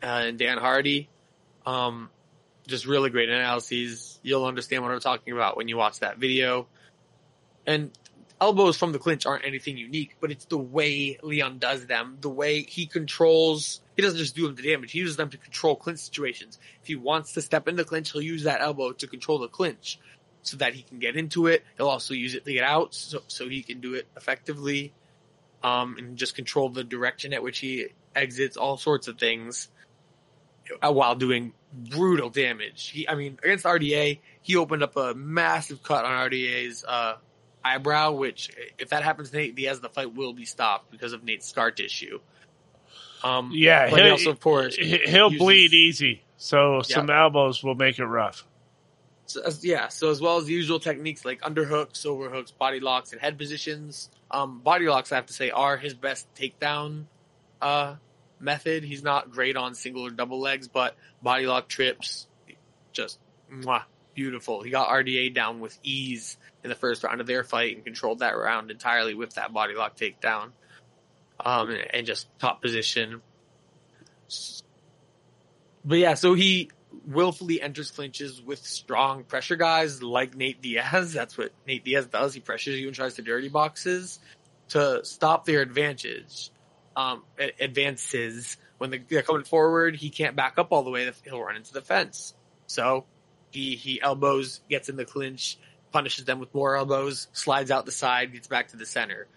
[0.04, 1.10] uh, and Dan Hardy.
[1.66, 2.12] Um,
[2.68, 4.20] just really great analyses.
[4.22, 6.68] You'll understand what I'm talking about when you watch that video.
[7.66, 7.92] And
[8.40, 12.30] elbows from the clinch aren't anything unique, but it's the way Leon does them, the
[12.30, 13.82] way he controls.
[13.96, 16.60] He doesn't just do them to damage; he uses them to control clinch situations.
[16.82, 19.48] If he wants to step into the clinch, he'll use that elbow to control the
[19.48, 20.00] clinch,
[20.44, 21.64] so that he can get into it.
[21.78, 24.94] He'll also use it to get out, so so he can do it effectively,
[25.64, 28.58] um, and just control the direction at which he exits.
[28.58, 29.70] All sorts of things,
[30.82, 32.90] uh, while doing brutal damage.
[32.90, 37.16] He, I mean, against RDA, he opened up a massive cut on RDA's uh,
[37.64, 41.24] eyebrow, which if that happens to Nate Diaz, the fight will be stopped because of
[41.24, 42.20] Nate's scar tissue.
[43.24, 47.76] Um, Yeah, he'll- also, of course, He- He'll uses- bleed easy, so some elbows will
[47.76, 48.46] make it rough.
[49.32, 53.12] So, as- yeah, so as well as the usual techniques like underhooks, overhooks, body locks,
[53.12, 54.10] and head positions.
[54.30, 57.06] Um, body locks, I have to say, are his best takedown
[57.62, 57.96] uh,
[58.40, 58.84] method.
[58.84, 62.28] He's not great on single or double legs, but body lock trips,
[62.92, 63.20] just
[63.52, 64.64] mwah, beautiful.
[64.64, 68.20] He got RDA down with ease in the first round of their fight and controlled
[68.20, 70.52] that round entirely with that body lock takedown.
[71.44, 73.22] Um, and just top position.
[75.84, 76.70] But yeah, so he
[77.06, 81.14] willfully enters clinches with strong pressure guys like Nate Diaz.
[81.14, 82.34] That's what Nate Diaz does.
[82.34, 84.20] He pressures you and tries to dirty boxes
[84.70, 86.52] to stop their advantage.
[86.96, 87.24] Um,
[87.60, 91.10] advances when they're coming forward, he can't back up all the way.
[91.24, 92.34] He'll run into the fence.
[92.68, 93.06] So
[93.52, 95.58] he he elbows, gets in the clinch,
[95.92, 99.28] punishes them with more elbows, slides out the side, gets back to the center.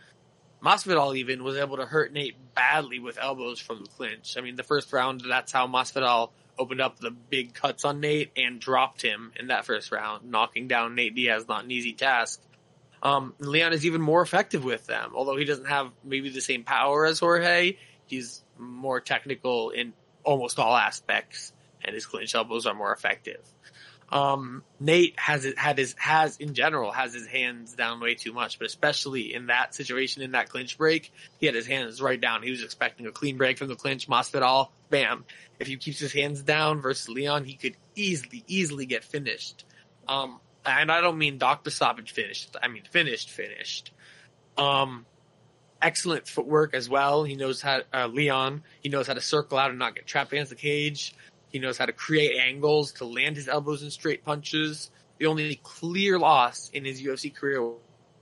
[0.64, 4.36] Masvidal even was able to hurt Nate badly with elbows from the clinch.
[4.38, 8.30] I mean, the first round, that's how Masvidal opened up the big cuts on Nate
[8.36, 12.40] and dropped him in that first round, knocking down Nate Diaz, not an easy task.
[13.02, 16.64] Um, Leon is even more effective with them, although he doesn't have maybe the same
[16.64, 17.76] power as Jorge.
[18.07, 19.92] He's more technical in
[20.22, 21.52] almost all aspects,
[21.82, 23.40] and his clinch elbows are more effective.
[24.11, 28.59] Um, Nate has had his has in general has his hands down way too much,
[28.59, 32.42] but especially in that situation in that clinch break, he had his hands right down.
[32.42, 34.09] He was expecting a clean break from the clinch.
[34.09, 35.24] Masvidal, bam!
[35.59, 39.64] If he keeps his hands down versus Leon, he could easily easily get finished.
[40.07, 42.57] Um, and I don't mean doctor stoppage finished.
[42.62, 43.90] I mean finished finished.
[44.57, 45.07] Um,
[45.80, 47.24] excellent footwork as well.
[47.24, 48.62] He knows how uh, Leon.
[48.80, 51.14] He knows how to circle out and not get trapped against the cage.
[51.55, 54.90] He knows how to create angles to land his elbows in straight punches.
[55.18, 57.64] The only clear loss in his UFC career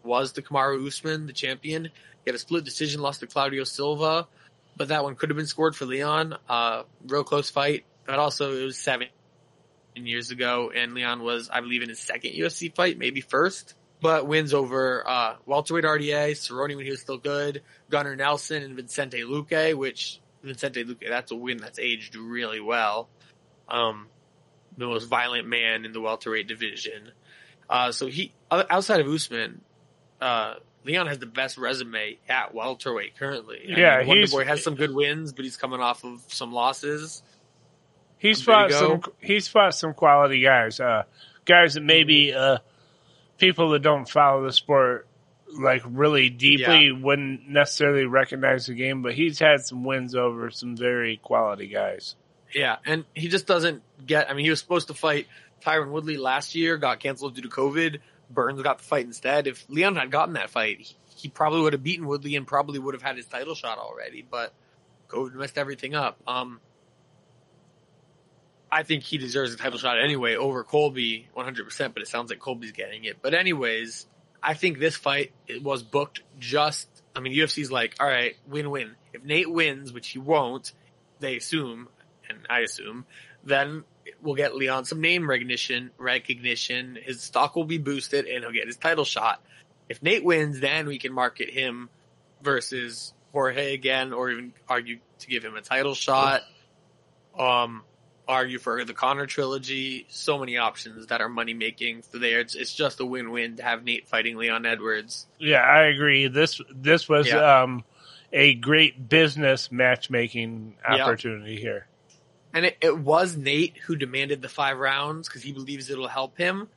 [0.05, 1.85] was the Kamaru Usman, the champion.
[1.85, 1.91] He
[2.27, 4.29] had a split decision loss to Claudio Silva,
[4.77, 6.37] but that one could have been scored for Leon.
[6.47, 9.09] Uh, real close fight, but also it was seven
[9.97, 13.73] years ago, and Leon was, I believe, in his second UFC fight, maybe first,
[14.03, 18.77] but wins over uh, welterweight RDA, Cerrone when he was still good, Gunnar Nelson, and
[18.77, 23.09] Vicente Luque, which Vicente Luque, that's a win that's aged really well
[23.73, 24.07] um,
[24.79, 27.11] the most violent man in the welterweight division.
[27.69, 29.63] Uh, so he, outside of Usman,
[30.21, 30.55] uh,
[30.85, 33.61] Leon has the best resume at welterweight currently.
[33.75, 37.23] I Yeah, mean, Wonderboy has some good wins, but he's coming off of some losses.
[38.19, 39.03] He's you fought some.
[39.21, 40.79] He's fought some quality guys.
[40.79, 41.05] Uh,
[41.45, 42.59] guys that maybe uh,
[43.39, 45.09] people that don't follow the sport
[45.59, 49.03] like really deeply wouldn't necessarily recognize the game.
[49.03, 52.15] But he's had some wins over some very quality guys.
[52.55, 54.31] Yeah, and he just doesn't get.
[54.31, 55.27] I mean, he was supposed to fight
[55.65, 58.01] Tyron Woodley last year, got canceled due to COVID.
[58.31, 59.47] Burns got the fight instead.
[59.47, 62.79] If Leon had gotten that fight, he, he probably would have beaten Woodley and probably
[62.79, 64.27] would have had his title shot already.
[64.29, 64.53] But
[65.09, 66.19] COVID messed everything up.
[66.27, 66.61] Um,
[68.71, 72.41] I think he deserves a title shot anyway over Colby 100%, but it sounds like
[72.41, 73.19] Colby's getting it.
[73.21, 74.07] But anyways,
[74.43, 78.97] I think this fight it was booked just, I mean, UFC's like, all right, win-win.
[79.13, 80.73] If Nate wins, which he won't,
[81.21, 81.89] they assume,
[82.49, 83.05] I assume,
[83.45, 83.85] then
[84.21, 86.99] we'll get Leon some name recognition, recognition.
[87.03, 89.43] His stock will be boosted and he'll get his title shot.
[89.89, 91.89] If Nate wins, then we can market him
[92.43, 96.43] versus Jorge again, or even argue to give him a title shot.
[97.39, 97.83] Um,
[98.29, 100.07] argue for the Conor trilogy.
[100.09, 102.41] So many options that are money making for there.
[102.41, 105.27] It's, it's just a win-win to have Nate fighting Leon Edwards.
[105.39, 106.29] Yeah, I agree.
[106.29, 107.63] This this was Yeah.
[107.63, 107.85] um,
[108.33, 111.05] a great business matchmaking Yeah.
[111.05, 111.87] opportunity here.
[112.55, 116.37] And it, it was Nate who demanded the five rounds because he believes it'll help
[116.37, 116.69] him.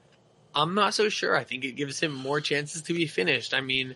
[0.53, 1.35] I'm not so sure.
[1.35, 3.53] I think it gives him more chances to be finished.
[3.53, 3.95] I mean,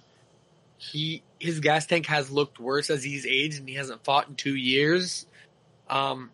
[0.78, 4.36] he his gas tank has looked worse as he's aged, and he hasn't fought in
[4.36, 5.26] two years.
[5.90, 6.32] Um,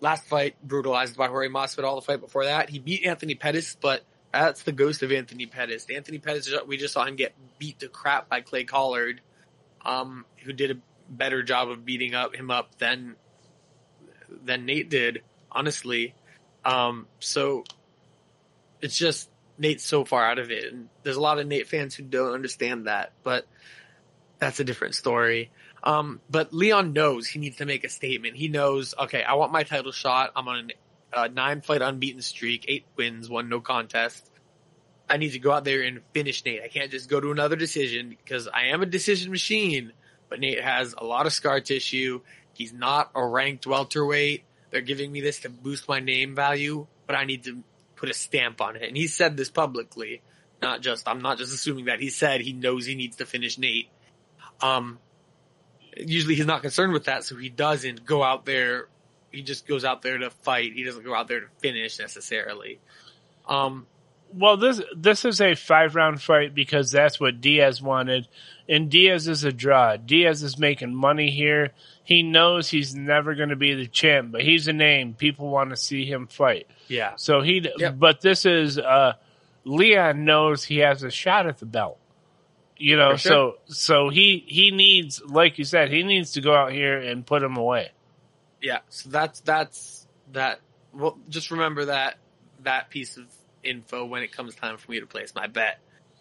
[0.00, 1.96] last fight brutalized by Jorge Masvidal.
[1.96, 5.86] The fight before that, he beat Anthony Pettis, but that's the ghost of Anthony Pettis.
[5.92, 9.20] Anthony Pettis, we just saw him get beat to crap by Clay Collard,
[9.84, 10.76] um, who did a
[11.08, 13.16] better job of beating up him up than
[14.44, 16.14] than Nate did, honestly.
[16.64, 17.64] Um, so
[18.80, 19.28] it's just
[19.58, 22.32] Nate's so far out of it, and there's a lot of Nate fans who don't
[22.32, 23.46] understand that, but
[24.38, 25.50] that's a different story.
[25.82, 28.36] Um, but Leon knows he needs to make a statement.
[28.36, 30.32] He knows, okay, I want my title shot.
[30.34, 30.70] I'm on
[31.12, 34.30] a uh, nine fight unbeaten streak, eight wins, one no contest.
[35.08, 36.62] I need to go out there and finish Nate.
[36.62, 39.92] I can't just go to another decision because I am a decision machine,
[40.30, 42.20] but Nate has a lot of scar tissue.
[42.54, 44.44] He's not a ranked welterweight.
[44.70, 47.62] They're giving me this to boost my name value, but I need to
[47.96, 48.82] put a stamp on it.
[48.82, 50.22] And he said this publicly,
[50.60, 53.58] not just, I'm not just assuming that he said he knows he needs to finish
[53.58, 53.88] Nate.
[54.60, 54.98] Um,
[55.96, 58.88] usually he's not concerned with that, so he doesn't go out there.
[59.30, 60.72] He just goes out there to fight.
[60.74, 62.80] He doesn't go out there to finish necessarily.
[63.48, 63.86] Um,
[64.32, 68.26] Well, this this is a five round fight because that's what Diaz wanted,
[68.68, 69.96] and Diaz is a draw.
[69.96, 71.72] Diaz is making money here.
[72.04, 75.14] He knows he's never going to be the champ, but he's a name.
[75.14, 76.66] People want to see him fight.
[76.88, 77.14] yeah.
[77.16, 77.94] So he, Yep.
[77.98, 79.14] but this is uh,
[79.64, 81.98] Leon knows he has a shot at the belt.
[82.76, 83.18] You know, sure.
[83.66, 87.24] so so he he needs, like you said, he needs to go out here and
[87.24, 87.92] put him away.
[88.60, 90.60] Yeah, so that's that's that.
[90.92, 92.16] Well, just remember that
[92.64, 93.24] that piece of
[93.62, 95.78] info when it comes time for me to place my bet.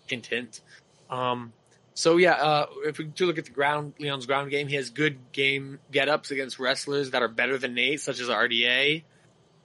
[0.07, 0.61] Hint, hint.
[1.09, 1.53] Um,
[1.93, 4.89] so yeah, uh, if we do look at the ground, Leon's ground game, he has
[4.89, 9.03] good game get ups against wrestlers that are better than Nate, such as RDA.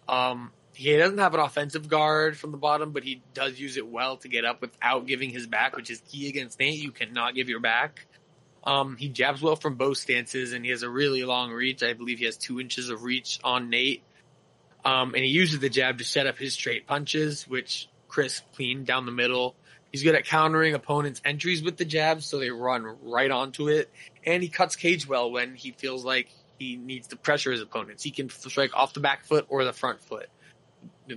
[0.08, 3.86] Um, he doesn't have an offensive guard from the bottom, but he does use it
[3.86, 6.78] well to get up without giving his back, which is key against Nate.
[6.78, 8.06] You cannot give your back.
[8.62, 11.82] Um, he jabs well from both stances and he has a really long reach.
[11.82, 14.02] I believe he has two inches of reach on Nate.
[14.84, 18.84] Um, and he uses the jab to set up his straight punches, which crisp, clean
[18.84, 19.56] down the middle.
[19.92, 23.90] He's good at countering opponents' entries with the jab, so they run right onto it.
[24.24, 26.28] And he cuts cage well when he feels like
[26.58, 28.02] he needs to pressure his opponents.
[28.02, 30.28] He can strike off the back foot or the front foot,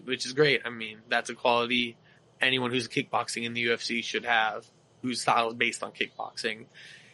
[0.06, 0.62] which is great.
[0.64, 1.98] I mean, that's a quality
[2.42, 4.66] anyone who's kickboxing in the UFC should have,
[5.02, 6.66] whose style is based on kickboxing.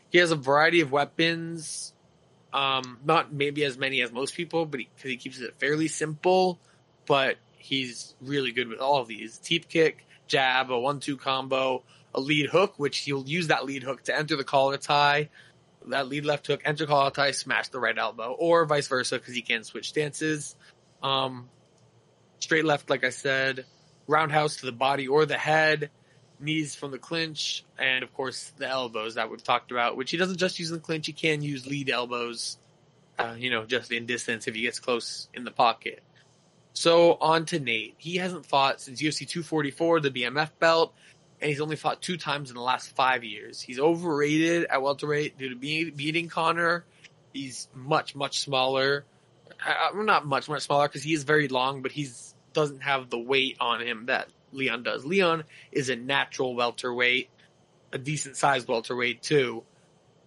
[0.09, 1.93] He has a variety of weapons,
[2.53, 5.87] um, not maybe as many as most people, but because he, he keeps it fairly
[5.87, 6.59] simple,
[7.05, 9.37] but he's really good with all of these.
[9.37, 14.03] Teep kick, jab, a one-two combo, a lead hook, which he'll use that lead hook
[14.03, 15.29] to enter the collar tie,
[15.87, 19.33] that lead left hook, enter collar tie, smash the right elbow, or vice versa because
[19.33, 20.55] he can switch stances.
[21.01, 21.49] Um,
[22.39, 23.65] straight left, like I said,
[24.07, 25.89] roundhouse to the body or the head,
[26.39, 30.17] knees from the clinch, and of course the elbows that we've talked about, which he
[30.17, 32.57] doesn't just use in the clinch, he can use lead elbows,
[33.19, 36.03] uh, you know, just in distance if he gets close in the pocket.
[36.77, 37.95] So on to Nate.
[37.97, 40.93] He hasn't fought since UFC 244, the BMF belt,
[41.41, 43.59] and he's only fought two times in the last five years.
[43.59, 46.85] He's overrated at welterweight due to be- beating Conor.
[47.33, 49.05] He's much, much smaller.
[49.49, 52.09] Uh, uh, I, am not much, much smaller because he is very long, but he
[52.53, 55.03] doesn't have the weight on him that Leon does.
[55.03, 57.31] Leon is a natural welterweight,
[57.91, 59.63] a decent sized welterweight too.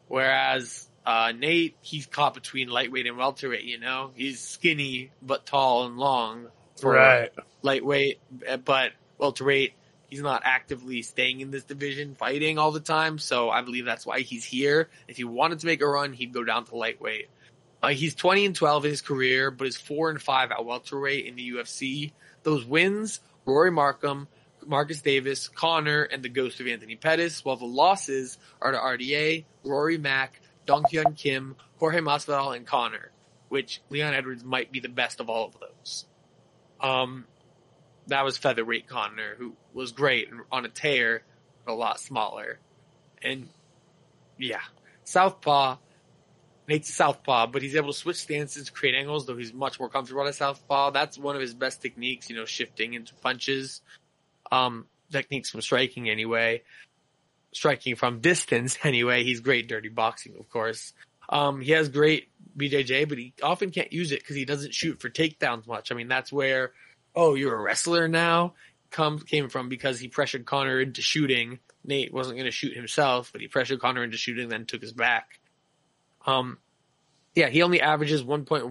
[0.09, 3.65] Whereas uh, Nate, he's caught between lightweight and welterweight.
[3.65, 6.49] You know, he's skinny but tall and long
[6.81, 7.31] for Right.
[7.63, 9.73] lightweight, uh, but welterweight.
[10.09, 13.19] He's not actively staying in this division, fighting all the time.
[13.19, 14.89] So I believe that's why he's here.
[15.07, 17.29] If he wanted to make a run, he'd go down to lightweight.
[17.83, 21.27] Uh, he's 20 and 12 in his career, but is 4 and 5 at welterweight
[21.27, 22.13] in the UFC.
[22.43, 24.27] Those wins, Rory Markham,
[24.67, 29.45] Marcus Davis, Conor, and the ghost of Anthony Pettis, while the losses are to RDA,
[29.65, 30.40] Rory Mack,
[30.71, 33.11] Dong Hyun Kim, Jorge Masvidal, and Conor,
[33.49, 36.05] which Leon Edwards might be the best of all of those.
[36.81, 37.25] Um,
[38.07, 41.25] that was featherweight Conor, who was great on a tear,
[41.65, 42.61] but a lot smaller.
[43.21, 43.49] And
[44.39, 44.61] yeah,
[45.03, 45.79] Southpaw,
[46.69, 50.23] Nate's Southpaw, but he's able to switch stances, create angles, though he's much more comfortable
[50.23, 50.93] at a Southpaw.
[50.93, 53.83] That's one of his best techniques, you know, shifting into punches.
[54.53, 56.63] Um, techniques from striking anyway.
[57.53, 59.25] Striking from distance anyway.
[59.25, 60.93] He's great dirty boxing, of course.
[61.29, 65.01] Um, he has great BJJ, but he often can't use it because he doesn't shoot
[65.01, 65.93] for takedowns much.
[65.93, 66.73] I mean, that's where,
[67.15, 68.55] oh, you're a wrestler now
[68.91, 71.59] comes came from because he pressured Conor into shooting.
[71.85, 74.93] Nate wasn't going to shoot himself, but he pressured Conor into shooting, then took his
[74.93, 75.41] back.
[76.27, 76.59] Um,
[77.35, 78.69] yeah, he only averages 1.19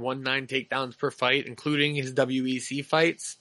[0.47, 3.37] takedowns per fight, including his WEC fights.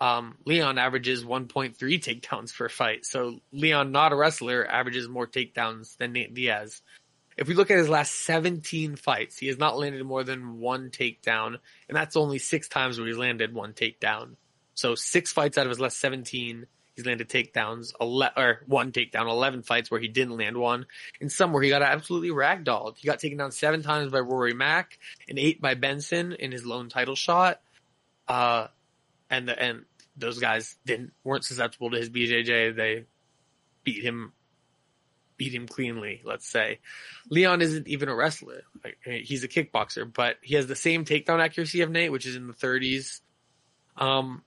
[0.00, 3.04] Um, Leon averages 1.3 takedowns per fight.
[3.04, 6.80] So Leon, not a wrestler, averages more takedowns than Nate Diaz.
[7.36, 10.90] If we look at his last 17 fights, he has not landed more than one
[10.90, 11.56] takedown,
[11.88, 14.36] and that's only six times where he's landed one takedown.
[14.74, 19.30] So six fights out of his last 17, he's landed takedowns, ele- or one takedown,
[19.30, 20.86] 11 fights where he didn't land one,
[21.20, 22.98] and some where he got absolutely ragdolled.
[22.98, 24.98] He got taken down seven times by Rory Mack
[25.28, 27.60] and eight by Benson in his lone title shot.
[28.28, 28.66] Uh,
[29.30, 29.84] and the, and
[30.20, 32.76] those guys didn't, weren't susceptible to his BJJ.
[32.76, 33.04] They
[33.84, 34.32] beat him,
[35.36, 36.80] beat him cleanly, let's say.
[37.30, 38.62] Leon isn't even a wrestler.
[39.04, 42.46] He's a kickboxer, but he has the same takedown accuracy of Nate, which is in
[42.46, 43.20] the 30s.
[43.96, 44.42] Um,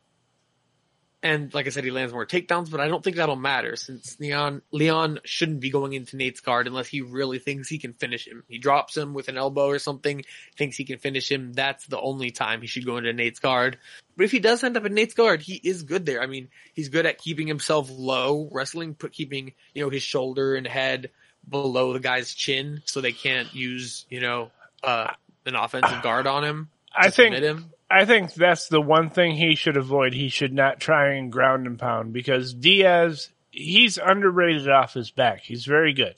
[1.24, 4.19] and like I said, he lands more takedowns, but I don't think that'll matter since
[4.19, 8.28] Leon Leon shouldn't be going into Nate's guard unless he really thinks he can finish
[8.28, 8.43] him.
[8.49, 10.26] He drops him with an elbow or something,
[10.57, 11.53] thinks he can finish him.
[11.53, 13.78] That's the only time he should go into Nate's guard.
[14.17, 16.21] But if he does end up in Nate's guard, he is good there.
[16.21, 20.55] I mean, he's good at keeping himself low, wrestling, put keeping you know his shoulder
[20.55, 21.09] and head
[21.49, 24.51] below the guy's chin, so they can't use you know
[24.84, 25.13] uh,
[25.45, 26.69] an offensive guard on him.
[26.93, 27.71] I think him.
[27.94, 30.14] I think that's the one thing he should avoid.
[30.14, 35.41] He should not try and ground and pound because Diaz, he's underrated off his back.
[35.41, 36.16] He's very good.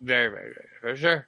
[0.00, 1.26] Very, very, very, for sure.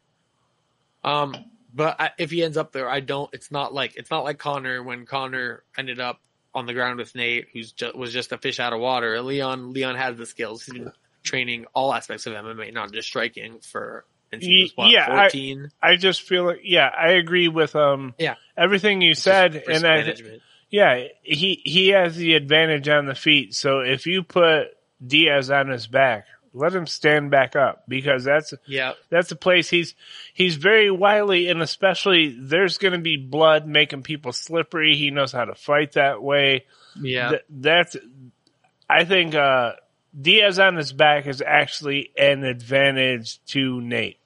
[1.04, 1.34] Um,
[1.74, 3.28] but I, if he ends up there, I don't.
[3.32, 6.20] It's not like it's not like Conor when Conor ended up
[6.54, 9.20] on the ground with Nate, who's just, was just a fish out of water.
[9.22, 10.64] Leon, Leon has the skills.
[10.64, 14.04] He's been training all aspects of MMA, not just striking for.
[14.30, 15.70] And he was what, Yeah, I- fourteen.
[15.82, 18.36] I just feel like, yeah, I agree with um Yeah.
[18.56, 20.42] Everything you said, and I, management.
[20.70, 23.54] yeah, he he has the advantage on the feet.
[23.54, 24.68] So if you put
[25.04, 28.92] Diaz on his back, let him stand back up because that's Yeah.
[29.10, 29.94] that's a place he's
[30.34, 34.94] he's very wily and especially there's going to be blood making people slippery.
[34.96, 36.66] He knows how to fight that way.
[37.00, 37.30] Yeah.
[37.30, 37.96] Th- that's
[38.88, 39.72] I think uh
[40.20, 44.18] Diaz on his back is actually an advantage to Nate.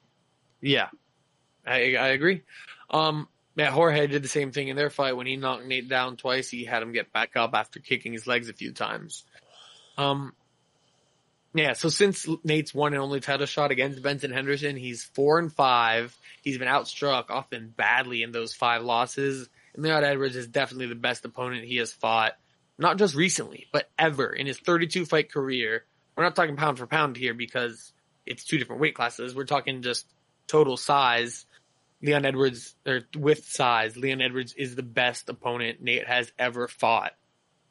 [0.59, 0.89] Yeah,
[1.65, 2.41] I I agree.
[2.89, 6.15] Um, yeah, Jorge did the same thing in their fight when he knocked Nate down
[6.15, 6.47] twice.
[6.47, 9.23] He had him get back up after kicking his legs a few times.
[9.97, 10.33] Um,
[11.55, 11.73] yeah.
[11.73, 16.15] So since Nate's one and only title shot against Benson Henderson, he's four and five.
[16.43, 19.49] He's been outstruck often badly in those five losses.
[19.73, 22.33] And Leon Edwards is definitely the best opponent he has fought,
[22.77, 25.83] not just recently, but ever in his 32 fight career.
[26.15, 27.91] We're not talking pound for pound here because
[28.23, 29.33] it's two different weight classes.
[29.33, 30.05] We're talking just
[30.45, 31.47] total size,
[32.01, 37.13] Leon Edwards, or with size, Leon Edwards is the best opponent Nate has ever fought.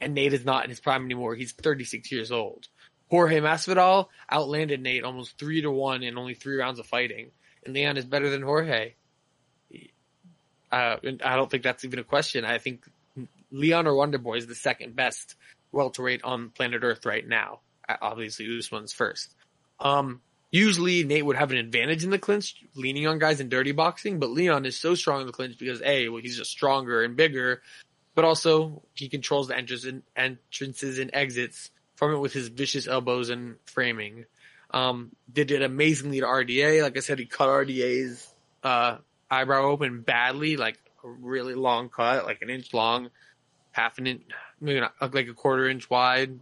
[0.00, 1.34] And Nate is not in his prime anymore.
[1.34, 2.68] He's 36 years old.
[3.08, 7.30] Jorge Masvidal outlanded Nate almost three to one in only three rounds of fighting.
[7.64, 8.94] And Leon is better than Jorge.
[10.70, 12.44] Uh, I don't think that's even a question.
[12.44, 12.84] I think
[13.52, 15.36] Leon or Wonderboy is the second best
[15.70, 17.60] welterweight on planet Earth right now.
[17.88, 19.34] Uh, Obviously, Usman's first.
[19.78, 20.20] Um,
[20.50, 24.18] usually Nate would have an advantage in the clinch, leaning on guys in dirty boxing,
[24.18, 27.16] but Leon is so strong in the clinch because A, well, he's just stronger and
[27.16, 27.62] bigger,
[28.14, 32.86] but also he controls the entrances and, entrances and exits from it with his vicious
[32.86, 34.24] elbows and framing.
[34.70, 36.82] Um, did it amazingly to RDA.
[36.82, 38.26] Like I said, he cut RDA's,
[38.62, 38.98] uh,
[39.30, 43.10] eyebrow open badly, like a really long cut, like an inch long,
[43.72, 44.22] half an inch,
[44.60, 46.38] maybe not, like a quarter inch wide.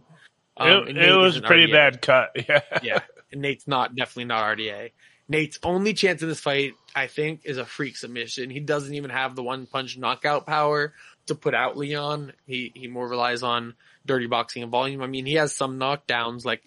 [0.57, 2.31] Um, it it was a pretty RDA bad cut.
[2.47, 2.61] Yeah.
[2.83, 2.99] yeah.
[3.35, 4.91] Nate's not definitely not RDA.
[5.27, 8.49] Nate's only chance in this fight, I think, is a freak submission.
[8.49, 10.93] He doesn't even have the one punch knockout power
[11.27, 12.33] to put out Leon.
[12.45, 13.73] He he more relies on
[14.05, 15.01] dirty boxing and volume.
[15.01, 16.61] I mean, he has some knockdowns like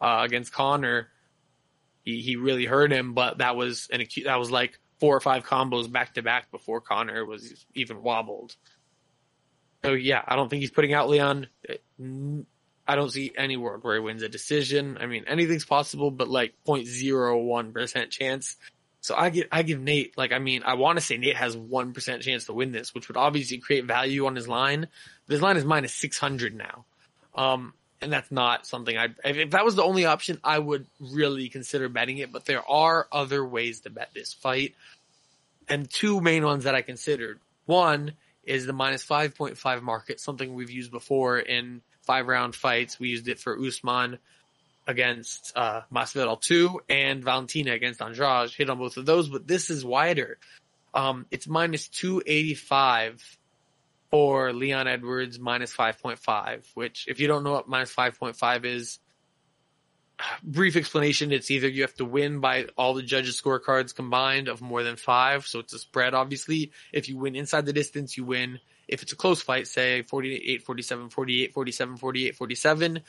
[0.00, 1.08] uh, against Conor.
[2.04, 5.20] He he really hurt him, but that was an acu- that was like four or
[5.20, 8.54] five combos back to back before Conor was even wobbled.
[9.84, 11.46] So yeah, I don't think he's putting out Leon.
[12.86, 14.98] I don't see any world where he wins a decision.
[15.00, 18.56] I mean, anything's possible, but like 0.01% chance.
[19.00, 21.56] So I give, I give Nate, like, I mean, I want to say Nate has
[21.56, 24.86] 1% chance to win this, which would obviously create value on his line.
[25.26, 26.84] But his line is minus 600 now.
[27.34, 30.86] Um, and that's not something I, if, if that was the only option, I would
[31.00, 34.74] really consider betting it, but there are other ways to bet this fight.
[35.68, 37.38] And two main ones that I considered.
[37.66, 38.14] One
[38.44, 42.98] is the minus 5.5 market, something we've used before in five round fights.
[42.98, 44.18] We used it for Usman
[44.86, 48.50] against uh, Masvidal 2 and Valentina against Andrade.
[48.50, 50.38] Hit on both of those, but this is wider.
[50.94, 53.38] Um, it's minus 285
[54.10, 58.98] for Leon Edwards, minus 5.5, which if you don't know what minus 5.5 is,
[60.42, 64.60] brief explanation, it's either you have to win by all the judges scorecards combined of
[64.60, 65.46] more than five.
[65.46, 66.72] So it's a spread, obviously.
[66.92, 68.60] If you win inside the distance, you win.
[68.88, 73.00] If it's a close fight, say 48, 47, 48, 47, 48, 47,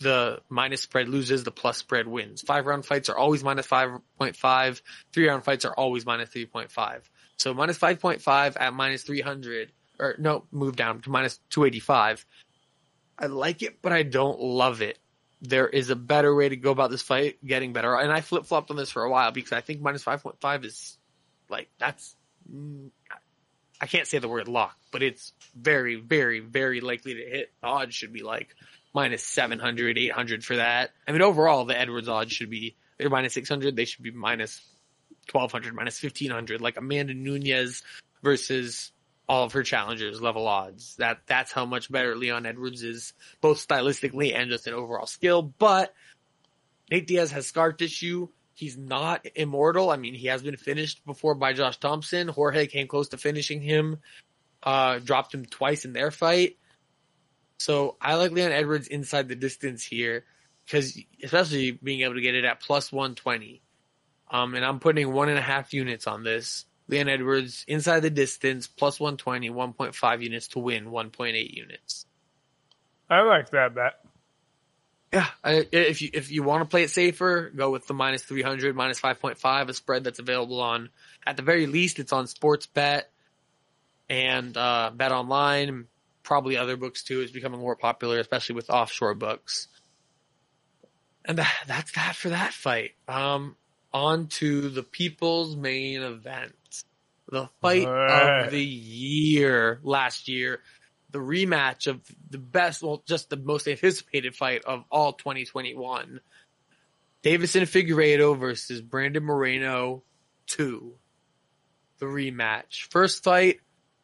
[0.00, 2.42] the minus spread loses, the plus spread wins.
[2.42, 4.82] Five round fights are always minus 5.5.
[5.12, 7.00] Three round fights are always minus 3.5.
[7.36, 12.26] So minus 5.5 at minus 300, or no, move down to minus 285.
[13.18, 14.98] I like it, but I don't love it
[15.44, 17.94] there is a better way to go about this fight getting better.
[17.94, 20.98] And I flip flopped on this for a while because I think minus 5.5 is
[21.50, 22.16] like, that's,
[23.80, 27.52] I can't say the word lock, but it's very, very, very likely to hit.
[27.60, 28.54] The odds should be like
[28.94, 30.90] minus 700, 800 for that.
[31.06, 33.74] I mean, overall, the Edwards odds should be, they're minus 600.
[33.74, 34.62] They should be minus
[35.32, 37.82] 1200, minus 1500, like Amanda Nunes
[38.22, 38.92] versus
[39.28, 40.96] all of her challengers level odds.
[40.96, 45.42] That that's how much better Leon Edwards is, both stylistically and just in overall skill.
[45.42, 45.94] But
[46.90, 48.28] Nate Diaz has scar tissue.
[48.54, 49.90] He's not immortal.
[49.90, 52.28] I mean, he has been finished before by Josh Thomson.
[52.28, 53.98] Jorge came close to finishing him,
[54.62, 56.56] uh, dropped him twice in their fight.
[57.58, 60.24] So I like Leon Edwards inside the distance here
[60.64, 63.60] because especially being able to get it at plus 120.
[64.30, 66.64] Um, and I'm putting one and a half units on this.
[66.88, 72.06] Leon Edwards inside the distance, plus 120, 1.5 units to win, 1.8 units.
[73.08, 74.03] I like that bet.
[75.14, 78.22] Yeah, I, if you if you want to play it safer, go with the minus
[78.22, 80.90] 300, minus 5.5, a spread that's available on,
[81.24, 83.08] at the very least, it's on Sports Bet
[84.10, 85.86] and uh, Bet Online.
[86.24, 87.20] Probably other books too.
[87.20, 89.68] It's becoming more popular, especially with offshore books.
[91.24, 92.92] And that, that's that for that fight.
[93.06, 93.54] Um,
[93.92, 96.54] on to the people's main event.
[97.30, 98.46] The fight Alright.
[98.46, 100.60] of the year last year.
[101.14, 106.18] The rematch of the best, well, just the most anticipated fight of all 2021.
[107.22, 110.02] Deiveson Figueiredo versus Brandon Moreno
[110.48, 110.92] 2.
[112.00, 112.90] The rematch.
[112.90, 113.60] First fight,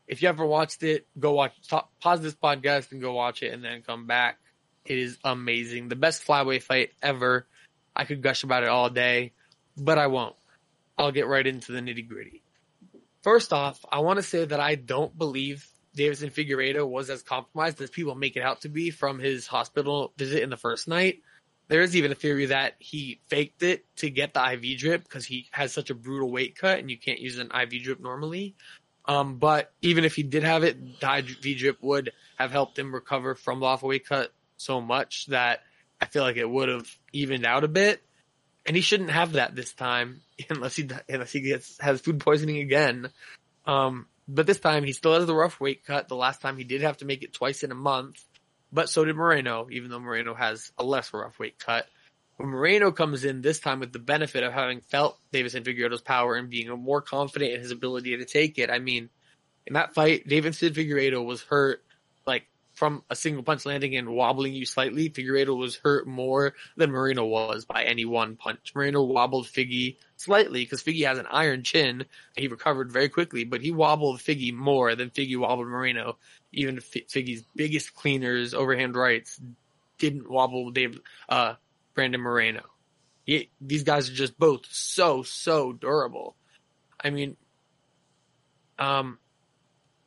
[0.07, 3.53] if you ever watched it, go watch, stop, pause this podcast and go watch it
[3.53, 4.39] and then come back.
[4.85, 5.89] It is amazing.
[5.89, 7.45] The best flyweight fight ever.
[7.97, 9.33] I could gush about it all day,
[9.77, 10.37] but I won't.
[10.97, 12.45] I'll get right into the nitty gritty.
[13.23, 15.67] First off, I want to say that I don't believe
[16.01, 20.13] Deiveson Figueiredo was as compromised as people make it out to be from his hospital
[20.17, 21.21] visit in the first night.
[21.69, 25.27] There is even a theory that he faked it to get the IV drip because
[25.27, 28.57] he has such a brutal weight cut and you can't use an IV drip normally.
[29.05, 32.95] Um, but even if he did have it, the IV drip would have helped him
[32.95, 35.61] recover from the off weight cut so much that
[36.01, 38.03] I feel like it would have evened out a bit.
[38.67, 42.59] And he shouldn't have that this time unless he unless he gets has food poisoning
[42.59, 43.11] again.
[43.67, 46.09] Um, but this time he still has the rough weight cut.
[46.09, 48.25] The last time he did have to make it twice in a month,
[48.73, 51.87] but so did Moreno, even though Moreno has a less rough weight cut.
[52.37, 56.37] When Moreno comes in this time with the benefit of having felt Deiveson Figueiredo's power
[56.37, 59.11] and being more confident in his ability to take it, I mean,
[59.67, 61.83] in that fight, Deiveson Figueiredo was hurt
[62.27, 65.11] like from a single punch landing and wobbling you slightly.
[65.11, 68.73] Figueiredo was hurt more than Moreno was by any one punch.
[68.75, 72.05] Moreno wobbled Figgy slightly because Figgy has an iron chin.
[72.37, 76.19] He recovered very quickly, but he wobbled Figgy more than Figgy wobbled Moreno.
[76.53, 79.41] Even Figgy's biggest cleaners, overhand rights,
[79.99, 81.55] didn't wobble Dave, uh,
[81.95, 82.63] Brandon Moreno.
[83.25, 86.37] He, these guys are just both so, so durable.
[87.03, 87.37] I mean,
[88.79, 89.19] um,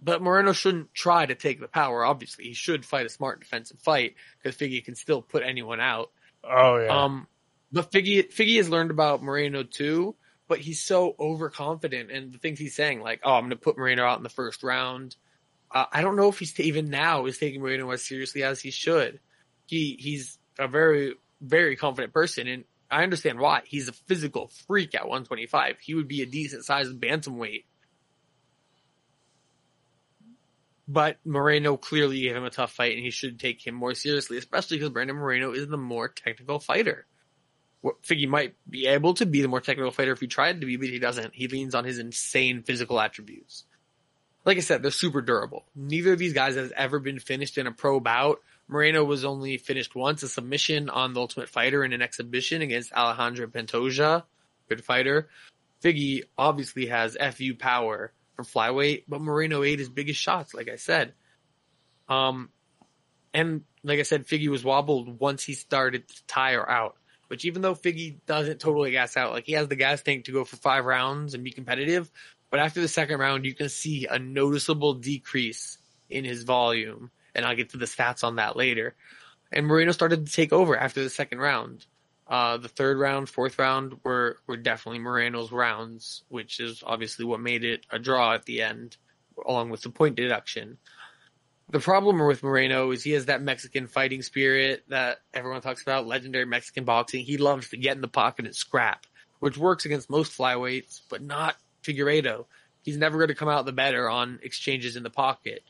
[0.02, 2.04] but Moreno shouldn't try to take the power.
[2.04, 6.12] Obviously, he should fight a smart defensive fight because Figgy can still put anyone out.
[6.44, 7.04] Oh yeah.
[7.04, 7.28] Um,
[7.74, 10.16] but Figgy Figgy has learned about Moreno too,
[10.48, 13.78] but he's so overconfident and the things he's saying, like, "Oh, I'm going to put
[13.78, 15.16] Moreno out in the first round."
[15.72, 18.72] Uh, I don't know if he's even now is taking Moreno as seriously as he
[18.72, 19.20] should.
[19.66, 23.64] He he's a very very confident person, and I understand why.
[23.66, 25.80] He's a physical freak at 125.
[25.80, 27.64] He would be a decent sized bantamweight
[30.88, 34.38] But Moreno clearly gave him a tough fight, and he should take him more seriously,
[34.38, 37.06] especially because Brandon Moreno is the more technical fighter.
[37.84, 40.78] Figgy might be able to be the more technical fighter if he tried to be,
[40.78, 41.34] but he doesn't.
[41.36, 43.66] He leans on his insane physical attributes.
[44.46, 45.66] Like I said, they're super durable.
[45.76, 48.40] Neither of these guys has ever been finished in a pro bout.
[48.68, 52.94] Moreno was only finished once, a submission on the Ultimate Fighter in an exhibition against
[52.94, 54.24] Alejandro Pantoja,
[54.70, 55.30] good fighter.
[55.82, 60.78] Figgy obviously has FU power for flyweight, but Moreno ate his biggest shots, like I
[60.78, 61.14] said.
[62.08, 62.50] Um,
[63.34, 66.96] and like I said, Figgy was wobbled once he started to tire out.
[67.34, 70.32] Which even though Figgy doesn't totally gas out, like he has the gas tank to
[70.32, 72.12] go for five rounds and be competitive,
[72.52, 75.80] but after the second round, you can see a noticeable decrease
[76.12, 77.10] in his volume.
[77.34, 78.94] And I'll get to the stats on that later.
[79.52, 81.88] And Moreno started to take over after the second round.
[82.28, 87.40] Uh, the third round, fourth round were, were definitely Moreno's rounds, which is obviously what
[87.40, 88.96] made it a draw at the end,
[89.44, 90.78] along with the point deduction.
[91.70, 96.06] The problem with Moreno is he has that Mexican fighting spirit that everyone talks about,
[96.06, 97.26] legendary Mexican boxing.
[97.26, 99.06] He loves to get in the pocket and scrap,
[99.40, 102.46] which works against most flyweights, but not Figueiredo.
[102.84, 105.64] He's never going to come out the better on exchanges in the pocket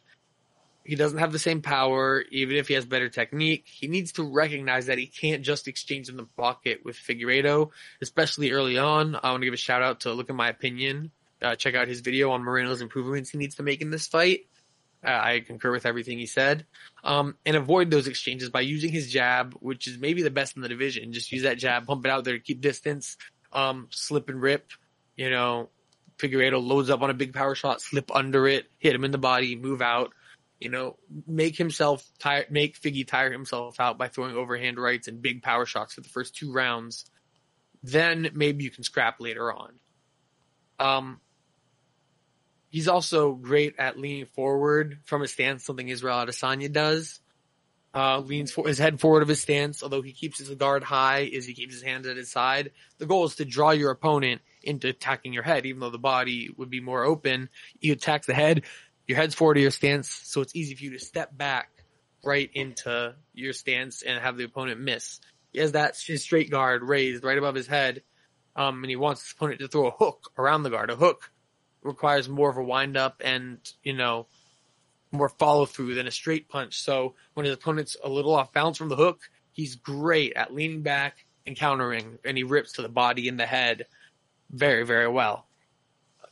[0.86, 3.66] he doesn't have the same power, even if he has better technique.
[3.68, 7.72] He needs to recognize that he can't just exchange in the pocket with Figueiredo,
[8.02, 9.16] especially early on.
[9.16, 11.12] I want to give a shout out to Look at My Opinion.
[11.42, 14.48] Uh, check out his video on Moreno's improvements he needs to make in this fight.
[15.06, 16.66] Uh, I concur with everything he said.
[17.04, 20.62] Um, and avoid those exchanges by using his jab, which is maybe the best in
[20.62, 21.12] the division.
[21.12, 23.18] Just use that jab, pump it out there, keep distance,
[23.52, 24.72] um, slip and rip.
[25.18, 25.70] You know,
[26.18, 29.18] Figueiredo loads up on a big power shot, slip under it, hit him in the
[29.18, 30.14] body, move out
[30.64, 30.96] you know,
[31.28, 35.66] make himself tire, make Figgy tire himself out by throwing overhand rights and big power
[35.66, 37.04] shots for the first two rounds.
[37.84, 39.74] Then maybe you can scrap later on.
[40.80, 41.20] Um,
[42.74, 47.20] he's also great at leaning forward from a stance, something Israel Adesanya does.
[47.96, 51.30] Uh, leans for his head forward of his stance, although he keeps his guard high
[51.38, 52.72] as he keeps his hands at his side.
[52.98, 56.50] The goal is to draw your opponent into attacking your head, even though the body
[56.58, 57.50] would be more open.
[57.80, 58.64] You attack the head,
[59.06, 61.70] your head's forward of your stance, so it's easy for you to step back
[62.26, 65.20] right into your stance and have the opponent miss.
[65.52, 68.02] He has that straight guard raised right above his head,
[68.56, 70.90] um, and he wants his opponent to throw a hook around the guard.
[70.90, 71.30] A hook
[71.84, 74.28] requires more of a wind up and, you know,
[75.12, 76.80] more follow through than a straight punch.
[76.80, 80.82] So when his opponent's a little off balance from the hook, he's great at leaning
[80.82, 83.86] back and countering, and he rips to the body and the head
[84.50, 85.46] very, very well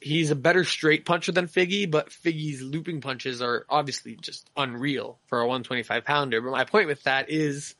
[0.01, 5.19] he's a better straight puncher than Figgy, but Figgy's looping punches are obviously just unreal
[5.27, 6.41] for a 125 pounder.
[6.41, 7.75] But my point with that is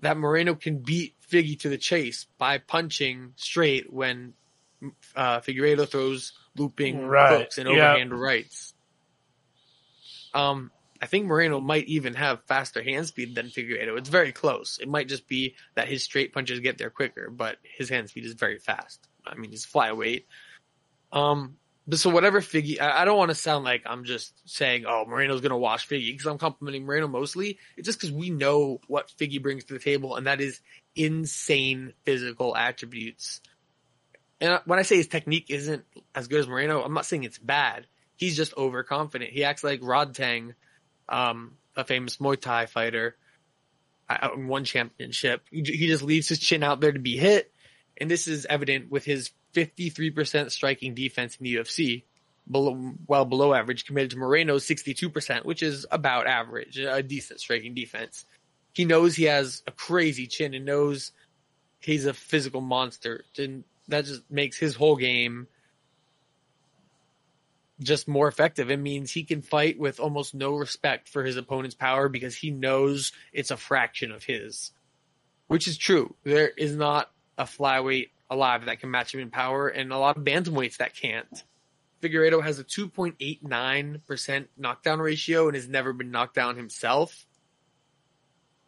[0.00, 4.32] that Moreno can beat Figgy to the chase by punching straight when
[5.14, 8.74] uh, Figueiredo throws looping Right, hooks and overhand rights.
[10.34, 10.70] Um,
[11.02, 13.96] I think Moreno might even have faster hand speed than Figueiredo.
[13.96, 14.78] It's very close.
[14.80, 18.26] It might just be that his straight punches get there quicker, but his hand speed
[18.26, 19.08] is very fast.
[19.26, 20.24] I mean, he's flyweight.
[21.12, 21.56] Um,
[21.86, 25.06] but so whatever Figgy, I, I don't want to sound like I'm just saying, oh,
[25.06, 27.58] Moreno's going to wash Figgy because I'm complimenting Moreno mostly.
[27.76, 30.60] It's just because we know what Figgy brings to the table, and that is
[30.94, 33.40] insane physical attributes.
[34.40, 35.84] And when I say his technique isn't
[36.14, 37.86] as good as Moreno, I'm not saying it's bad.
[38.16, 39.30] He's just overconfident.
[39.32, 40.54] He acts like Rodtang,
[41.08, 43.16] um, a famous Muay Thai fighter,
[44.08, 45.42] uh, in one championship.
[45.50, 47.52] He just leaves his chin out there to be hit,
[47.98, 52.04] and this is evident with his 53% striking defense in the UFC,
[52.50, 57.74] below, well below average, compared to Moreno's 62%, which is about average, a decent striking
[57.74, 58.24] defense.
[58.72, 61.12] He knows he has a crazy chin and knows
[61.80, 63.24] he's a physical monster,
[63.90, 65.46] that just makes his whole game
[67.80, 68.70] just more effective.
[68.70, 72.50] It means he can fight with almost no respect for his opponent's power because he
[72.50, 74.72] knows it's a fraction of his.
[75.46, 76.14] Which is true.
[76.24, 80.16] There is not a flyweight alive that can match him in power, and a lot
[80.16, 81.42] of bantamweights that can't.
[82.00, 87.26] Figueiredo has a 2.89% knockdown ratio and has never been knocked down himself.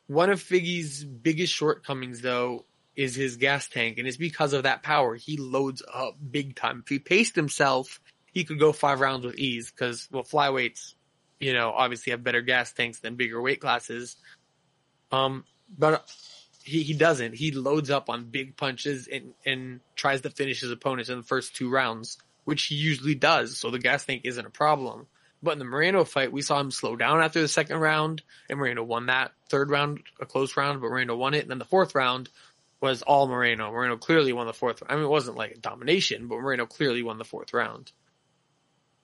[0.06, 4.82] One of Figgy's biggest shortcomings, though, is his gas tank, and it's because of that
[4.82, 5.14] power.
[5.14, 6.82] He loads up big time.
[6.84, 8.00] If he paced himself,
[8.32, 10.94] he could go five rounds with ease because, well, flyweights,
[11.40, 14.16] you know, obviously have better gas tanks than bigger weight classes.
[15.10, 15.44] Um,
[15.76, 16.08] but
[16.64, 17.34] he, he doesn't.
[17.34, 21.24] He loads up on big punches and, and tries to finish his opponents in the
[21.24, 23.56] first two rounds, which he usually does.
[23.56, 25.06] So the gas tank isn't a problem.
[25.42, 28.60] But in the Moreno fight, we saw him slow down after the second round, and
[28.60, 31.42] Moreno won that third round, a close round, but Moreno won it.
[31.42, 32.28] And then the fourth round
[32.82, 33.70] was all Moreno.
[33.70, 34.82] Moreno clearly won the fourth.
[34.86, 37.92] I mean, it wasn't like a domination, but Moreno clearly won the fourth round.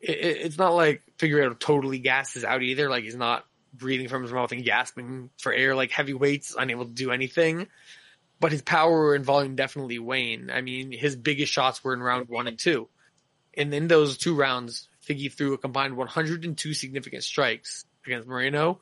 [0.01, 2.91] It, it, it's not like Figueiredo totally gasses out either.
[2.91, 6.91] Like he's not breathing from his mouth and gasping for air like heavyweights, unable to
[6.91, 7.69] do anything.
[8.41, 10.51] But his power and volume definitely wane.
[10.51, 12.89] I mean, his biggest shots were in round one and two.
[13.55, 18.81] And in those two rounds, Figgy threw a combined 102 significant strikes against Moreno.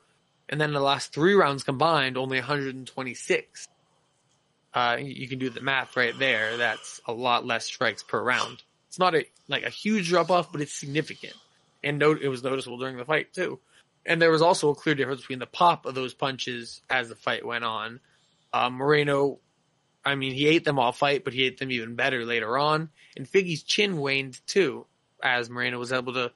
[0.49, 3.67] And then the last three rounds combined, only 126.
[4.77, 6.55] Uh, you can do the math right there.
[6.55, 8.61] That's a lot less strikes per round.
[8.89, 11.33] It's not a, like a huge drop off, but it's significant.
[11.83, 13.59] And no, it was noticeable during the fight too.
[14.05, 17.15] And there was also a clear difference between the pop of those punches as the
[17.15, 18.01] fight went on.
[18.53, 19.39] Uh, Moreno,
[20.05, 22.89] I mean, he ate them all fight, but he ate them even better later on.
[23.15, 24.85] And Figgy's chin waned too,
[25.23, 26.31] as Moreno was able to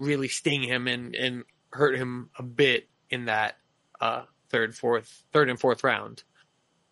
[0.00, 3.56] really sting him and, and hurt him a bit in that,
[4.00, 6.24] uh, third, fourth, third and fourth round.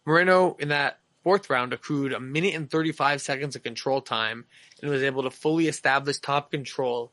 [0.04, 4.44] Moreno in that fourth round accrued a minute and 35 seconds of control time
[4.80, 7.12] and was able to fully establish top control.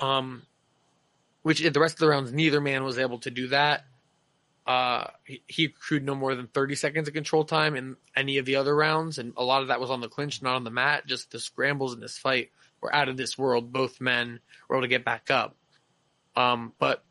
[0.00, 0.42] Um,
[1.42, 3.84] which in the rest of the rounds, neither man was able to do that.
[4.66, 8.44] Uh, he, he accrued no more than 30 seconds of control time in any of
[8.44, 10.70] the other rounds, and a lot of that was on the clinch, not on the
[10.70, 11.06] mat.
[11.06, 12.50] Just the scrambles in this fight
[12.82, 13.72] were out of this world.
[13.72, 15.56] Both men were able to get back up.
[16.36, 17.02] Um, but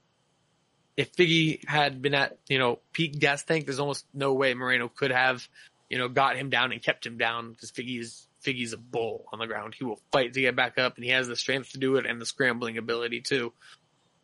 [0.97, 4.89] if Figgy had been at, you know, peak gas tank, there's almost no way Moreno
[4.89, 5.47] could have,
[5.89, 9.39] you know, got him down and kept him down because Figgy's Figgy's a bull on
[9.39, 9.75] the ground.
[9.77, 12.05] He will fight to get back up, and he has the strength to do it
[12.05, 13.53] and the scrambling ability too.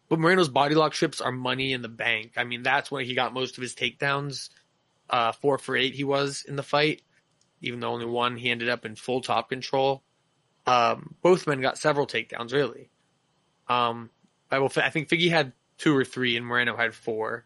[0.09, 2.33] But Moreno's body lock trips are money in the bank.
[2.37, 4.49] I mean, that's where he got most of his takedowns.
[5.09, 7.01] Uh, four for eight he was in the fight,
[7.61, 10.01] even though only one he ended up in full top control.
[10.65, 12.89] Um, both men got several takedowns, really.
[13.67, 14.09] Um,
[14.49, 14.71] I will.
[14.77, 17.45] I think Figgy had two or three, and Moreno had four,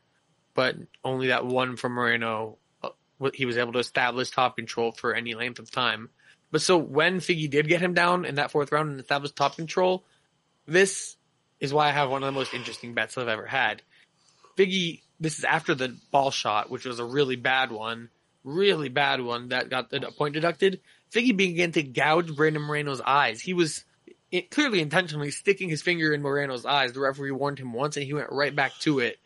[0.53, 2.57] but only that one from Moreno.
[2.83, 2.89] uh,
[3.33, 6.09] He was able to establish top control for any length of time.
[6.51, 9.55] But so when Figgy did get him down in that fourth round and established top
[9.55, 10.05] control,
[10.65, 11.17] this
[11.59, 13.81] is why I have one of the most interesting bets I've ever had.
[14.57, 18.09] Figgy, this is after the ball shot, which was a really bad one,
[18.43, 20.79] really bad one that got the point deducted.
[21.11, 23.41] Figgy began to gouge Brandon Moreno's eyes.
[23.41, 23.83] He was
[24.31, 26.93] it, clearly intentionally sticking his finger in Moreno's eyes.
[26.93, 29.17] The referee warned him once, and he went right back to it.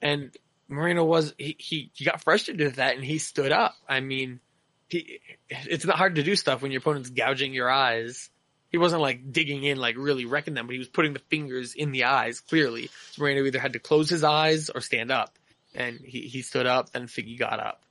[0.00, 0.30] And
[0.68, 3.74] Moreno was he he, he got frustrated with that, and he stood up.
[3.88, 4.40] I mean,
[4.88, 8.30] he, it's not hard to do stuff when your opponent's gouging your eyes.
[8.70, 11.74] He wasn't like digging in, like really wrecking them, but he was putting the fingers
[11.74, 12.90] in the eyes clearly.
[13.12, 15.38] So Moreno either had to close his eyes or stand up,
[15.74, 17.82] and he he stood up, and Figgy got up.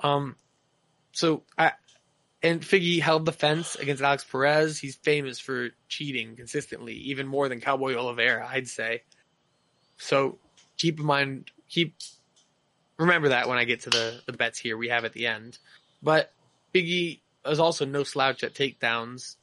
[0.00, 0.36] Um,
[1.12, 1.72] so I
[2.42, 4.78] and Figgy held the fence against Alex Perez.
[4.78, 9.02] He's famous for cheating consistently, even more than Cowboy Oliveira, I'd say.
[9.96, 10.38] So
[10.76, 11.94] keep in mind, keep
[12.98, 15.58] remember that when I get to the, the bets here we have at the end.
[16.02, 16.32] But
[16.74, 19.36] Figgy is also no slouch at takedowns.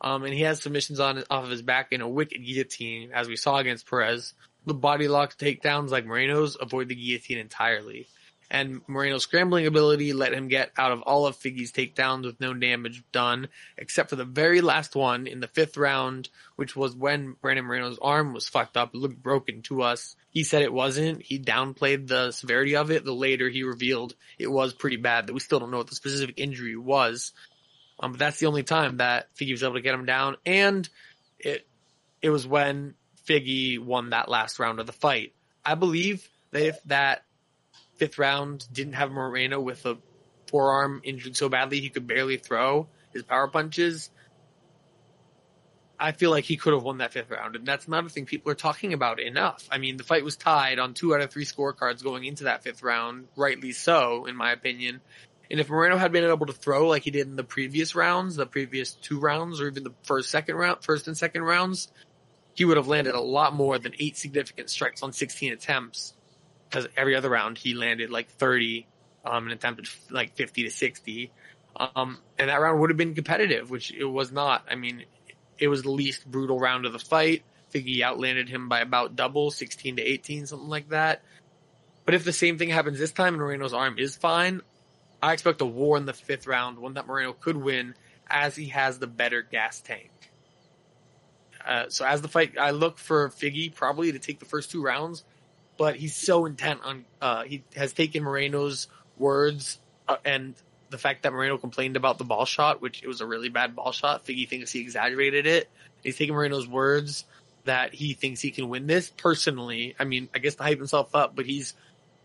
[0.00, 3.26] Um, and he has submissions on off of his back in a wicked guillotine, as
[3.26, 4.32] we saw against Perez.
[4.64, 8.06] The body lock takedowns like Moreno's avoid the guillotine entirely.
[8.50, 12.54] And Moreno's scrambling ability let him get out of all of Figgy's takedowns with no
[12.54, 17.36] damage done, except for the very last one in the fifth round, which was when
[17.42, 18.94] Brandon Moreno's arm was fucked up.
[18.94, 20.16] It looked broken to us.
[20.30, 21.22] He said it wasn't.
[21.22, 23.04] He downplayed the severity of it.
[23.04, 25.94] The later he revealed it was pretty bad, that we still don't know what the
[25.94, 27.32] specific injury was.
[28.00, 30.36] Um, but that's the only time that Figgy was able to get him down.
[30.46, 30.88] And
[31.38, 31.66] it,
[32.22, 32.94] it was when
[33.26, 35.34] Figgy won that last round of the fight.
[35.64, 37.24] I believe that if that
[37.98, 39.98] fifth round didn't have Moreno with a
[40.46, 44.10] forearm injured so badly he could barely throw his power punches,
[46.00, 47.56] I feel like he could have won that fifth round.
[47.56, 49.66] And that's not a thing people are talking about enough.
[49.70, 52.62] I mean, the fight was tied on two out of three scorecards going into that
[52.62, 55.00] fifth round, rightly so, in my opinion.
[55.50, 58.36] And if Moreno had been able to throw like he did in the previous rounds,
[58.36, 61.90] the previous two rounds, or even the first, second round, first and second rounds,
[62.54, 66.14] he would have landed a lot more than eight significant strikes on 16 attempts.
[66.68, 68.86] Because every other round he landed like 30,
[69.24, 71.30] um, and attempted like 50 to 60.
[71.76, 74.64] Um, and that round would have been competitive, which it was not.
[74.70, 75.04] I mean,
[75.58, 77.42] it was the least brutal round of the fight.
[77.72, 81.22] Figgy outlanded him by about double, 16 to 18, something like that.
[82.04, 84.62] But if the same thing happens this time and Moreno's arm is fine,
[85.22, 87.94] I expect a war in the fifth round, one that Moreno could win
[88.30, 90.10] as he has the better gas tank.
[91.66, 94.82] Uh, so as the fight, I look for Figgy probably to take the first two
[94.82, 95.24] rounds,
[95.78, 100.54] but he's so intent on, uh, he has taken Moreno's words uh, and
[100.90, 103.76] the fact that Moreno complained about the ball shot, which it was a really bad
[103.76, 104.26] ball shot.
[104.26, 105.68] Figgy thinks he exaggerated it.
[106.02, 107.24] He's taking Moreno's words
[107.64, 109.94] that he thinks he can win this personally.
[109.98, 111.74] I mean, I guess to hype himself up, but he's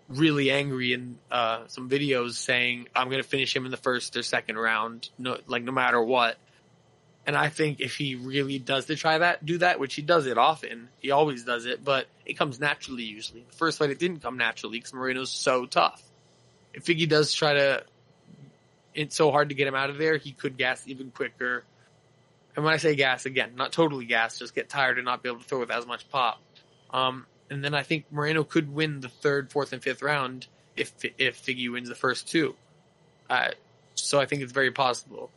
[0.07, 4.15] really angry in uh, some videos saying, I'm going to finish him in the first
[4.15, 6.37] or second round, no, like no matter what.
[7.25, 10.25] And I think if he really does to try that, do that, which he does
[10.25, 13.45] it often, he always does it, but it comes naturally usually.
[13.49, 16.01] The first fight it didn't come naturally because Moreno's so tough.
[16.73, 17.83] If Figgy does try to,
[18.93, 21.63] it's so hard to get him out of there, he could gas even quicker.
[22.55, 25.29] And when I say gas, again, not totally gas, just get tired and not be
[25.29, 26.41] able to throw with as much pop.
[26.91, 30.91] Um, and then I think Moreno could win the third, fourth, and fifth round if
[31.17, 32.55] if Figgy wins the first two.
[33.29, 33.49] Uh,
[33.95, 35.31] so I think it's very possible.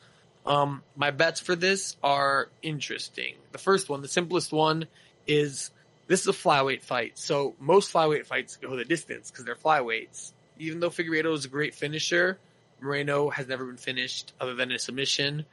[0.47, 3.35] Um, my bets for this are interesting.
[3.53, 4.87] The first one, the simplest one,
[5.27, 5.71] is
[6.07, 7.19] this is a flyweight fight.
[7.19, 10.33] So most flyweight fights go the distance because they're flyweights.
[10.59, 12.39] Even though Figueiredo is a great finisher,
[12.81, 15.47] Moreno has never been finished other than a submission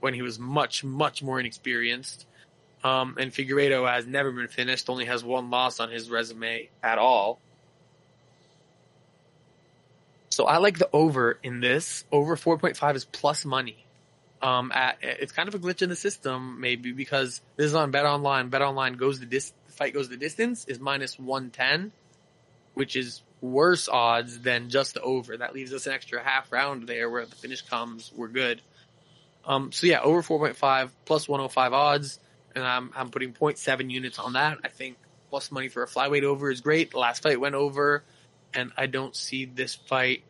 [0.00, 2.26] when he was much, much more inexperienced.
[2.84, 6.98] Um, and Figueiredo has never been finished, only has one loss on his resume at
[6.98, 7.40] all.
[10.30, 12.04] So I like the over in this.
[12.12, 13.84] Over 4.5 is plus money.
[14.40, 17.90] Um, at, it's kind of a glitch in the system, maybe because this is on
[17.90, 18.48] Bet Online.
[18.48, 21.92] Bet Online goes the dis- fight goes the distance is minus 110,
[22.74, 25.36] which is worse odds than just the over.
[25.36, 28.12] That leaves us an extra half round there where the finish comes.
[28.14, 28.60] We're good.
[29.44, 32.20] Um, so yeah, over 4.5 plus 105 odds
[32.58, 34.58] and I'm I'm putting 0.7 units on that.
[34.64, 34.96] I think
[35.30, 36.90] plus money for a flyweight over is great.
[36.90, 38.02] The last fight went over,
[38.54, 40.22] and I don't see this fight.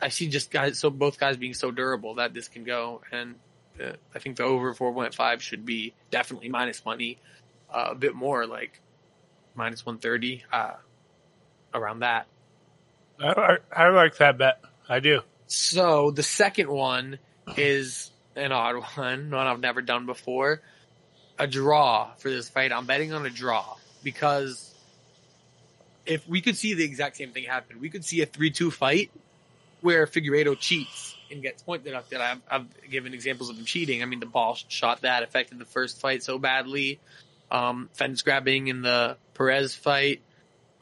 [0.00, 3.36] I see just guys, so both guys being so durable that this can go, and
[3.82, 7.18] uh, I think the over 4.5 should be definitely minus money,
[7.72, 8.80] uh, a bit more like
[9.54, 10.74] minus 130, uh,
[11.72, 12.26] around that.
[13.20, 14.60] I, I like that bet.
[14.88, 15.20] I do.
[15.46, 17.18] So the second one
[17.56, 20.60] is an odd one, one I've never done before
[21.38, 22.72] a draw for this fight.
[22.72, 24.74] I'm betting on a draw because
[26.06, 29.10] if we could see the exact same thing happen, we could see a 3-2 fight
[29.84, 34.02] where Figueiredo cheats and gets pointed up that I've, I've, given examples of him cheating.
[34.02, 37.00] I mean, the ball shot that affected the first fight so badly.
[37.50, 40.22] Um, fence grabbing in the Perez fight.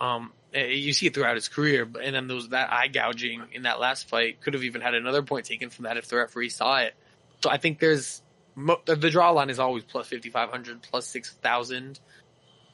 [0.01, 3.62] Um, eh, you see it throughout his career, and then was that eye gouging in
[3.62, 4.41] that last fight.
[4.41, 6.95] Could have even had another point taken from that if the referee saw it.
[7.43, 8.23] So I think there's
[8.55, 11.99] the draw line is always plus 5500 plus 6000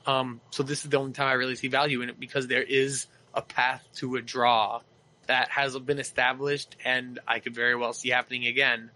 [0.07, 2.65] um, so this is the only time i really see value in it because there
[2.65, 4.81] is a path to a draw
[5.29, 8.91] that has been established and i could very well see happening again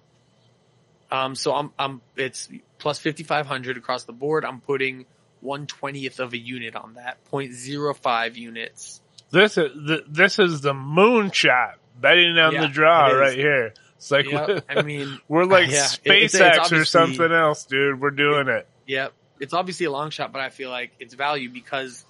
[1.10, 2.48] um, so i'm i'm it's
[2.78, 5.06] plus 5500 across the board i'm putting
[5.44, 9.00] 120th of a unit on that 0.05 units
[9.30, 14.10] this is the, this is the moonshot betting on Yeah, the draw right here it's
[14.10, 18.00] like Yep, i mean we're like yeah, it- SpaceX it's- it's or something else, dude.
[18.00, 18.66] We're doing it.
[18.88, 19.12] Yep.
[19.38, 22.04] It's obviously a long shot, but I feel like it's value because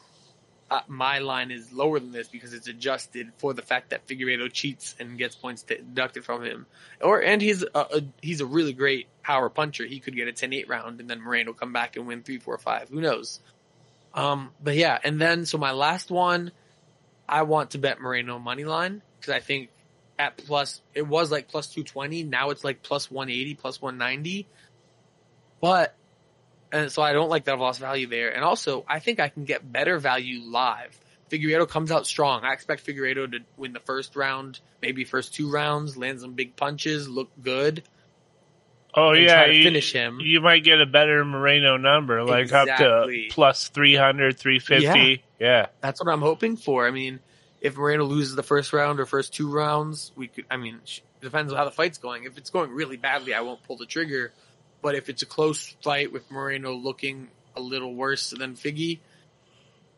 [0.73, 4.51] uh, my line is lower than this because it's adjusted for the fact that Figueiredo
[4.51, 6.65] cheats and gets points deducted from him.
[7.03, 9.85] Or and he's a, a he's a really great power puncher.
[9.85, 12.89] He could get a 10-8 round and then Moreno come back and win 3-4-5.
[12.89, 13.41] Who knows?
[14.15, 16.53] Um, but yeah, and then so my last one,
[17.29, 19.69] I want to bet Moreno money line because I think
[20.19, 22.23] at plus it was like plus 220.
[22.23, 24.49] Now it's like plus 180, plus 190.
[25.61, 25.95] But
[26.73, 28.35] and so I don't like that I've lost value there.
[28.35, 30.99] And also, I think I can get better value live.
[31.31, 32.45] Figueiredo comes out strong.
[32.45, 36.57] I expect Figueiredo to win the first round, maybe first two rounds, land some big
[36.57, 37.83] punches, look good.
[38.95, 40.19] Oh yeah, you, finish him.
[40.21, 45.25] you might get a better Moreno number, like up to plus 300, 350.
[45.39, 45.67] Yeah.
[45.81, 46.87] That's what I'm hoping for.
[46.87, 47.21] I mean,
[47.63, 50.45] if Moreno loses the first round or first two rounds, we could.
[50.51, 52.25] I mean, it depends on how the fight's going.
[52.25, 54.33] If it's going really badly, I won't pull the trigger.
[54.83, 58.99] But if it's a close fight with Moreno looking a little worse than Figgy,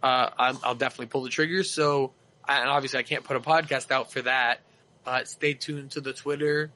[0.03, 1.65] uh, I'll, I'll definitely pull the trigger.
[1.65, 2.13] So,
[2.47, 4.61] and obviously, I can't put a podcast out for that.
[5.07, 6.71] Uh, stay tuned to the Twitter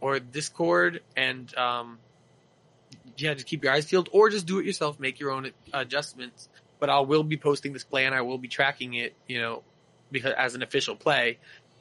[0.00, 1.98] or Discord, and um,
[3.16, 5.00] yeah, just keep your eyes peeled, or just do it yourself.
[5.00, 6.48] Make your own adjustments.
[6.78, 9.14] But I will be posting this play, and I will be tracking it.
[9.26, 9.62] You know,
[10.12, 11.38] because as an official play,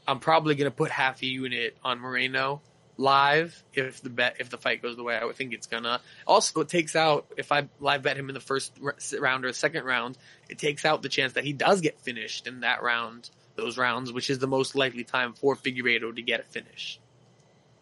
[0.07, 2.61] I'm probably going to put half a unit on Moreno
[2.99, 6.01] live if the bet if the fight goes the way I would think it's gonna.
[6.27, 8.77] Also, it takes out if I live bet him in the first
[9.19, 10.17] round or second round,
[10.49, 14.11] it takes out the chance that he does get finished in that round, those rounds,
[14.11, 16.99] which is the most likely time for Figueiredo to get a finish.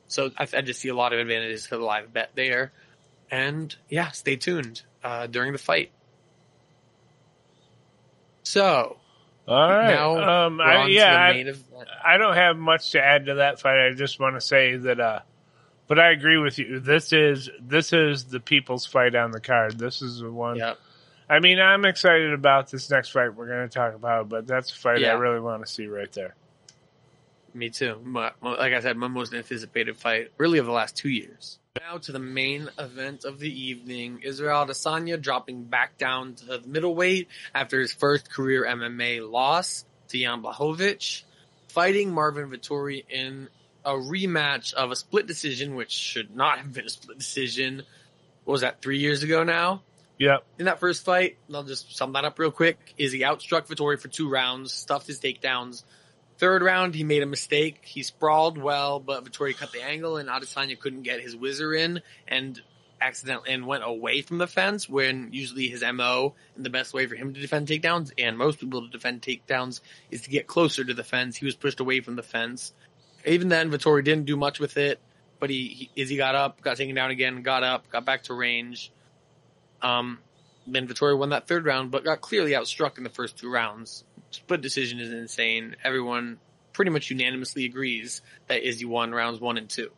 [0.08, 2.72] So I, I just see a lot of advantages for the live bet there,
[3.32, 5.92] and yeah, stay tuned uh, during the fight.
[8.44, 8.98] So
[9.48, 9.88] All right.
[9.94, 11.54] now um, I, yeah, I.
[12.04, 13.88] I don't have much to add to that fight.
[13.88, 15.20] I just want to say that, uh,
[15.88, 16.80] but I agree with you.
[16.80, 19.80] This is this is the people's fight on the card.
[19.80, 20.58] This is the one.
[20.58, 20.74] Yeah.
[21.30, 24.72] I mean, I'm excited about this next fight we're going to talk about, but that's
[24.72, 25.12] a fight Yeah.
[25.12, 26.36] I really want to see right there.
[27.54, 28.00] Me too.
[28.04, 31.60] My- like I said, my most anticipated fight, really, of the last two years.
[31.80, 36.62] Now to the main event of the evening: Israel Adesanya dropping back down to the
[36.66, 41.24] middleweight after his first career MMA loss to Jan Blachowicz,
[41.68, 43.50] fighting Marvin Vettori in
[43.86, 47.84] a rematch of a split decision, which should not have been a split decision.
[48.44, 48.82] What was that?
[48.82, 49.82] Three years ago now.
[50.18, 50.38] Yeah.
[50.58, 52.94] In that first fight, I'll just sum that up real quick.
[52.98, 55.84] Is he outstruck Vettori for two rounds, stuffed his takedowns.
[56.38, 57.80] Third round, he made a mistake.
[57.84, 62.02] He sprawled well, but Vettori cut the angle, and Adesanya couldn't get his whizzer in,
[62.28, 62.62] and
[63.02, 64.88] accidentally and went away from the fence.
[64.88, 68.60] When usually his mo and the best way for him to defend takedowns, and most
[68.60, 69.82] people to defend takedowns,
[70.12, 71.36] is to get closer to the fence.
[71.36, 72.74] He was pushed away from the fence.
[73.26, 75.00] Even then, Vettori didn't do much with it,
[75.40, 78.36] but he, is he got up, got taken down again, got up, got back to
[78.36, 78.92] range.
[79.82, 80.20] Um,
[80.68, 84.04] then Vettori won that third round, but got clearly outstruck in the first two rounds.
[84.38, 85.76] Split decision is insane.
[85.84, 86.38] Everyone
[86.72, 89.90] pretty much unanimously agrees that Izzy won rounds one and two.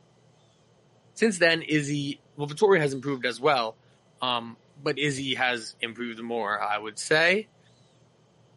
[1.14, 3.76] Since then, Izzy, well, Vettori has improved as well,
[4.22, 7.48] um, but Izzy has improved more, I would say,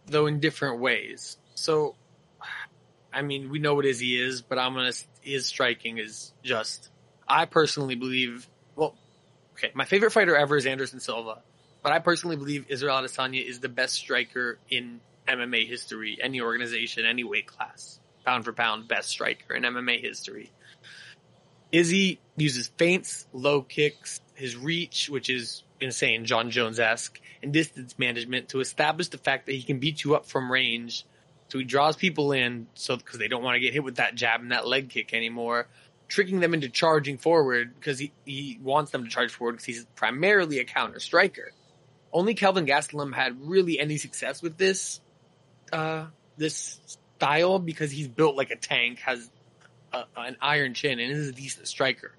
[0.07, 1.37] though in different ways.
[1.55, 1.97] So,
[3.13, 6.91] I mean, we know what Izzy is, but I'm gonna, his striking is just,
[7.27, 8.95] I personally believe, well,
[9.55, 11.43] okay, my favorite fighter ever is Anderson Silva,
[11.83, 17.05] but I personally believe Israel Adesanya is the best striker in MMA history, any organization,
[17.07, 20.51] any weight class, pound for pound, best striker in MMA history.
[21.71, 27.99] Izzy uses feints, low kicks, his reach, which is insane, Jon Jones esque, and distance
[27.99, 31.07] management to establish the fact that he can beat you up from range.
[31.49, 34.15] So he draws people in, so because they don't want to get hit with that
[34.15, 35.67] jab and that leg kick anymore,
[36.09, 39.87] tricking them into charging forward because he, he wants them to charge forward because he's
[39.97, 41.53] primarily a counter striker.
[42.13, 45.01] Only Kelvin Gastelum had really any success with this,
[45.73, 46.81] uh, this
[47.17, 49.31] style because he's built like a tank, has
[49.93, 52.13] a, an iron chin, and is a decent striker.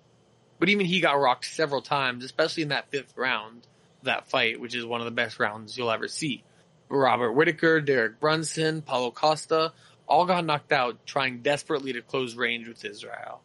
[0.60, 3.68] But even he got rocked several times, especially in that fifth round
[4.04, 6.44] that fight, which is one of the best rounds you'll ever see.
[6.90, 9.74] Robert Whitaker, Derek Brunson, Paulo Costa,
[10.08, 13.42] all got knocked out trying desperately to close range with Israel.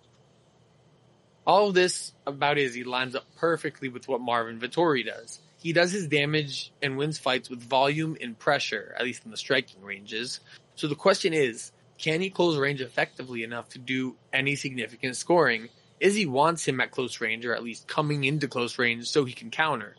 [1.46, 5.40] All of this about Izzy lines up perfectly with what Marvin Vettori does.
[5.58, 9.36] He does his damage and wins fights with volume and pressure, at least in the
[9.36, 10.40] striking ranges.
[10.76, 15.68] So the question is, can he close range effectively enough to do any significant scoring?
[15.98, 19.32] Izzy wants him at close range, or at least coming into close range so he
[19.32, 19.96] can counter.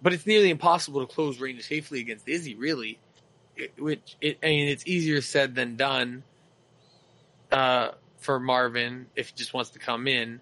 [0.00, 3.00] But it's nearly impossible to close range safely against Izzy, really.
[3.56, 6.22] It, which, it, I mean, it's easier said than done,
[7.50, 10.40] uh, for Marvin if he just wants to come in.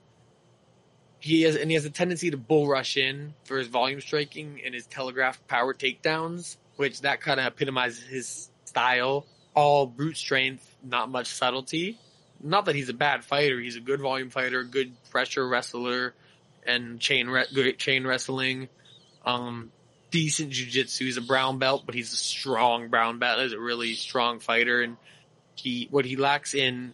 [1.20, 4.60] He has, and he has a tendency to bull rush in for his volume striking
[4.64, 6.56] and his telegraphed power takedowns.
[6.76, 9.26] which that kind of epitomizes his style.
[9.54, 11.98] All brute strength, not much subtlety.
[12.42, 13.58] Not that he's a bad fighter.
[13.58, 16.12] He's a good volume fighter, good pressure wrestler,
[16.66, 18.68] and chain re- chain wrestling.
[19.24, 19.72] Um,
[20.10, 21.00] decent jujitsu.
[21.00, 23.40] He's a brown belt, but he's a strong brown belt.
[23.40, 24.98] He's a really strong fighter, and
[25.54, 26.92] he what he lacks in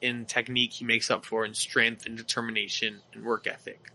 [0.00, 3.90] in technique, he makes up for in strength and determination and work ethic.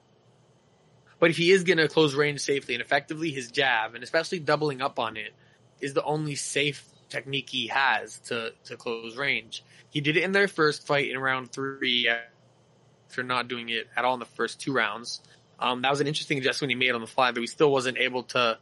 [1.19, 4.39] But if he is going to close range safely and effectively, his jab, and especially
[4.39, 5.33] doubling up on it,
[5.79, 9.63] is the only safe technique he has to, to close range.
[9.89, 14.03] He did it in their first fight in round three after not doing it at
[14.03, 15.21] all in the first two rounds.
[15.59, 17.97] Um, that was an interesting adjustment he made on the fly, but he still wasn't
[17.97, 18.57] able to,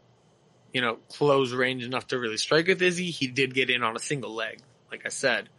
[0.73, 3.09] you know, close range enough to really strike with Izzy.
[3.09, 4.61] He did get in on a single leg,
[4.91, 5.49] like I said.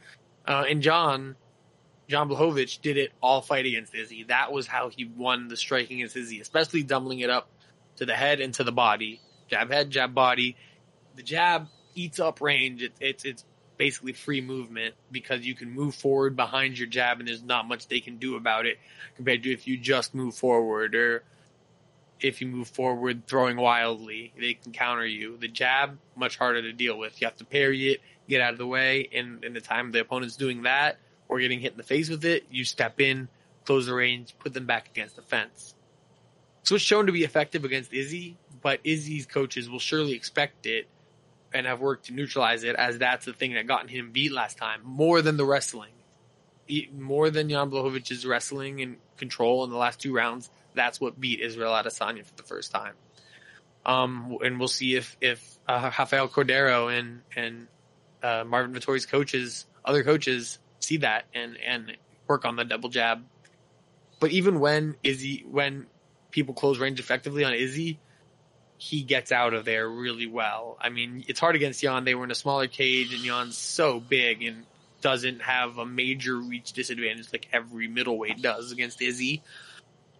[0.47, 1.35] Uh, and Jan,
[2.09, 4.25] Jan Blachowicz did it all fight against Izzy.
[4.25, 7.49] That was how he won the striking against Izzy, especially doubling it up
[7.97, 9.21] to the head and to the body.
[9.49, 10.57] Jab head, jab body.
[11.17, 12.83] The jab eats up range.
[12.83, 13.45] It, it's it's
[13.77, 17.89] basically free movement because you can move forward behind your jab and there's not much
[17.89, 18.79] they can do about it
[19.17, 21.25] compared to if you just move forward or
[22.21, 25.37] if you move forward throwing wildly, they can counter you.
[25.37, 27.21] The jab, much harder to deal with.
[27.21, 30.01] You have to parry it, get out of the way, and in the time the
[30.01, 30.99] opponent's doing that,
[31.29, 33.29] or getting hit in the face with it, you step in,
[33.65, 35.75] close the range, put them back against the fence.
[36.65, 40.89] So it's shown to be effective against Izzy, but Izzy's coaches will surely expect it
[41.53, 44.59] and have worked to neutralize it as that's the thing that got him beat last
[44.59, 45.93] time more than the wrestling.
[46.93, 50.51] More than Jan Blachowicz's wrestling and control in the last two rounds.
[50.75, 52.95] That's what beat Israel Adesanya for the first time.
[53.87, 57.67] Um, and we'll see if, if, uh, Rafael Cordeiro and, and,
[58.23, 61.97] uh, Marvin Vettori's coaches, other coaches see that and and
[62.27, 63.25] work on the double jab.
[64.21, 65.87] But even when Izzy, when
[66.31, 67.99] people close range effectively on Izzy,
[68.79, 70.77] he gets out of there really well.
[70.81, 72.05] I mean, it's hard against Jan.
[72.05, 74.65] They were in a smaller cage, and Jan's so big and
[75.01, 79.43] doesn't have a major reach disadvantage like every middleweight does against Izzy.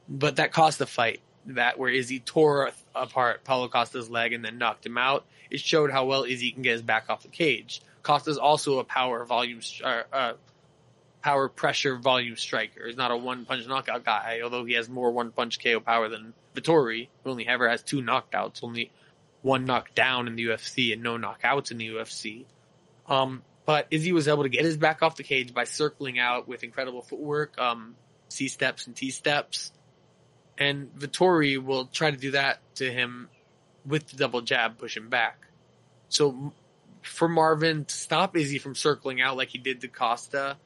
[0.09, 1.21] But that cost the fight.
[1.47, 5.25] That where Izzy tore apart Paulo Costa's leg and then knocked him out.
[5.51, 7.81] It showed how well Izzy can get his back off the cage.
[8.03, 10.33] Costa's also a power volume, uh, uh,
[11.25, 12.87] power pressure volume striker.
[12.87, 16.11] He's not a one punch knockout guy, although he has more one punch KO power
[16.11, 18.93] than Vettori, who only ever has two knockouts, only
[19.41, 22.45] one knockdown in the UFC and no knockouts in the UFC.
[23.09, 26.47] Um, but Izzy was able to get his back off the cage by circling out
[26.47, 27.97] with incredible footwork, um,
[28.29, 29.73] C steps and T steps.
[30.59, 33.31] And Vettori will try to do that to him
[33.87, 35.39] with the double jab, push him back.
[36.11, 36.53] So
[37.03, 40.59] for Marvin to stop Izzy from circling out like he did to Costa,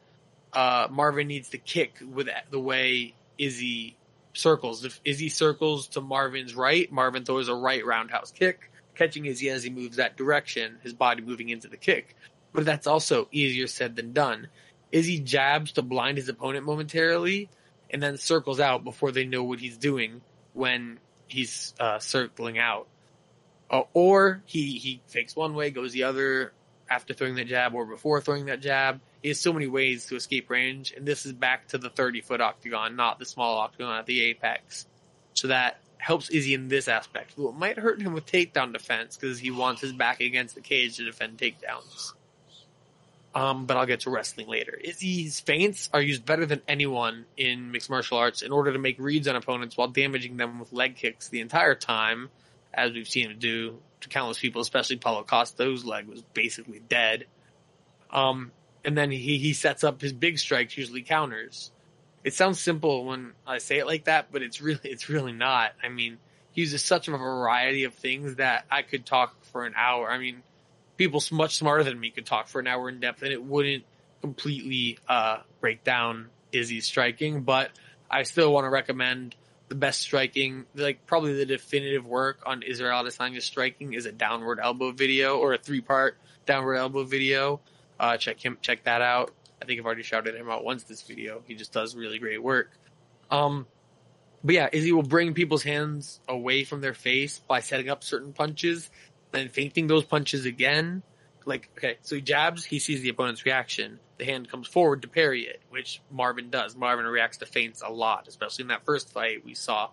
[0.53, 3.97] uh, Marvin needs to kick with the way Izzy
[4.35, 4.85] circles.
[4.85, 9.63] If Izzy circles to Marvin's right, Marvin throws a right roundhouse kick, catching Izzy as
[9.63, 12.17] he moves that direction, his body moving into the kick.
[12.53, 14.49] But that's also easier said than done.
[14.91, 17.51] Izzy jabs to blind his opponent momentarily
[17.91, 20.23] and then circles out before they know what he's doing
[20.55, 22.87] when he's uh, circling out.
[23.71, 26.53] Uh, or he, he fakes one way, goes the other
[26.91, 30.17] after throwing that jab or before throwing that jab he has so many ways to
[30.17, 33.99] escape range, and this is back to the 30 foot octagon, not the small octagon
[33.99, 34.87] at the apex.
[35.35, 37.35] So that helps Izzy in this aspect.
[37.37, 40.61] Well, it might hurt him with takedown defense because he wants his back against the
[40.61, 42.13] cage to defend takedowns.
[43.35, 44.73] Um, but I'll get to wrestling later.
[44.73, 48.99] Izzy's feints are used better than anyone in mixed martial arts in order to make
[48.99, 52.31] reads on opponents while damaging them with leg kicks the entire time,
[52.73, 56.81] as we've seen him do to countless people, especially Paulo Costa, whose leg was basically
[56.81, 57.27] dead.
[58.11, 58.53] Um,
[58.85, 61.71] and then he, he sets up his big strikes, usually counters.
[62.25, 65.73] It sounds simple when I say it like that, but it's really, it's really not.
[65.83, 66.19] I mean,
[66.53, 70.11] he uses such a variety of things that I could talk for an hour.
[70.11, 70.43] I mean,
[70.97, 73.85] people much smarter than me could talk for an hour in depth and it wouldn't
[74.21, 77.71] completely, uh, break down Izzy's striking, but
[78.11, 79.35] I still want to recommend
[79.69, 84.59] the best striking, like probably the definitive work on Israel Adesanya's striking is a downward
[84.63, 86.17] elbow video or a three part
[86.47, 87.61] downward elbow video
[88.01, 89.33] uh, check him, check that out.
[89.61, 91.43] I think I've already shouted him out once this video.
[91.47, 92.71] He just does really great work.
[93.31, 93.67] Um,
[94.45, 98.33] but yeah, Izzy will bring people's hands away from their face by setting up certain
[98.33, 98.89] punches,
[99.33, 101.03] then feinting those punches again.
[101.45, 103.99] Like, okay, so he jabs, he sees the opponent's reaction.
[104.19, 106.77] The hand comes forward to parry it, which Marvin does.
[106.77, 109.91] Marvin reacts to feints a lot, especially in that first fight we saw.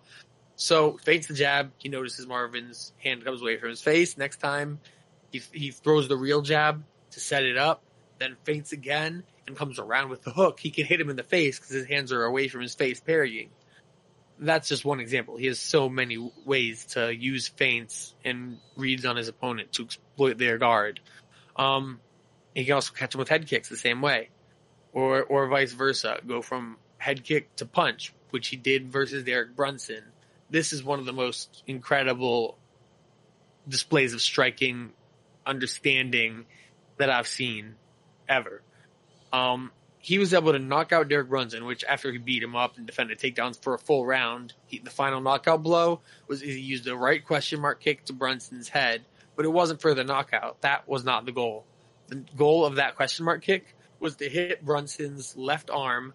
[0.56, 4.16] So feints the jab, he notices Marvin's hand comes away from his face.
[4.16, 4.80] Next time,
[5.30, 7.82] he, he throws the real jab to set it up
[8.18, 11.22] then feints again and comes around with the hook, he can hit him in the
[11.22, 13.50] face because his hands are away from his face parrying.
[14.38, 15.36] that's just one example.
[15.36, 20.36] He has so many ways to use feints and reads on his opponent to exploit
[20.36, 21.00] their guard.
[21.56, 22.00] Um,
[22.56, 24.30] he can also catch him with head kicks the same way,
[24.92, 26.20] or or vice versa.
[26.26, 30.02] Go from head kick to punch, which he did versus Derek Brunson.
[30.48, 32.56] This is one of the most incredible
[33.68, 34.92] displays of striking
[35.44, 36.46] understanding
[36.96, 37.74] that I've seen
[38.28, 38.62] ever.
[39.32, 42.78] Um, he was able to knock out Derek Brunson, which after he beat him up
[42.78, 46.86] and defended takedowns for a full round, he, the final knockout blow was he used
[46.86, 49.02] a right question mark kick to Brunson's head,
[49.34, 50.62] but it wasn't for the knockout.
[50.62, 51.66] That was not the goal.
[52.08, 56.14] The goal of that question mark kick was to hit Brunson's left arm,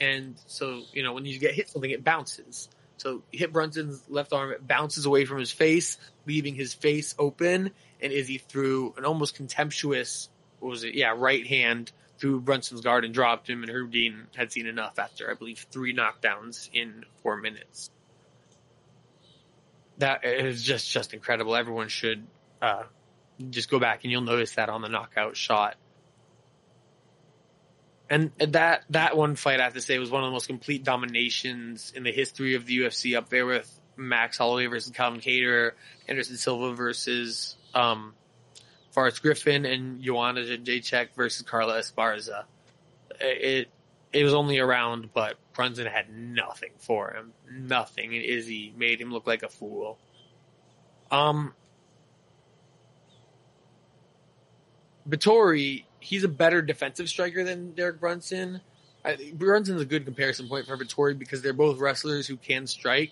[0.00, 2.68] and so you know when you get hit something, it bounces.
[2.98, 7.72] So hit Brunson's left arm, it bounces away from his face, leaving his face open,
[8.00, 10.28] and Izzy threw an almost contemptuous,
[10.60, 10.94] what was it?
[10.94, 15.00] Yeah, right hand through Brunson's guard and dropped him, and Herb Dean had seen enough
[15.00, 17.90] after, I believe, three knockdowns in four minutes.
[19.98, 21.56] That is just just incredible.
[21.56, 22.24] Everyone should
[22.60, 22.84] uh,
[23.50, 25.76] just go back and you'll notice that on the knockout shot.
[28.10, 30.84] And that that one fight, I have to say, was one of the most complete
[30.84, 35.72] dominations in the history of the UFC, up there with Max Holloway versus Calvin Kattar,
[36.08, 38.14] Anderson Silva versus um,
[38.90, 42.44] Forrest Griffin and Joanna Jacek versus Carla Esparza.
[43.18, 43.68] It
[44.12, 49.10] it was only around, but Brunson had nothing for him, nothing, and Izzy made him
[49.10, 49.98] look like a fool.
[51.10, 51.54] Um,
[55.08, 58.60] Vettori, he's a better defensive striker than Derek Brunson.
[59.04, 63.10] I, Brunson's a good comparison point for Vettori because they're both wrestlers who can strike.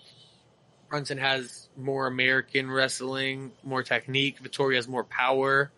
[0.88, 4.42] Brunson has more American wrestling, more technique.
[4.42, 5.70] Vettori has more power.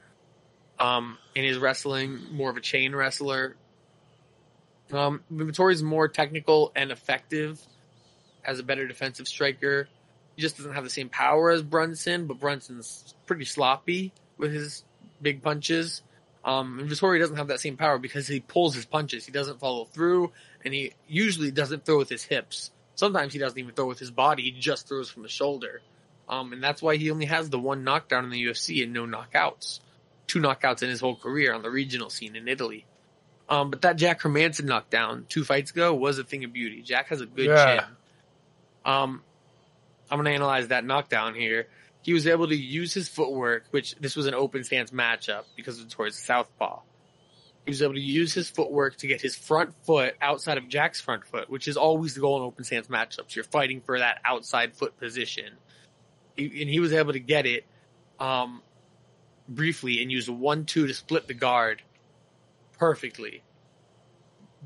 [0.79, 3.57] Um, in his wrestling, more of a chain wrestler.
[4.91, 7.61] Um, Vettori's more technical and effective
[8.45, 9.89] as a better defensive striker.
[10.35, 14.83] He just doesn't have the same power as Brunson, but Brunson's pretty sloppy with his
[15.23, 16.03] big punches.
[16.45, 19.25] Um, and Vettori doesn't have that same power because he pulls his punches.
[19.25, 20.33] He doesn't follow through,
[20.65, 22.73] and he usually doesn't throw with his hips.
[22.97, 24.43] Sometimes he doesn't even throw with his body.
[24.43, 25.81] He just throws from the shoulder.
[26.29, 29.07] Um, and that's why he only has the one knockdown in the UFC and no
[29.07, 29.81] knockouts.
[30.27, 32.87] Two knockouts in his whole career on the regional scene in Italy.
[33.49, 36.81] Um, but that Jack Hermansson knockdown two fights ago was a thing of beauty.
[36.83, 37.77] Jack has a good Yeah.
[37.81, 37.85] chin.
[38.85, 39.23] Um,
[40.11, 41.69] I'm going to analyze that knockdown here.
[42.03, 45.81] He was able to use his footwork, which this was an open stance matchup because
[45.81, 46.81] of towards southpaw.
[47.65, 51.01] He was able to use his footwork to get his front foot outside of Jack's
[51.01, 53.37] front foot, which is always the goal in open stance matchups.
[53.37, 55.55] You're fighting for that outside foot position.
[56.37, 57.65] He- and he was able to get it,
[58.19, 58.63] um,
[59.49, 61.83] briefly and use a one-two to split the guard
[62.79, 63.43] perfectly.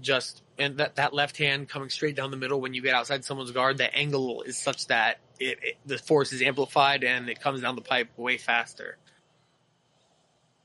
[0.00, 3.24] Just, and that, that left hand coming straight down the middle when you get outside
[3.26, 7.40] someone's guard, the angle is such that it, it the force is amplified and it
[7.40, 8.98] comes down the pipe way faster.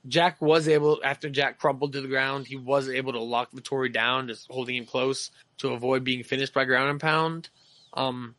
[0.08, 3.94] Jack was able, after Jack crumpled to the ground, he was able to lock Vettori
[3.94, 5.30] down, just holding him close
[5.60, 7.50] to avoid being finished by ground and pound.
[7.94, 8.36] Um,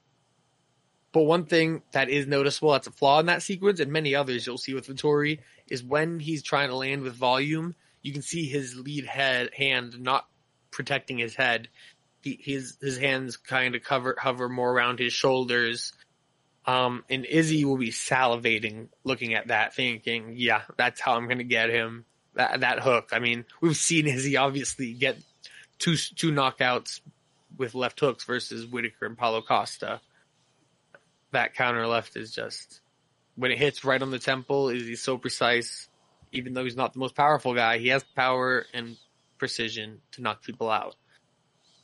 [1.13, 4.47] but one thing that is noticeable, that's a flaw in that sequence, and many others
[4.47, 8.49] you'll see with Vettori, is when he's trying to land with volume, you can see
[8.49, 10.27] his lead head hand not
[10.71, 11.69] protecting his head.
[12.23, 15.93] He, his his hands kind of cover hover more around his shoulders.
[16.65, 21.39] Um, and Izzy will be salivating looking at that, thinking, "Yeah, that's how I'm going
[21.39, 23.11] to get him." That that hook.
[23.13, 25.19] I mean, we've seen Izzy obviously get
[25.79, 27.01] two two knockouts
[27.57, 30.01] with left hooks versus Whitaker and Paulo Costa.
[31.33, 32.81] That counter left is just
[33.37, 34.69] when it hits right on the temple.
[34.69, 35.89] He so precise?
[36.35, 38.97] Even though he's not the most powerful guy, he has power and
[39.39, 40.95] precision to knock people out.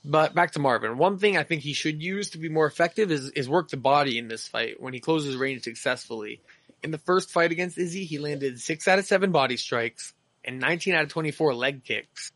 [0.09, 0.97] But back to Marvin.
[0.97, 3.77] One thing I think he should use to be more effective is, is work the
[3.77, 6.41] body in this fight when he closes range successfully.
[6.83, 10.61] In the first fight against Izzy, he landed 6 out of 7 body strikes and
[10.61, 12.33] 19 out of 24 leg kicks.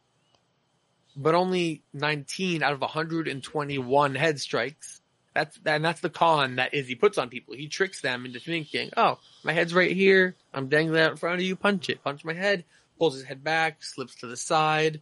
[1.16, 5.00] But only 19 out of 121 head strikes.
[5.34, 7.54] That's, and that's the con that Izzy puts on people.
[7.54, 10.36] He tricks them into thinking, oh, my head's right here.
[10.52, 11.56] I'm dangling out in front of you.
[11.56, 12.04] Punch it.
[12.04, 12.64] Punch my head.
[12.98, 15.00] Pulls his head back, slips to the side,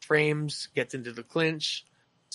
[0.00, 1.84] frames, gets into the clinch.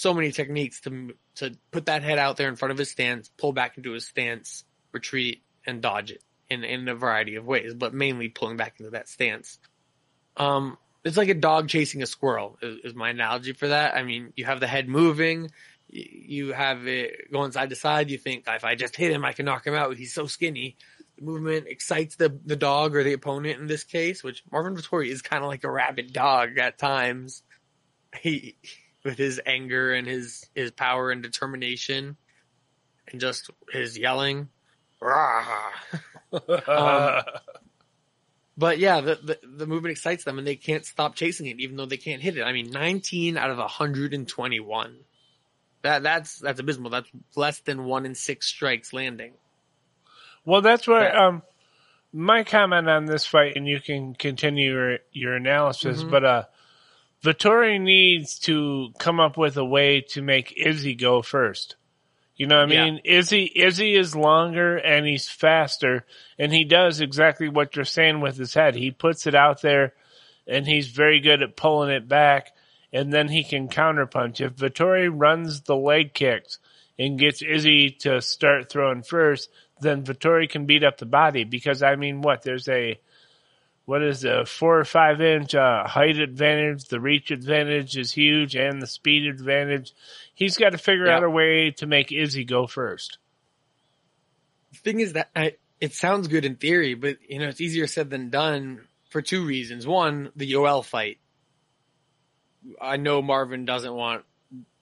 [0.02, 3.30] So many techniques to to put that head out there in front of his stance,
[3.38, 7.76] pull back into his stance, retreat, and dodge it in in a variety of ways,
[7.76, 9.60] but mainly pulling back into that stance.
[10.38, 13.94] Um, it's like a dog chasing a squirrel is, is my analogy for that.
[13.94, 15.52] I mean, you have the head moving,
[15.88, 18.10] you have it going side to side.
[18.10, 19.96] You think if I just hit him, I can knock him out.
[19.98, 20.78] He's so skinny.
[21.18, 25.10] The movement excites the the dog or the opponent in this case, which Marvin Vettori
[25.10, 27.44] is kind of like a rabid dog at times.
[28.20, 28.56] He
[29.04, 32.18] with his anger and his his power and determination.
[33.12, 34.50] and just his yelling.
[35.02, 35.46] Rah.
[36.68, 37.22] Um,
[38.58, 41.78] But yeah, the, the the movement excites them, and they can't stop chasing it, even
[41.78, 42.44] though they can't hit it.
[42.44, 44.98] I mean, 19 out of 121.
[45.82, 46.92] That that's that's abysmal.
[46.92, 49.34] That's less than one in six strikes landing.
[50.46, 51.42] well, that's what um
[52.14, 56.04] my comment on this fight, and you can continue your, your analysis.
[56.04, 56.12] Mhm.
[56.12, 56.44] But uh,
[57.24, 61.76] Vettori needs to come up with a way to make Izzy go first.
[62.36, 62.86] You know what I Yeah.
[62.86, 63.02] mean?
[63.04, 66.06] Izzy Izzy is longer and he's faster,
[66.40, 68.76] and he does exactly what you're saying with his head.
[68.76, 69.94] He puts it out there,
[70.48, 72.52] and he's very good at pulling it back,
[72.92, 74.42] and then he can counterpunch.
[74.42, 76.58] If Vettori runs the leg kicks
[76.98, 81.84] and gets Izzy to start throwing first, then Vettori can beat up the body because
[81.84, 83.00] I mean, what there's a
[83.86, 86.86] what is a four or five inch uh, height advantage.
[86.86, 89.94] The reach advantage is huge, and the speed advantage.
[90.34, 91.18] He's got to figure Yeah.
[91.18, 93.18] out a way to make Izzy go first.
[94.72, 97.88] The thing is that I, it sounds good in theory, but you know it's easier
[97.88, 99.86] said than done for two reasons.
[99.86, 101.18] One, the Yoel fight.
[102.80, 104.24] I know Marvin doesn't want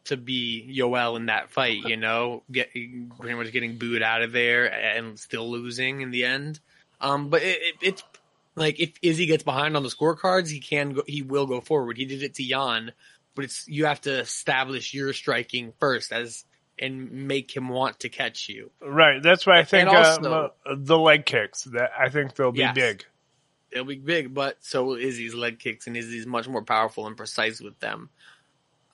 [0.06, 1.84] to be Yoel in that fight.
[1.86, 6.26] You know, get pretty much getting booed out of there and still losing in the
[6.26, 6.60] end.
[7.02, 8.04] Um, but it, it, it's
[8.60, 11.98] like if Izzy gets behind on the scorecards, he can go, he will go forward.
[11.98, 12.92] He did it to Jan,
[13.36, 16.44] but it's you have to establish your striking first as
[16.78, 18.72] and make him want to catch you.
[18.82, 19.22] Right.
[19.22, 21.64] That's why I think also- uh, the leg kicks.
[21.64, 22.76] That I think they'll be Yes.
[22.76, 23.06] big.
[23.72, 27.16] They'll be big, but so will Izzy's leg kicks, and Izzy's much more powerful and
[27.16, 28.10] precise with them.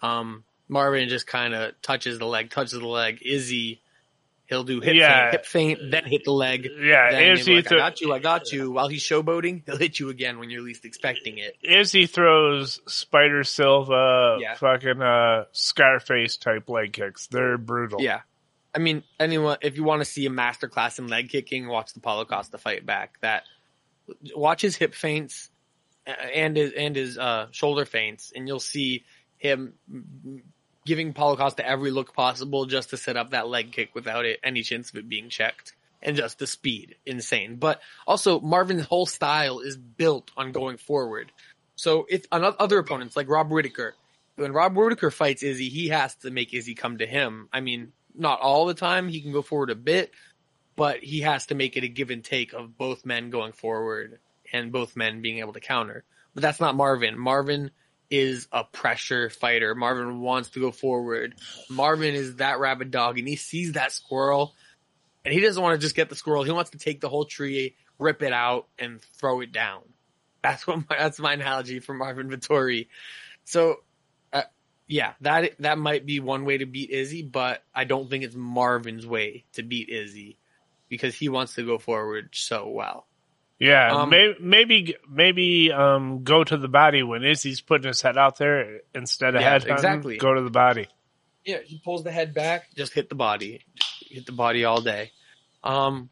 [0.01, 3.19] Um, Marvin just kind of touches the leg, touches the leg.
[3.23, 3.81] Izzy,
[4.47, 5.23] he'll do hip Yeah.
[5.23, 6.67] feint, hip feint, then hit the leg.
[6.79, 8.71] Yeah, be like, I got you, I got you.
[8.71, 11.55] While he's showboating, he'll hit you again when you're least expecting it.
[11.61, 14.55] Izzy throws Spider Silva, Yeah.
[14.55, 17.27] fucking uh, Scarface type leg kicks.
[17.27, 18.01] They're brutal.
[18.01, 18.21] Yeah.
[18.73, 22.01] I mean, anyone, if you want to see a masterclass in leg kicking, watch the
[22.01, 23.17] Paulo Costa fight back.
[23.21, 23.43] That
[24.35, 25.49] watch his hip feints
[26.05, 29.05] uh, and his and his uh, shoulder feints, and you'll see
[29.37, 29.73] him
[30.85, 34.39] giving Paulo Costa every look possible just to set up that leg kick without it
[34.43, 35.73] any chance of it being checked.
[36.01, 37.55] And just the speed, insane.
[37.55, 41.31] But also, Marvin's whole style is built on going forward.
[41.75, 43.95] So if other opponents like Rob Whitaker,
[44.35, 47.49] when Rob Whitaker fights Izzy, he has to make Izzy come to him.
[47.51, 49.07] I mean, not all the time.
[49.07, 50.11] He can go forward a bit,
[50.75, 54.19] but he has to make it a give and take of both men going forward
[54.53, 56.03] and both men being able to counter.
[56.35, 57.17] But that's not Marvin.
[57.17, 57.71] Marvin
[58.09, 59.75] is a pressure fighter.
[59.75, 61.35] Marvin wants to go forward.
[61.69, 64.53] Marvin is that rabid dog and he sees that squirrel
[65.23, 66.43] and he doesn't want to just get the squirrel.
[66.43, 69.81] He wants to take the whole tree, rip it out and throw it down.
[70.41, 72.87] That's what my, that's my analogy for Marvin Vettori.
[73.45, 73.77] So
[74.31, 74.43] uh,
[74.87, 78.35] yeah, that that might be one way to beat Izzy, but I don't think it's
[78.35, 80.37] Marvin's way to beat Izzy
[80.87, 83.07] because he wants to go forward so well.
[83.59, 88.17] Yeah, Um, maybe maybe maybe um, go to the body when Izzy's putting his head
[88.17, 90.17] out there instead of Yeah, head exactly.
[90.17, 90.87] Go to the body.
[91.45, 93.61] Yeah, he pulls the head back, just hit the body,
[94.09, 95.11] hit the body all day.
[95.63, 96.09] Um,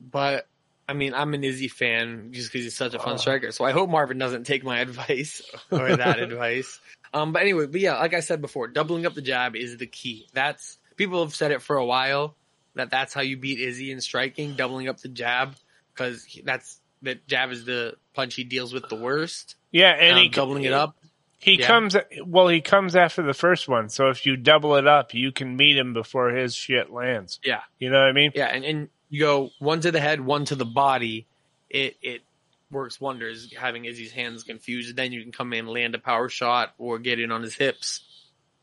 [0.00, 0.48] but
[0.88, 3.52] I mean, I'm an Izzy fan just because he's such a fun striker.
[3.52, 6.80] So I hope Marvin doesn't take my advice or that advice.
[7.14, 9.86] Um, but anyway, but yeah, like I said before, doubling up the jab is the
[9.86, 10.26] key.
[10.32, 12.34] That's people have said it for a while
[12.74, 15.54] that that's how you beat Izzy in striking, doubling up the jab
[15.94, 19.56] because that's that jab is the punch he deals with the worst.
[19.70, 20.96] Yeah, and Um, he doubling it up.
[21.38, 21.66] He Yeah.
[21.66, 22.46] comes well.
[22.48, 25.76] He comes after the first one, so if you double it up, you can meet
[25.76, 27.40] him before his shit lands.
[27.44, 27.62] Yeah.
[27.80, 28.30] You know what I mean?
[28.34, 31.26] Yeah, and, and you go one to the head, one to the body.
[31.68, 32.22] It it
[32.70, 34.94] works wonders having Izzy's hands confused.
[34.94, 38.00] Then you can come in, land a power shot, or get in on his hips.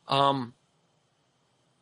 [0.08, 0.54] Um,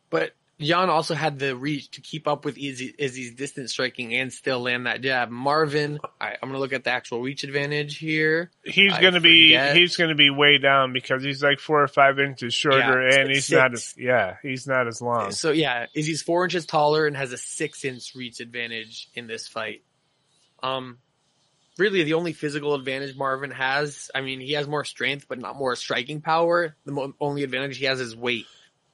[0.09, 4.31] but Jan also had the reach to keep up with Izzy, Izzy's distance striking and
[4.31, 5.29] still land that jab.
[5.29, 8.51] Marvin, all right, I'm gonna look at the actual reach advantage here.
[8.63, 12.53] He's gonna be he's gonna be way down because he's like four or five inches
[12.53, 12.77] shorter,
[13.09, 15.31] Yeah, and six, he's not as yeah he's not as long.
[15.31, 19.47] So yeah, Izzy's four inches taller and has a six inch reach advantage in this
[19.47, 19.83] fight.
[20.61, 20.97] Um,
[21.77, 24.11] really the only physical advantage Marvin has.
[24.13, 26.75] I mean, he has more strength, but not more striking power.
[26.85, 28.45] The mo- only advantage he has is weight,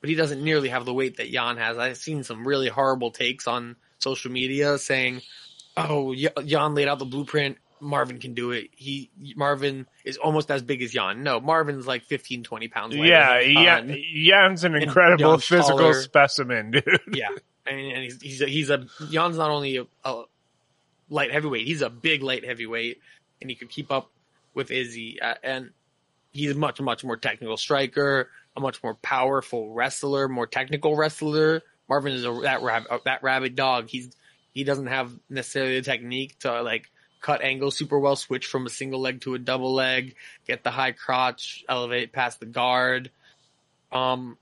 [0.05, 1.79] but he doesn't nearly have the weight that Jan has.
[1.79, 5.23] I've seen some really horrible takes on social media saying,
[5.75, 8.69] "Oh, Jan laid out the blueprint." Marvin can do it.
[8.75, 11.23] He Marvin is almost as big as Jan.
[11.23, 12.95] No, Marvin's like 15, 20 pounds.
[12.95, 13.97] lighter Yeah, Jan.
[14.13, 15.93] Jan's an incredible Jan's physical taller.
[15.95, 16.83] specimen, dude.
[17.11, 17.29] Yeah,
[17.65, 20.25] and, and he's he's a, he's a Jan's not only a, a
[21.09, 22.99] light heavyweight, he's a big light heavyweight,
[23.41, 24.11] and he could keep up
[24.53, 25.71] with Izzy, uh, and
[26.31, 28.29] he's a much much more technical striker.
[28.55, 31.61] A much more powerful wrestler, more technical wrestler.
[31.89, 33.89] Marvin is a, that rabbit, that rabid dog.
[33.89, 34.09] He's
[34.53, 36.89] he doesn't have necessarily the technique to like
[37.21, 40.15] cut angles super well, switch from a single leg to a double leg,
[40.47, 43.11] get the high crotch, elevate past the guard.
[43.91, 44.37] Um,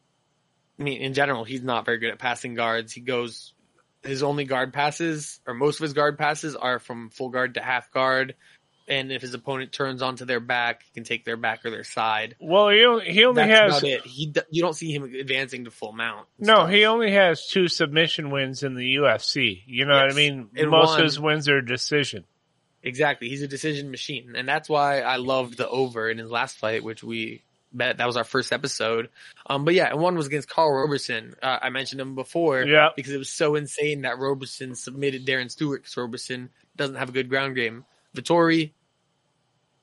[0.80, 2.92] I mean, in general, he's not very good at passing guards.
[2.92, 3.54] He goes,
[4.04, 7.62] his only guard passes, or most of his guard passes, are from full guard to
[7.62, 8.36] half guard.
[8.88, 11.86] And if his opponent turns onto their back, he can take their back or their
[11.86, 12.36] side.
[12.42, 14.02] Well, he only, he only That's has about it.
[14.06, 16.28] He you don't see him advancing to full mount.
[16.38, 16.54] no.
[16.56, 16.70] stuff.
[16.72, 19.62] He only has two submission wins in the UFC.
[19.66, 20.50] You know what I mean?
[20.58, 22.26] And Most one- of his wins are decision.
[22.86, 23.30] Exactly.
[23.30, 24.34] He's a decision machine.
[24.36, 27.42] And that's why I loved the over in his last fight, which we
[27.72, 29.10] bet that was our first episode.
[29.48, 31.36] Um, but yeah, and one was against Karl Roberson.
[31.42, 32.90] Uh, I mentioned him before Yeah.
[32.96, 37.14] because it was so insane that Roberson submitted Darren Stewart because Roberson doesn't have a
[37.14, 37.86] good ground game.
[38.16, 38.72] Vettori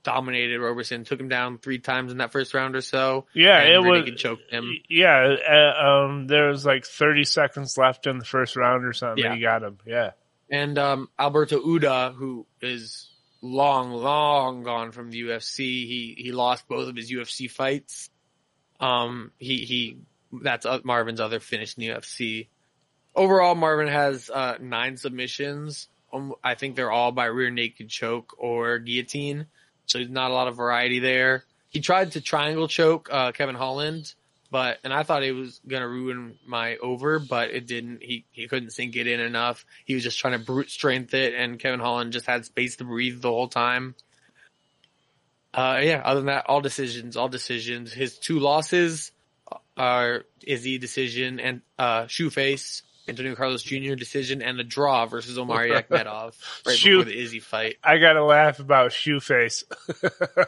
[0.02, 3.26] dominated Roberson, took him down three times in that first round or so.
[3.34, 4.20] Yeah, and it rear was.
[4.20, 4.70] choked him.
[4.88, 9.22] Yeah, uh, um, there was like 30 seconds left in the first round or something.
[9.22, 9.34] Yeah.
[9.34, 9.78] He got him.
[9.86, 10.10] Yeah.
[10.50, 16.66] And um, Alberto Uda, who is long, long gone from the UFC, he he lost
[16.68, 18.10] both of his UFC fights.
[18.80, 19.98] Um, he he
[20.32, 22.48] that's uh, Marvin's other finish in the UFC.
[23.14, 25.88] Overall, Marvin has uh, nine submissions.
[26.12, 29.46] Um, I think they're all by rear naked choke or guillotine,
[29.86, 31.44] so there's not a lot of variety there.
[31.68, 34.12] He tried to triangle choke uh, Kevin Holland,
[34.50, 38.02] but and I thought it was gonna ruin my over, but it didn't.
[38.02, 39.64] He he couldn't sink it in enough.
[39.84, 42.84] He was just trying to brute strength it, and Kevin Holland just had space to
[42.84, 43.94] breathe the whole time.
[45.52, 46.02] Uh, yeah.
[46.04, 47.92] Other than that, all decisions, all decisions.
[47.92, 49.12] His two losses
[49.76, 52.82] are Izzy decision and uh Shoeface.
[53.10, 53.94] Antonio Carlos Jr.
[53.94, 56.34] decision and a draw versus Omari Akhmedov
[56.66, 57.76] right Shoe- before the Izzy fight.
[57.84, 59.64] I got to laugh about Shoeface.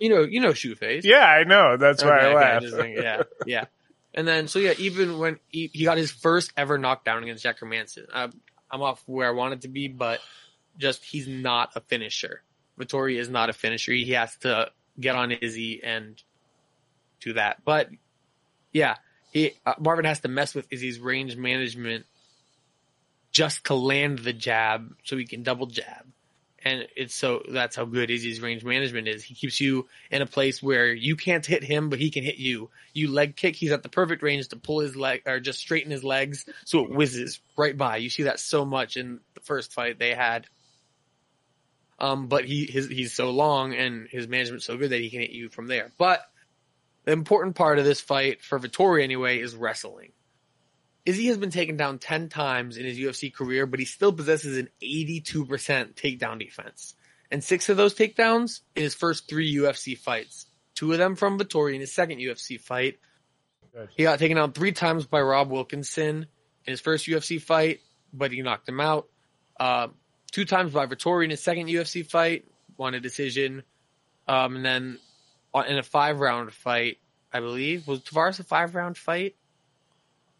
[0.00, 1.04] You know, you know Shoeface.
[1.04, 1.76] yeah, I know.
[1.76, 2.64] That's why I laugh.
[2.64, 3.66] think- yeah, yeah.
[4.14, 7.62] And then, so yeah, even when he, he got his first ever knockdown against Jack
[7.62, 8.28] Manson, uh,
[8.70, 10.20] I'm off where I wanted to be, but
[10.76, 12.42] just he's not a finisher.
[12.80, 13.92] Vettori is not a finisher.
[13.92, 16.20] He has to get on Izzy and
[17.20, 17.64] do that.
[17.64, 17.88] But
[18.72, 18.96] yeah,
[19.32, 22.04] he uh, Marvin has to mess with Izzy's range management
[23.32, 26.06] just to land the jab so he can double jab.
[26.64, 29.24] And it's so that's how good Izzy's range management is.
[29.24, 32.36] He keeps you in a place where you can't hit him, but he can hit
[32.36, 32.70] you.
[32.92, 35.90] You leg kick, he's at the perfect range to pull his leg or just straighten
[35.90, 37.96] his legs so it whizzes right by.
[37.96, 40.46] You see that so much in the first fight they had.
[41.98, 45.20] Um, but he his, he's so long and his management's so good that he can
[45.20, 45.90] hit you from there.
[45.96, 46.20] But
[47.04, 50.12] the important part of this fight for Vettori anyway is wrestling.
[51.04, 54.56] Izzy has been taken down 10 times in his UFC career, but he still possesses
[54.56, 56.94] an 82% takedown defense.
[57.30, 60.46] And six of those takedowns in his first three UFC fights.
[60.74, 62.98] Two of them from Vettori in his second UFC fight.
[63.74, 63.88] Good.
[63.96, 66.26] He got taken down three times by Rob Wilkinson
[66.66, 67.80] in his first UFC fight,
[68.12, 69.08] but he knocked him out.
[69.58, 69.88] Uh,
[70.30, 72.44] two times by Vettori in his second UFC fight,
[72.76, 73.62] won a decision.
[74.28, 74.98] Um, and then
[75.54, 76.98] in a five round fight,
[77.32, 79.36] I believe, was Tavares a five round fight?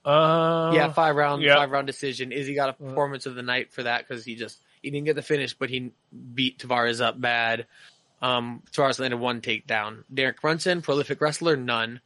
[0.05, 1.56] Uh, yeah, five round, yeah.
[1.56, 2.32] five round decision.
[2.32, 5.16] Izzy got a performance of the night for that because he just he didn't get
[5.16, 5.93] the finish, but he
[6.34, 7.66] beat Tavares up bad.
[8.20, 10.05] Um, Tavares landed one takedown.
[10.12, 12.01] Derek Brunson, prolific wrestler, none.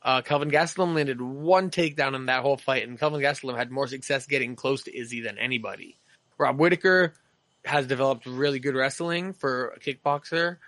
[0.00, 3.86] Uh, Kelvin Gastelum landed one takedown in that whole fight, and Kelvin Gastelum had more
[3.86, 5.98] success getting close to Izzy than anybody.
[6.38, 7.14] Rob Whitaker
[7.64, 10.58] has developed really good wrestling for a kickboxer,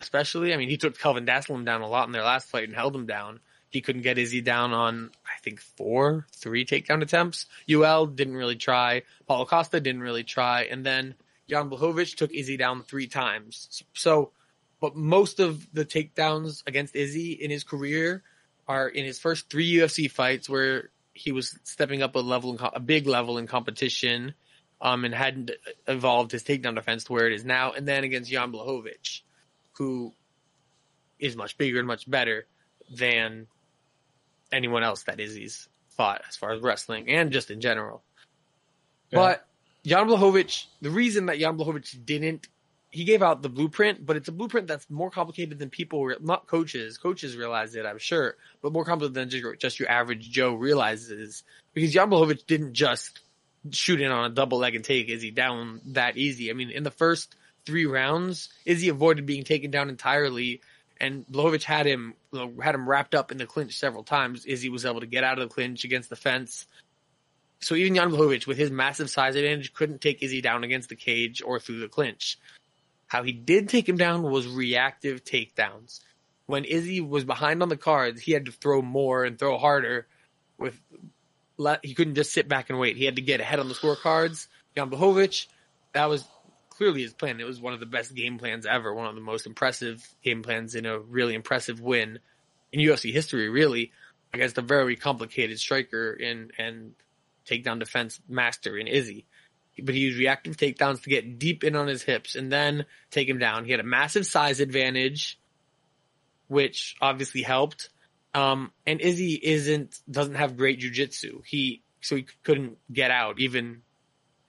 [0.00, 0.52] especially.
[0.52, 2.94] I mean, he took Kelvin Gastelum down a lot in their last fight and held
[2.94, 3.40] him down.
[3.70, 7.46] He couldn't get Izzy down on, I think, four, three takedown attempts.
[7.68, 9.02] Yoel didn't really try.
[9.26, 10.62] Paulo Costa didn't really try.
[10.62, 11.14] And then
[11.48, 13.82] Jan Blachowicz took Izzy down three times.
[13.92, 14.32] So,
[14.80, 18.22] but most of the takedowns against Izzy in his career
[18.66, 22.58] are in his first three UFC fights where he was stepping up a level, in,
[22.72, 24.34] a big level in competition,
[24.80, 25.50] um, and hadn't
[25.86, 27.72] evolved his takedown defense to where it is now.
[27.72, 29.22] And then against Jan Blachowicz,
[29.78, 30.12] who
[31.18, 32.46] is much bigger and much better
[32.94, 33.46] than
[34.52, 38.02] anyone else that Izzy's fought as far as wrestling and just in general.
[39.10, 39.18] Yeah.
[39.18, 39.46] But
[39.84, 42.48] Jan Blachowicz, the reason that Jan Blachowicz didn't,
[42.90, 46.16] he gave out the blueprint, but it's a blueprint that's more complicated than people, re-
[46.20, 46.98] not coaches.
[46.98, 50.54] Coaches realize it, I'm sure, but more complicated than just your, just your average Joe
[50.54, 51.42] realizes.
[51.74, 53.20] Because Jan Blachowicz didn't just
[53.70, 56.50] shoot in on a double leg and take Izzy down that easy.
[56.50, 57.34] I mean, in the first
[57.68, 60.62] three rounds, Izzy avoided being taken down entirely,
[60.98, 64.46] and Blachowicz had him had him wrapped up in the clinch several times.
[64.46, 66.66] Izzy was able to get out of the clinch against the fence.
[67.60, 70.96] So even Jan Blachowicz, with his massive size advantage, couldn't take Izzy down against the
[70.96, 72.38] cage or through the clinch.
[73.06, 76.00] How he did take him down was reactive takedowns.
[76.46, 80.06] when Izzy was behind on the cards, he had to throw more and throw harder.
[80.56, 80.80] With
[81.82, 82.96] he couldn't just sit back and wait.
[82.96, 84.48] He had to get ahead on the scorecards.
[84.74, 85.46] Jan Blachowicz,
[85.92, 86.24] that was
[86.78, 87.40] clearly his plan.
[87.40, 90.42] It was one of the best game plans ever, one of the most impressive game
[90.42, 92.20] plans in a really impressive win
[92.72, 93.90] in UFC history, really,
[94.32, 96.94] against a very complicated striker and and
[97.46, 99.26] takedown defense master in Izzy.
[99.82, 103.28] But he used reactive takedowns to get deep in on his hips and then take
[103.28, 103.64] him down.
[103.64, 105.38] He had a massive size advantage,
[106.46, 107.90] which obviously helped.
[108.34, 111.44] Um, and Izzy isn't doesn't have great jujitsu.
[111.44, 113.82] He so he couldn't get out even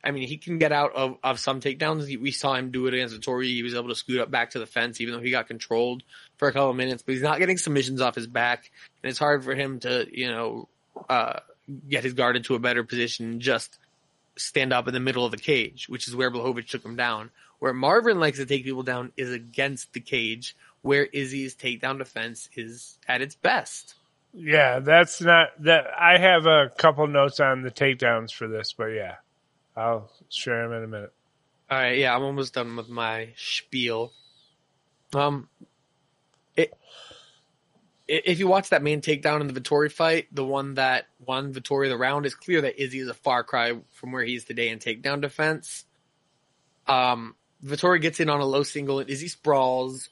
[0.03, 2.19] I mean, he can get out of, of some takedowns.
[2.19, 3.47] we saw him do it against Vettori.
[3.47, 6.03] He was able to scoot up back to the fence, even though he got controlled
[6.37, 7.03] for a couple of minutes.
[7.03, 8.71] But he's not getting submissions off his back,
[9.03, 10.69] and it's hard for him to, you know,
[11.09, 11.39] uh,
[11.89, 13.77] get his guard into a better position just
[14.37, 17.29] stand up in the middle of the cage, which is where Blachowicz took him down.
[17.59, 22.49] Where Marvin likes to take people down is against the cage, where Izzy's takedown defense
[22.55, 23.95] is at its best.
[24.33, 25.87] Yeah, that's not that.
[25.99, 29.15] I have a couple notes on the takedowns for this, but yeah.
[29.75, 31.13] I'll share them in a minute.
[31.69, 34.11] All right, yeah, I'm almost done with my spiel.
[35.13, 35.47] Um,
[36.55, 36.73] it,
[38.07, 41.89] if you watch that main takedown in the Vettori fight, the one that won Vettori
[41.89, 44.69] the round, it's clear that Izzy is a far cry from where he is today
[44.69, 45.85] in takedown defense.
[46.87, 50.09] Um, Vettori gets in on a low single and Izzy sprawls,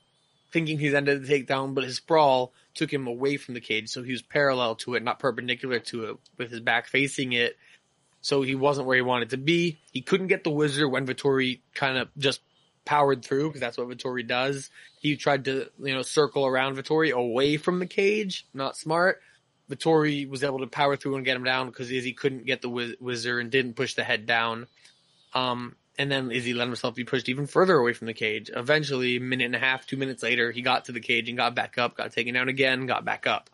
[0.51, 4.03] thinking he's ended the takedown, but his sprawl took him away from the cage, so
[4.03, 7.57] he was parallel to it, not perpendicular to it, with his back facing it
[8.28, 9.80] so he wasn't where he wanted to be.
[9.94, 12.41] He couldn't get the whizzer when Vettori kind of just
[12.84, 14.70] powered through because that's what Vettori does.
[14.99, 18.45] He tried to, you know, circle around Vettori away from the cage.
[18.54, 19.22] Not smart.
[19.72, 22.68] Vettori was able to power through and get him down because Izzy couldn't get the
[22.68, 24.68] wiz- whizzer and didn't push the head down.
[25.34, 28.52] Um, and then Izzy let himself be pushed even further away from the cage.
[28.54, 31.38] Eventually, a minute and a half, two minutes later, he got to the cage and
[31.38, 33.49] got back up, got taken down again, got back up.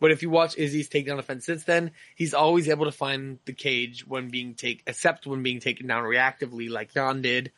[0.00, 3.52] But if you watch Izzy's takedown offense since then, he's always able to find the
[3.52, 7.52] cage when being take, except when being taken down reactively, like Jan did.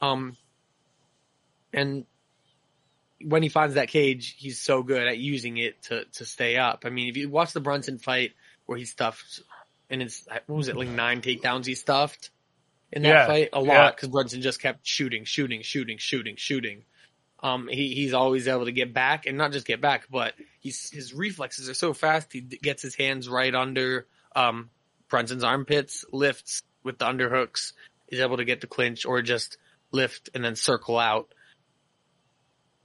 [0.00, 0.36] Um,
[1.72, 2.06] and
[3.22, 6.84] when he finds that cage, he's so good at using it to to stay up.
[6.84, 8.32] I mean, if you watch the Brunson fight
[8.66, 9.40] where he stuffed,
[9.90, 12.30] and it's what was it like nine takedowns he stuffed
[12.92, 16.84] in that Yeah, fight, a lot because Brunson just kept shooting, shooting, shooting, shooting, shooting.
[17.44, 20.90] Um, he he's always able to get back, and not just get back, but he's
[20.90, 22.32] his reflexes are so fast.
[22.32, 24.70] He gets his hands right under um
[25.10, 27.74] Brunson's armpits, lifts with the underhooks,
[28.08, 29.58] is able to get the clinch or just
[29.92, 31.34] lift and then circle out.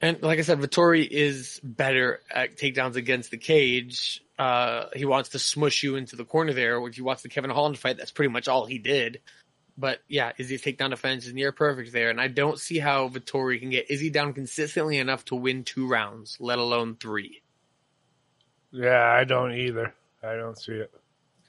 [0.02, 4.22] And like I said, Vettori is better at takedowns against the cage.
[4.38, 6.86] Uh, he wants to smush you into the corner there.
[6.86, 9.22] If you watch the Kevin Holland fight, that's pretty much all he did.
[9.80, 13.60] But yeah, Izzy's takedown defense is near perfect there, and I don't see how Vettori
[13.62, 17.42] can get Izzy down consistently enough to win two rounds, let alone three.
[18.72, 19.94] Yeah, I don't either.
[20.22, 20.92] I don't see it.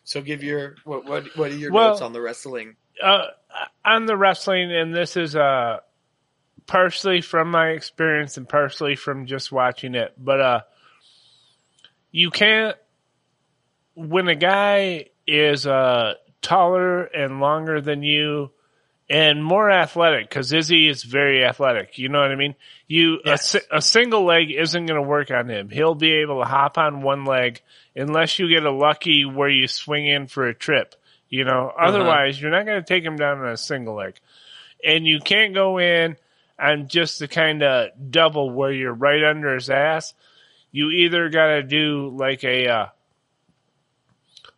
[0.04, 2.76] So give your what what what are your Well- notes on the wrestling?
[3.02, 3.26] Uh,
[3.84, 5.78] on the wrestling, and this is uh,
[6.66, 10.60] partially from my experience and partially from just watching it, but uh,
[12.12, 12.76] you can't
[13.94, 18.50] when a guy is uh taller and longer than you
[19.10, 21.98] and more athletic because Izzy is very athletic.
[21.98, 22.54] You know what I mean?
[22.86, 23.56] You Yes.
[23.56, 25.68] a, a single leg isn't going to work on him.
[25.68, 27.60] He'll be able to hop on one leg
[27.96, 30.94] unless you get a lucky where you swing in for a trip.
[31.28, 34.18] You know, otherwise you're not going to take him down on a single leg,
[34.84, 36.16] and you can't go in
[36.58, 40.12] on just the kind of double where you're right under his ass.
[40.72, 42.86] You either got to do like a uh,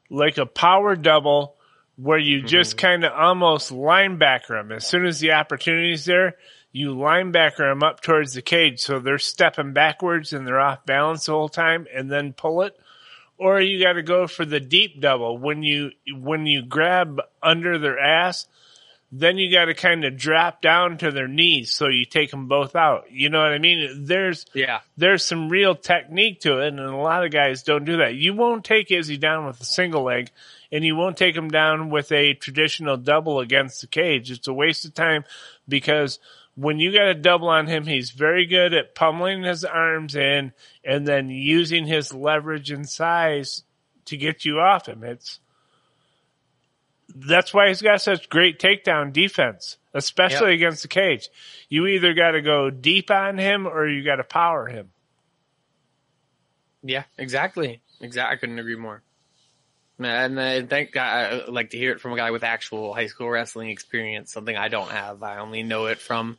[0.08, 1.56] like a power double
[1.96, 2.46] where you mm-hmm.
[2.46, 4.72] just kind of almost linebacker them.
[4.72, 6.36] As soon as the opportunity's there,
[6.72, 11.26] you linebacker them up towards the cage so they're stepping backwards and they're off balance
[11.26, 12.78] the whole time and then pull it.
[13.38, 17.76] Or you got to go for the deep double when you when you grab under
[17.78, 18.46] their ass,
[19.10, 22.46] then you got to kind of drop down to their knees so you take them
[22.46, 23.10] both out.
[23.10, 24.06] You know what I mean?
[24.06, 27.98] There's Yeah, there's some real technique to it, and a lot of guys don't do
[27.98, 28.14] that.
[28.14, 30.30] You won't take Izzy down with a single leg,
[30.72, 34.30] and you won't take him down with a traditional double against the cage.
[34.30, 35.24] It's a waste of time
[35.68, 36.18] because
[36.54, 40.52] when you got a double on him, he's very good at pummeling his arms in
[40.82, 43.64] and then using his leverage and size
[44.06, 45.04] to get you off him.
[45.04, 45.40] It's
[47.14, 51.28] that's why he's got such great takedown defense, especially against the cage.
[51.68, 54.90] You either got to go deep on him or you got to power him.
[56.82, 57.82] yeah, exactly.
[58.00, 58.34] Exactly.
[58.34, 59.02] I couldn't agree more.
[59.98, 63.28] And I think I like to hear it from a guy with actual high school
[63.30, 65.22] wrestling experience, something I don't have.
[65.22, 66.38] I only know it from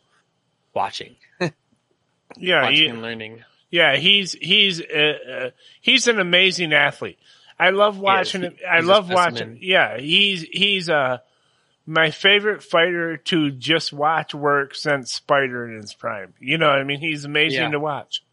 [0.73, 1.15] watching,
[2.37, 3.43] Yeah, watching you, and learning.
[3.69, 5.49] Yeah, he's he's uh, uh,
[5.81, 7.19] he's an amazing athlete.
[7.59, 8.55] I love watching He- him.
[8.69, 9.59] I love watching.
[9.61, 11.19] Yeah, he's he's uh
[11.85, 16.33] my favorite fighter to just watch work since Spider in his prime.
[16.39, 17.71] You know, I mean, he's amazing Yeah.
[17.71, 18.23] to watch.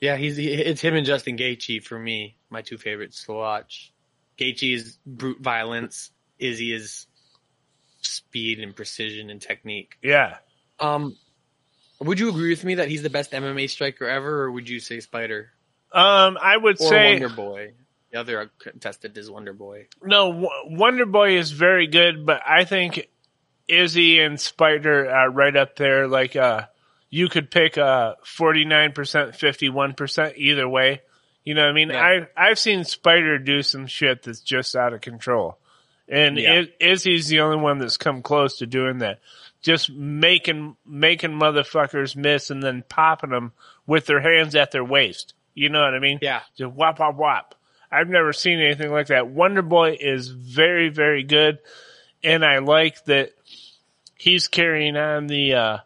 [0.00, 3.91] Yeah, he's he- it's him and Justin Gaethje for me, my two favorites to watch.
[4.42, 6.10] Gaethje is brute violence.
[6.38, 7.06] Izzy is
[8.00, 9.96] speed and precision and technique.
[10.02, 10.38] Yeah.
[10.80, 11.16] Um,
[12.00, 14.80] would you agree with me that he's the best MMA striker ever, or would you
[14.80, 15.50] say Spider
[15.92, 17.72] Um, I would or say Wonder Boy?
[18.10, 19.86] The other contestant is Wonder Boy.
[20.02, 20.32] no.
[20.32, 20.48] W-
[20.78, 23.08] Wonder Boy is very good, but I think
[23.68, 26.08] Izzy and Spider are right up there.
[26.08, 26.62] Like, uh,
[27.08, 31.02] you could pick uh forty nine percent, fifty one percent either way.
[31.44, 31.90] You know what I mean?
[31.90, 32.00] Yeah.
[32.36, 35.58] I I've seen Spider do some shit that's just out of control,
[36.08, 36.62] and Yeah.
[36.80, 39.18] Izzy's the only one that's come close to doing that.
[39.60, 43.52] Just making making motherfuckers miss and then popping them
[43.86, 45.34] with their hands at their waist.
[45.54, 46.18] You know what I mean?
[46.22, 47.54] Yeah, Just whop whop whop.
[47.90, 49.28] I've never seen anything like that.
[49.28, 51.58] Wonder Boy is very very good,
[52.24, 53.32] and I like that
[54.16, 55.78] he's carrying on the uh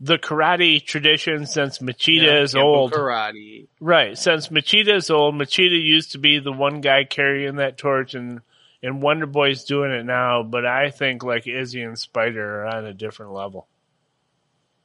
[0.00, 2.92] the karate tradition since Machida Yeah, is old.
[2.92, 3.68] Karate.
[3.80, 4.16] Right.
[4.16, 8.40] Since Machida is old, Machida used to be the one guy carrying that torch and
[8.82, 12.86] and Wonder Boy's doing it now, but I think like Izzy and Spider are on
[12.86, 13.68] a different level.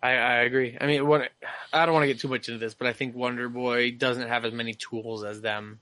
[0.03, 0.77] I, I agree.
[0.79, 1.29] I mean, what,
[1.71, 4.27] I don't want to get too much into this, but I think Wonder Boy doesn't
[4.27, 5.79] have as many tools as them.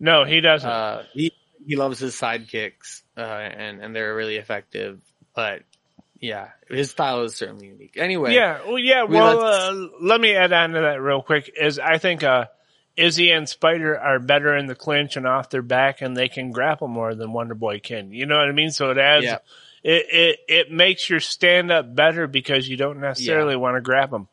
[0.00, 0.68] No, he doesn't.
[0.68, 1.32] Uh, he
[1.66, 5.00] he loves his sidekicks, uh, and and they're really effective.
[5.34, 5.62] But
[6.26, 7.94] yeah, his style is certainly unique.
[7.96, 9.04] Anyway, yeah, well, yeah.
[9.04, 11.50] we Well, let- uh, let me add on to that real quick.
[11.60, 12.46] Is I think uh,
[12.96, 16.50] Izzy and Spider are better in the clinch and off their back, and they can
[16.50, 18.12] grapple more than Wonder Boy can.
[18.12, 18.70] You know what I mean?
[18.70, 19.24] So it adds.
[19.24, 19.38] Yeah.
[19.84, 24.10] It, it it makes your stand up better because you don't necessarily want to grab
[24.10, 24.26] them.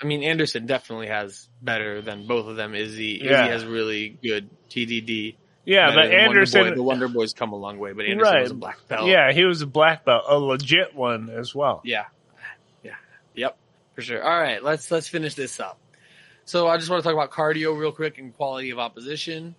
[0.00, 2.74] I mean Anderson definitely has better than both of them.
[2.74, 3.42] Izzy Yeah.
[3.42, 5.36] Izzy has really good TDD.
[5.70, 6.74] Yeah, but than Wonder Anderson, Boy.
[6.74, 8.42] the Wonder Boy's come a long way, but Anderson Right.
[8.42, 9.06] was a black belt.
[9.08, 11.80] yeah, he was a black belt, a legit one as well.
[11.84, 12.06] Yeah.
[12.82, 12.94] Yeah.
[13.34, 13.56] Yep.
[13.94, 14.22] For sure.
[14.22, 14.62] All right.
[14.62, 15.78] Let's let's finish this up.
[16.44, 19.54] So I just want to talk about cardio real quick and quality of opposition.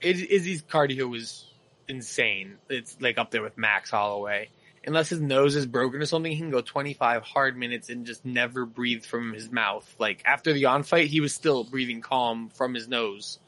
[0.00, 1.46] It, Izzy's cardio is
[1.88, 2.56] insane.
[2.68, 4.50] It's like up there with Max Holloway.
[4.86, 8.24] Unless his nose is broken or something, he can go 25 hard minutes and just
[8.24, 9.92] never breathe from his mouth.
[9.98, 13.38] Like after the on fight, he was still breathing calm from his nose.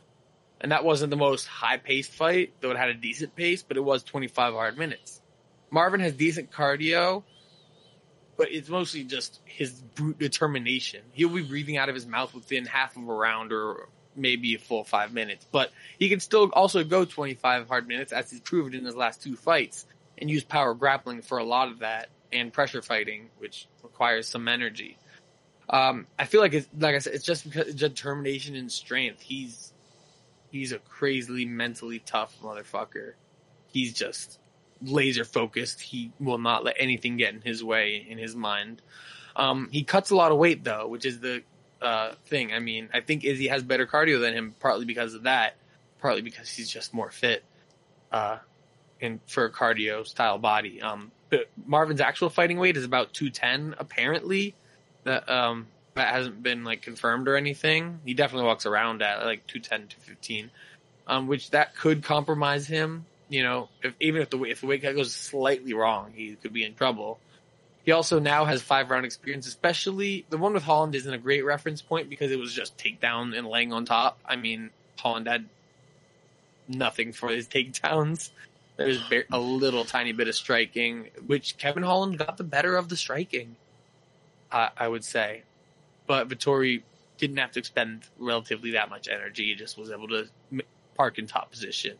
[0.63, 3.77] And that wasn't the most high paced fight, though it had a decent pace, but
[3.77, 5.21] it was 25 hard minutes.
[5.71, 7.25] Marvin has decent cardio,
[8.37, 11.03] but it's mostly just his brute determination.
[11.13, 14.59] He'll be breathing out of his mouth within half of a round or maybe a
[14.59, 18.75] full five minutes, but he can still also go 25 hard minutes as he's proven
[18.75, 19.87] in his last two fights
[20.19, 24.47] and use power grappling for a lot of that and pressure fighting, which requires some
[24.47, 24.97] energy.
[25.69, 29.21] Um, I feel like it's, like I said, it's just because determination and strength.
[29.21, 29.72] He's,
[30.53, 33.15] he's a crazily mentally tough motherfucker.
[33.67, 34.39] He's just
[34.83, 35.81] laser focused.
[35.81, 38.83] He will not let anything get in his way in his mind.
[39.35, 41.43] Um, he cuts a lot of weight though, which is the
[41.81, 42.53] uh, thing.
[42.53, 45.57] I mean, I think Izzy has better cardio than him, partly because of that,
[46.01, 47.43] partly because he's just more fit,
[48.13, 48.39] uh,
[49.01, 50.83] and for a cardio style body.
[50.83, 54.55] Um, but Marvin's actual fighting weight is about two ten apparently.
[55.05, 58.01] That um that hasn't been like confirmed or anything.
[58.05, 60.51] He definitely walks around at like 210, 215,
[61.07, 63.05] um, which that could compromise him.
[63.29, 66.53] You know, if even if the if the weight cut goes slightly wrong, he could
[66.53, 67.19] be in trouble.
[67.85, 71.45] He also now has five round experience, especially the one with Holland isn't a great
[71.45, 74.19] reference point because it was just takedown and laying on top.
[74.25, 75.47] I mean, Holland had
[76.69, 78.31] nothing for his takedowns.
[78.77, 79.03] There's
[79.33, 83.57] a little tiny bit of striking, which Kevin Holland got the better of the striking,
[84.51, 85.43] I I would say.
[86.07, 86.83] But Vettori
[87.19, 89.47] didn't have to expend relatively that much energy.
[89.47, 90.27] He just was able to
[90.97, 91.97] park in top position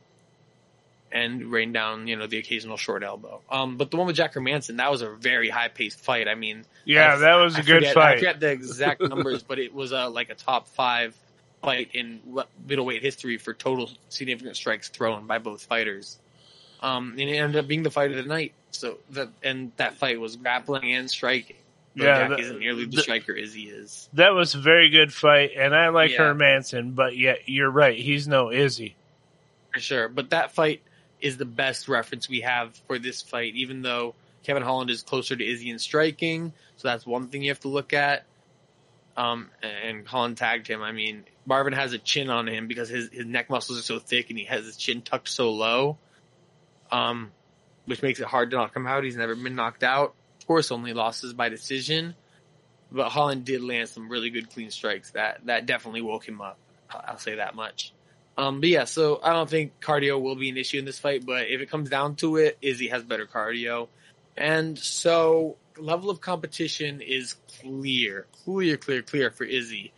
[1.13, 3.41] and rain down, you know, the occasional short elbow.
[3.51, 6.27] Um, but the one with Jack Hermansson, that was a very high paced fight.
[6.27, 8.19] I mean, Yeah, I- that was a I good forget- I fight.
[8.19, 11.15] forget the exact numbers, but it was uh, like a top five
[11.63, 12.21] fight in
[12.67, 16.19] middleweight history for total significant strikes thrown by both fighters.
[16.81, 18.53] Um, and it ended up being the fight of the night.
[18.73, 21.57] So that and that fight was grappling and striking.
[21.95, 24.09] Though Yeah, the- isn't nearly the, the- striker as he is.
[24.15, 26.21] That was a very good fight, and I like Yeah.
[26.21, 27.97] Hermansson, but yeah, you're right.
[27.99, 28.97] He's no Izzy.
[29.75, 30.09] for sure.
[30.09, 30.83] But that fight
[31.21, 35.37] is the best reference we have for this fight, even though Kevin Holland is closer
[35.37, 36.53] to Izzy in striking.
[36.77, 38.25] So that's one thing you have to look at.
[39.17, 40.83] Um, and Holland tagged him.
[40.83, 43.99] I mean, Marvin has a chin on him because his, his neck muscles are so
[43.99, 45.99] thick and he has his chin tucked so low.
[46.91, 47.31] Um,
[47.85, 49.05] which makes it hard to knock him out.
[49.05, 50.15] He's never been knocked out.
[50.53, 52.15] Course, only losses by decision.
[52.91, 56.59] but Holland did land some really good clean strikes that that definitely woke him up.
[56.91, 57.95] I'll say that much.
[58.37, 61.25] Um, but yeah, so I don't think cardio will be an issue in this fight,
[61.25, 63.89] but if it comes down to it, Izzy has better cardio.
[64.37, 69.95] And so level of competition is clear, clear, clear, clear for Izzy.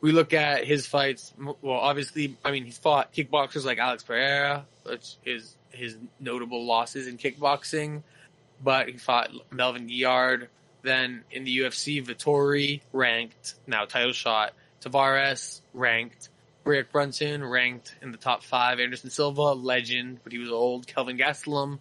[0.00, 1.34] We look at his fights.
[1.38, 7.06] Well, obviously, I mean, he's fought kickboxers like Alex Pereira, which is his notable losses
[7.06, 8.02] in kickboxing,
[8.64, 10.48] but he fought Melvin Guillard.
[10.82, 14.54] Then in the UFC, Vettori ranked, now title shot.
[14.80, 16.30] Tavares ranked.
[16.64, 18.80] Rick Brunson ranked in the top five.
[18.80, 20.86] Anderson Silva, legend, but he was old.
[20.86, 21.78] Kelvin Gastelum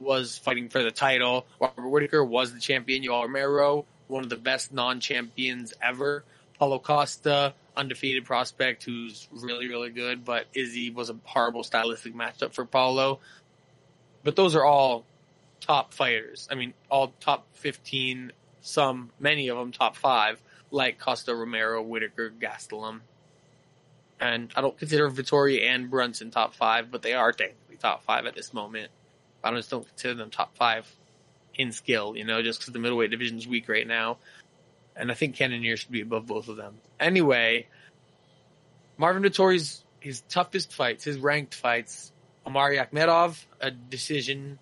[0.00, 1.46] was fighting for the title.
[1.60, 3.02] Robert Whitaker was the champion.
[3.02, 6.24] Yoel Romero, one of the best non-champions ever.
[6.58, 12.52] Paulo Costa, undefeated prospect who's really, really good, but Izzy was a horrible stylistic matchup
[12.52, 13.20] for Paulo.
[14.24, 15.04] But those are all
[15.60, 16.48] top fighters.
[16.50, 22.30] I mean, all top 15, some, many of them top five, like Costa, Romero, Whittaker,
[22.30, 23.00] Gastelum.
[24.20, 28.26] And I don't consider Vettori and Brunson top five, but they are technically top five
[28.26, 28.90] at this moment.
[29.44, 30.92] I just don't consider them top five
[31.54, 34.18] in skill, you know, just because the middleweight division's weak right now.
[34.96, 36.78] And I think Cannonier should be above both of them.
[36.98, 37.68] Anyway,
[38.96, 42.12] Marvin Vettori's his toughest fights, his ranked fights,
[42.46, 44.58] Omari Akhmedov, a decision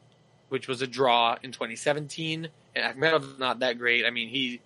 [0.57, 2.49] which was a draw in 2017.
[2.75, 4.07] And Akhmedov's not that great.
[4.07, 4.63] I mean, he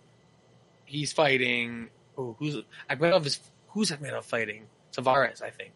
[0.85, 1.89] he's fighting.
[2.17, 3.41] Oh, who's Akhmedov is
[3.71, 4.67] who's Akhmedov fighting?
[4.93, 5.73] Tavares, I think.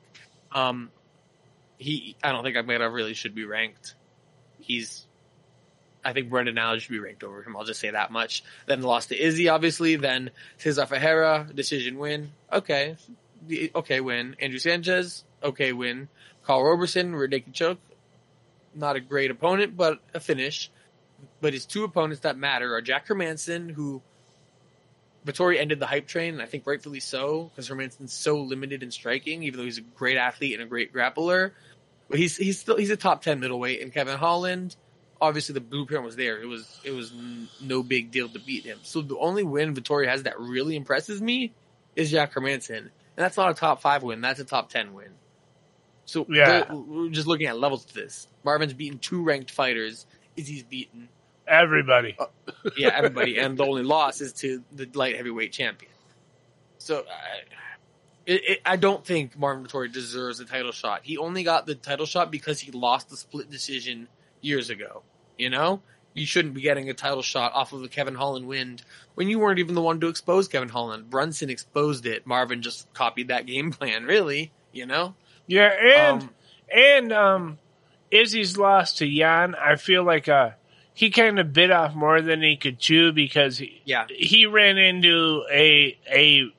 [0.52, 0.92] Um,
[1.78, 3.96] he I don't think Akhmedov really should be ranked.
[4.60, 5.04] He's
[6.04, 7.56] I think Brendan Allen should be ranked over him.
[7.56, 8.44] I'll just say that much.
[8.66, 9.96] Then lost to Izzy, obviously.
[9.96, 12.30] Then Cesar Ferreira, decision win.
[12.52, 12.94] Okay.
[13.74, 14.36] Okay, win.
[14.38, 16.08] Andrew Sanchez, okay, win.
[16.44, 17.78] Karl Roberson, ridiculous choke.
[18.74, 20.70] Not a great opponent, but a finish.
[21.40, 24.02] But his two opponents that matter are Jack Hermansson, who
[25.26, 28.90] Vettori ended the hype train, and I think rightfully so, because Hermansson's so limited in
[28.90, 31.52] striking, even though he's a great athlete and a great grappler.
[32.08, 33.80] But he's he's still he's a top ten middleweight.
[33.80, 34.76] And Kevin Holland,
[35.20, 36.40] obviously the blueprint was there.
[36.40, 37.12] It was it was
[37.62, 38.78] no big deal to beat him.
[38.82, 41.52] So the only win Vettori has that really impresses me
[41.96, 44.20] is Jack Hermansson, and that's not a top five win.
[44.20, 45.10] That's a top ten win.
[46.06, 46.72] So Yeah.
[46.72, 48.28] we're just looking at levels to this.
[48.44, 50.06] Marvin's beaten two ranked fighters.
[50.36, 51.08] Izzy's beaten
[51.46, 52.16] Everybody.
[52.18, 52.26] Uh,
[52.76, 55.92] yeah, everybody, and the only loss is to the light heavyweight champion.
[56.78, 57.40] So, I,
[58.26, 61.00] it, it, I don't think Marvin Vettori deserves a title shot.
[61.02, 64.08] He only got the title shot because he lost the split decision
[64.40, 65.02] years ago.
[65.36, 65.82] You know,
[66.14, 68.78] you shouldn't be getting a title shot off of the Kevin Holland win
[69.14, 71.10] when you weren't even the one to expose Kevin Holland.
[71.10, 72.26] Brunson exposed it.
[72.26, 74.04] Marvin just copied that game plan.
[74.04, 75.14] Really, you know.
[75.46, 76.30] Yeah, and Um,
[76.74, 77.58] and um,
[78.10, 80.50] Izzy's loss to Jan, I feel like uh,
[80.94, 84.06] he kind of bit off more than he could chew because he, Yeah.
[84.08, 86.52] he ran into a a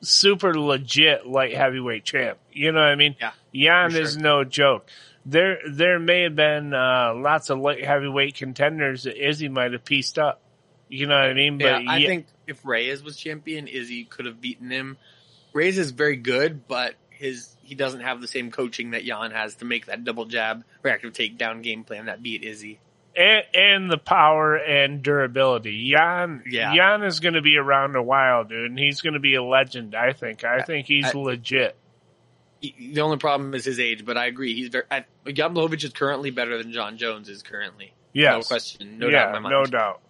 [0.00, 2.38] super legit light heavyweight champ.
[2.52, 3.16] You know what I mean?
[3.20, 4.88] Yeah, Jan for is no joke.
[5.26, 9.84] There there may have been uh, lots of light heavyweight contenders that Izzy might have
[9.84, 10.40] pieced up.
[10.88, 11.58] You know what I mean?
[11.60, 14.96] Yeah, But I yeah- think if Reyes was champion, Izzy could have beaten him.
[15.52, 19.56] Reyes is very good, but his he doesn't have the same coaching that Jan has
[19.56, 22.78] to make that double jab reactive takedown game plan that beat Izzy.
[23.16, 25.90] and, and the power and durability.
[25.90, 26.74] Jan, Yeah.
[26.74, 29.42] Jan is going to be around a while, dude, and he's going to be a
[29.42, 29.94] legend.
[29.94, 30.44] I think.
[30.44, 31.76] I think he's I- legit.
[32.60, 34.84] The only problem is his age, but I agree he's very.
[34.90, 37.92] I, Jan Blachowicz is currently better than Jon Jones is currently.
[38.12, 39.52] Yes, No question, no yeah, doubt in my mind.
[39.52, 40.00] no doubt.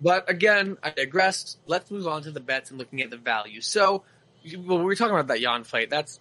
[0.00, 1.56] But again, I digress.
[1.66, 3.60] Let's move on to the bets and looking at the value.
[3.60, 4.04] So,
[4.58, 5.90] well, we were talking about that Jan fight.
[5.90, 6.20] That's,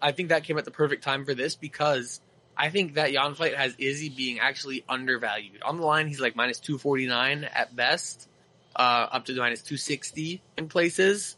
[0.00, 2.20] I think that came at the perfect time for this because
[2.56, 5.62] I think that Jan fight has Izzy being actually undervalued.
[5.62, 8.28] On the line, he's like minus 249 at best,
[8.74, 11.36] uh, up to minus 260 in places.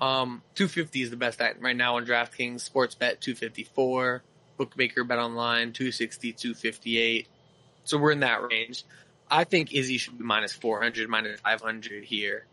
[0.00, 2.60] Um, 250 is the best at right now on DraftKings.
[2.60, 4.22] Sports bet 254.
[4.56, 7.28] Bookmaker bet online 260, 258.
[7.84, 8.84] So we're in that range.
[9.30, 12.46] I think Izzy should be minus 400, minus 500 here.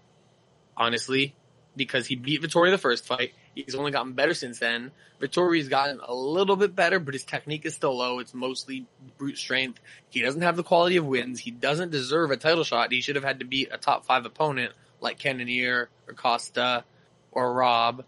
[0.76, 1.36] Honestly,
[1.76, 3.34] because he beat Vettori the first fight.
[3.56, 4.92] He's only gotten better since then.
[5.22, 8.20] Vettori's gotten a little bit better, but his technique is still low.
[8.20, 8.86] It's mostly
[9.18, 9.80] brute strength.
[10.10, 11.40] He doesn't have the quality of wins.
[11.40, 12.92] He doesn't deserve a title shot.
[12.92, 16.84] He should have had to beat a top five opponent like Cannonier or Costa
[17.32, 18.06] or Rob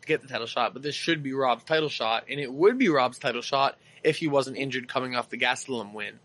[0.00, 0.72] to get the title shot.
[0.72, 4.16] But this should be Rob's title shot, and it would be Rob's title shot if
[4.16, 6.18] he wasn't injured coming off the Gastelum win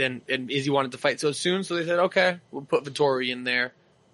[0.00, 3.30] then and Izzy wanted to fight so soon, so they said, okay, we'll put Vettori
[3.30, 3.72] in there.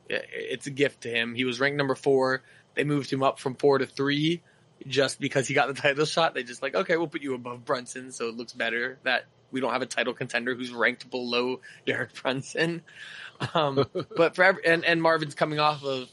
[0.09, 1.35] It's a gift to him.
[1.35, 2.43] He was ranked number four.
[2.77, 4.43] They moved him up from four to three
[4.86, 6.35] just because he got the title shot.
[6.35, 9.61] They just like, okay, we'll put you above Brunson, so it looks better that we
[9.61, 12.82] don't have a title contender who's ranked below Derek Brunson.
[13.55, 13.86] Um,
[14.16, 16.09] but for every, and and Marvin's coming off of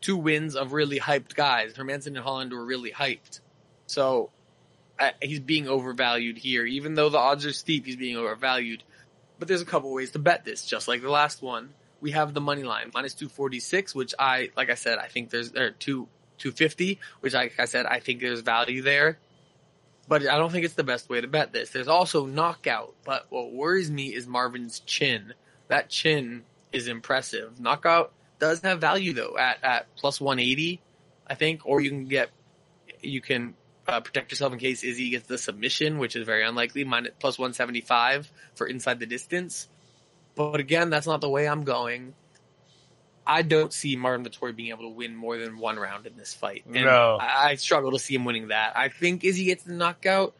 [0.00, 1.74] two wins of really hyped guys.
[1.74, 3.40] Hermansson and Holland were really hyped,
[3.86, 4.30] so
[4.98, 6.64] uh, he's being overvalued here.
[6.66, 8.82] Even though the odds are steep, he's being overvalued.
[9.38, 11.70] But there's a couple ways to bet this, just like the last one.
[12.00, 14.70] We have the money line minus two forty six, which I like.
[14.70, 16.08] I said, I think there's or two
[16.38, 19.18] two fifty, which like I said, I think there's value there.
[20.08, 21.70] But I don't think it's the best way to bet this.
[21.70, 25.34] There's also knockout, but what worries me is Marvin's chin.
[25.68, 27.60] That chin is impressive.
[27.60, 30.80] Knockout does have value though at at plus one eighty,
[31.26, 32.30] I think, or you can get
[33.02, 33.54] you can
[33.86, 36.84] uh, protect yourself in case Izzy gets the submission, which is very unlikely.
[36.84, 39.68] Minus plus one seventy five for inside the distance.
[40.34, 42.14] But again, that's not the way I'm going.
[43.26, 46.34] I don't see Martin Vettori being able to win more than one round in this
[46.34, 46.64] fight.
[46.66, 47.18] And No.
[47.20, 48.76] I, I struggle to see him winning that.
[48.76, 50.34] I think Izzy gets the knockout,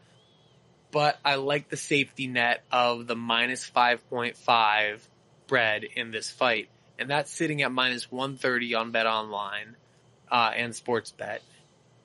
[0.91, 4.99] but I like the safety net of the minus 5.5
[5.45, 6.69] spread in this fight.
[6.97, 9.75] And that's sitting at minus 130 on Bet Online
[10.31, 11.39] uh, and Sportsbet.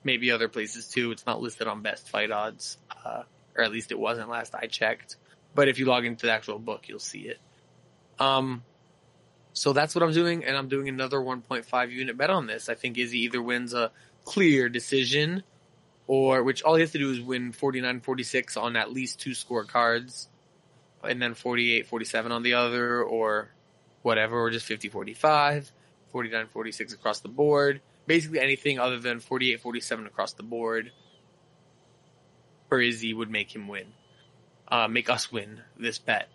[0.03, 1.11] Maybe other places too.
[1.11, 3.23] It's not listed on best fight odds, uh,
[3.55, 5.17] or at least it wasn't last I checked.
[5.55, 7.39] But if you log into the actual book, you'll see it.
[8.19, 8.63] Um,
[9.53, 12.69] so that's what I'm doing, and I'm doing another 1.5 unit bet on this.
[12.69, 13.91] I think Izzy either wins a
[14.23, 15.43] clear decision,
[16.05, 20.27] or which all he has to do is win 49-46 on at least two scorecards,
[21.03, 23.49] and then 48-47 on the other, or
[24.03, 25.71] whatever, or just 50-45,
[26.13, 27.81] 49-46 across the board.
[28.05, 30.91] Basically anything other than 48-47 across the board
[32.69, 33.87] for Izzy would make him win.
[34.67, 36.29] Uh, make us win this bet.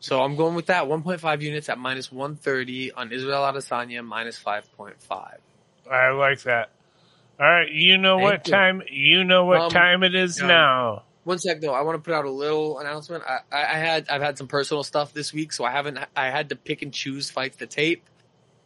[0.00, 4.94] So I'm going with that 1.5 units at minus 130 on Israel Adesanya minus 5.5.
[5.90, 6.70] I like that.
[7.38, 8.52] All right, you know Thank what you.
[8.52, 11.02] time you know what Um, time it is now.
[11.24, 13.24] One sec though, I want to put out a little announcement.
[13.26, 16.30] I, I, I had I've had some personal stuff this week, so I haven't I
[16.30, 18.08] had to pick and choose fights to tape.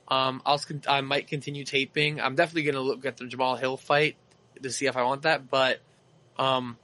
[0.09, 2.20] Um, I'll I might continue taping.
[2.20, 4.16] I'm definitely gonna look at the Jamal Hill fight
[4.62, 5.81] to see if I want that, but
[6.39, 6.77] um,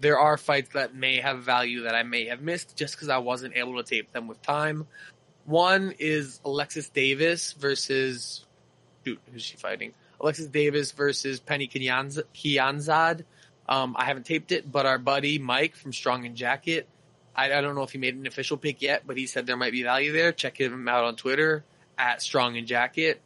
[0.00, 3.18] there are fights that may have value that I may have missed just because I
[3.18, 4.86] wasn't able to tape them with time.
[5.44, 8.44] One is Alexis Davis versus
[9.04, 9.94] shoot, who's she fighting?
[10.20, 13.24] Alexis Davis versus Pannie Kianz- Kianzad.
[13.68, 16.88] Um, I haven't taped it, but our buddy Mike from Strong and Jacket,
[17.34, 19.56] I, I don't know if he made an official pick yet, but he said there
[19.56, 20.32] might be value there.
[20.32, 21.64] Check him out on Twitter
[21.96, 23.20] at Strong and Jacket.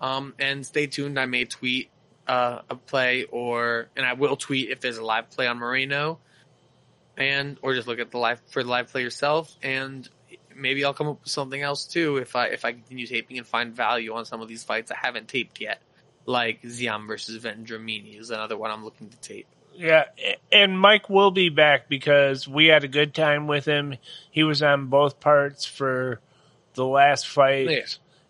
[0.00, 1.18] Um, and stay tuned.
[1.18, 1.90] I may tweet
[2.26, 6.18] uh, a play or, and I will tweet if there's a live play on Moreno,
[7.16, 9.54] and or just look at the live for the live play yourself.
[9.62, 10.08] And
[10.54, 13.46] maybe I'll come up with something else too if I if I continue taping and
[13.46, 15.80] find value on some of these fights I haven't taped yet,
[16.26, 19.46] like Ziam versus Vendramini is another one I'm looking to tape.
[19.74, 20.04] Yeah,
[20.50, 23.94] and Mike will be back because we had a good time with him.
[24.30, 26.20] He was on both parts for
[26.74, 27.86] the last fight, Yeah.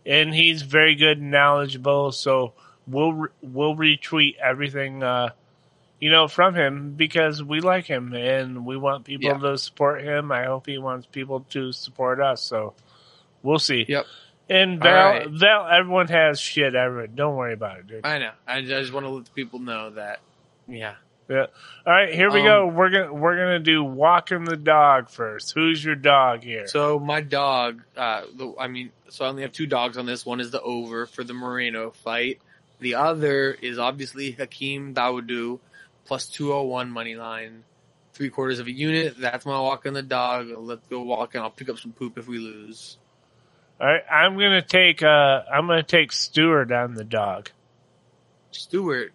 [0.06, 2.12] and he's very good and knowledgeable.
[2.12, 2.52] So
[2.86, 5.30] we'll re- we'll retweet everything, uh,
[6.00, 9.38] you know, from him because we like him and we want people Yeah.
[9.38, 10.32] to support him.
[10.32, 12.42] I hope he wants people to support us.
[12.42, 12.74] So
[13.42, 13.84] we'll see.
[13.88, 14.06] Yep.
[14.48, 15.28] And Val, right.
[15.30, 16.74] Val, everyone has shit.
[16.74, 18.04] Everyone, don't worry about it, dude.
[18.04, 18.32] I know.
[18.46, 20.20] I just want to let the people know that.
[20.68, 20.94] Yeah.
[21.30, 21.46] Yeah.
[21.86, 22.66] All right, here we Um, go.
[22.66, 25.52] We're gonna we're gonna do walking the dog first.
[25.54, 26.66] Who's your dog here?
[26.66, 30.26] So my dog, uh, the, I mean, so I only have two dogs on this.
[30.26, 32.40] One is the over for the Moreno fight.
[32.82, 35.60] The other is obviously Hakeem Dawodu
[36.04, 37.62] plus 201 money line.
[38.12, 39.14] Three quarters of a unit.
[39.18, 40.48] That's my walk on the dog.
[40.56, 42.98] Let's go walk and I'll pick up some poop if we lose.
[43.80, 47.50] All right, I'm gonna take uh I'm gonna take Stewart on the dog.
[48.50, 49.12] Stewart,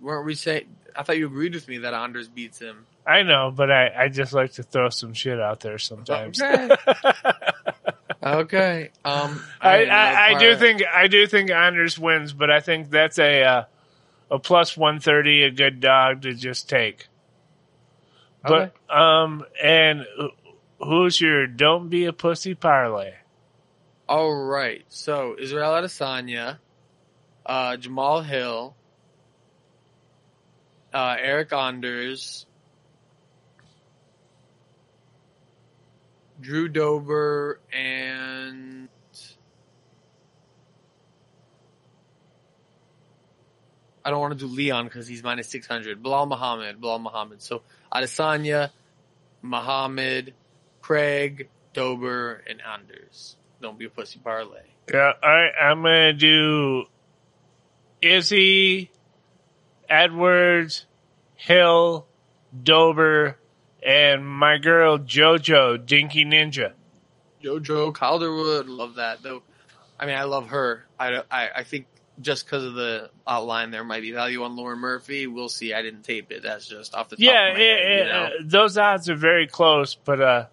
[0.00, 0.64] weren't we saying?
[0.96, 2.86] I thought you agreed with me that Anders beats him.
[3.06, 6.40] I know, but I I just like to throw some shit out there sometimes.
[6.40, 6.68] Okay.
[8.22, 8.90] Okay.
[9.02, 13.18] Um, I, I, I do think I do think Anders wins, but I think that's
[13.18, 13.64] a uh,
[14.30, 17.08] a plus one thirty, a good dog to just take.
[18.42, 20.06] But um, and
[20.78, 23.14] who's your don't be a pussy parlay?
[24.08, 24.84] All right.
[24.88, 26.58] So Israel Adesanya,
[27.46, 28.74] uh, Jamal Hill,
[30.92, 32.44] uh, Eryk Anders,
[36.40, 38.88] Drew Dober, and
[44.04, 46.02] I don't want to do Leon because he's minus 600.
[46.02, 47.42] Belal Muhammad, Belal Muhammad.
[47.42, 47.62] So
[47.92, 48.70] Adesanya,
[49.42, 50.34] Muhammad,
[50.80, 53.36] Craig, Dober, and Anders.
[53.60, 54.62] Don't be a pussy parlay.
[54.92, 55.50] Yeah, right.
[55.60, 56.84] I'm gonna do
[58.00, 58.90] Izzy,
[59.88, 60.86] Edwards,
[61.36, 62.06] Hill,
[62.62, 63.36] Dober,
[63.82, 66.72] and my girl JoJo Dinky Ninja.
[67.42, 69.42] JoJo Calderwood, love that though.
[69.98, 70.84] I mean, I love her.
[70.98, 71.86] I, I, I think
[72.20, 75.26] just because of the outline, there might be value on Lauren Murphy.
[75.26, 75.72] We'll see.
[75.72, 76.42] I didn't tape it.
[76.42, 78.24] That's just off the top Yeah, of my head, it- you know?
[78.24, 80.46] uh, those odds are very close, but uh,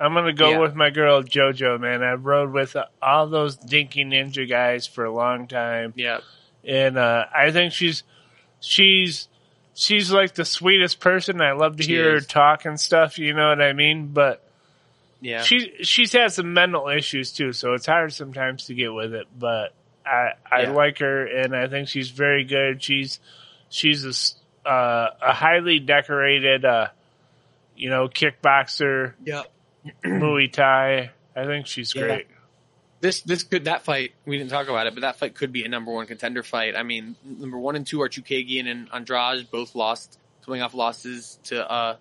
[0.00, 0.58] I'm gonna go Yeah.
[0.58, 1.80] with my girl JoJo.
[1.80, 5.92] Man, I rode with uh, all those Dinky Ninja guys for a long time.
[5.96, 6.18] yeah,
[6.64, 8.02] and uh, I think she's
[8.60, 9.28] she's
[9.74, 11.40] she's like the sweetest person.
[11.40, 13.18] I love to She hear her talk and stuff.
[13.18, 14.08] You know what I mean?
[14.08, 14.42] But
[15.20, 15.42] yeah.
[15.42, 19.26] she she's had some mental issues too, so it's hard sometimes to get with it.
[19.38, 19.72] But
[20.06, 20.70] I I Yeah.
[20.72, 22.82] like her, and I think she's very good.
[22.82, 23.20] She's
[23.68, 24.04] she's
[24.64, 26.88] a uh, a highly decorated uh,
[27.76, 29.46] you know kickboxer, Yep.
[30.04, 31.10] Muay Thai.
[31.36, 32.02] I think she's Yeah.
[32.02, 32.26] great.
[33.04, 35.62] This this could that fight we didn't talk about it, but that fight could be
[35.62, 36.74] a number one contender fight.
[36.74, 41.38] I mean, number one and two are Chookagian and Andrade, both lost, coming off losses
[41.44, 41.96] to uh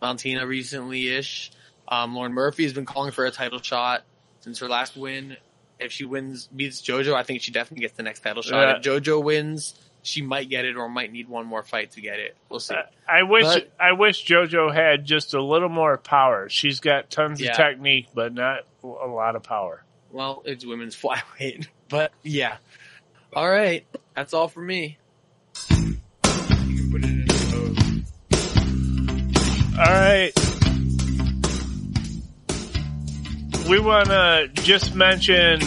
[0.00, 1.52] Valentina recently ish.
[1.86, 4.02] Um, Lauren Murphy has been calling for a title shot
[4.40, 5.36] since her last win.
[5.78, 8.78] If she wins, beats JoJo, I think she definitely gets the next title shot.
[8.78, 12.18] If JoJo wins, she might get it or might need one more fight to get
[12.18, 12.36] it.
[12.48, 12.74] We'll see.
[13.08, 16.48] I wish But- I wish JoJo had just a little more power.
[16.48, 17.52] She's got tons Yeah.
[17.52, 19.84] of technique, but not a lot of power.
[20.10, 22.56] Well, it's women's flyweight, but yeah.
[23.32, 23.84] All right,
[24.14, 24.98] that's all for me.
[29.78, 30.32] All right.
[33.68, 35.60] We want to just mention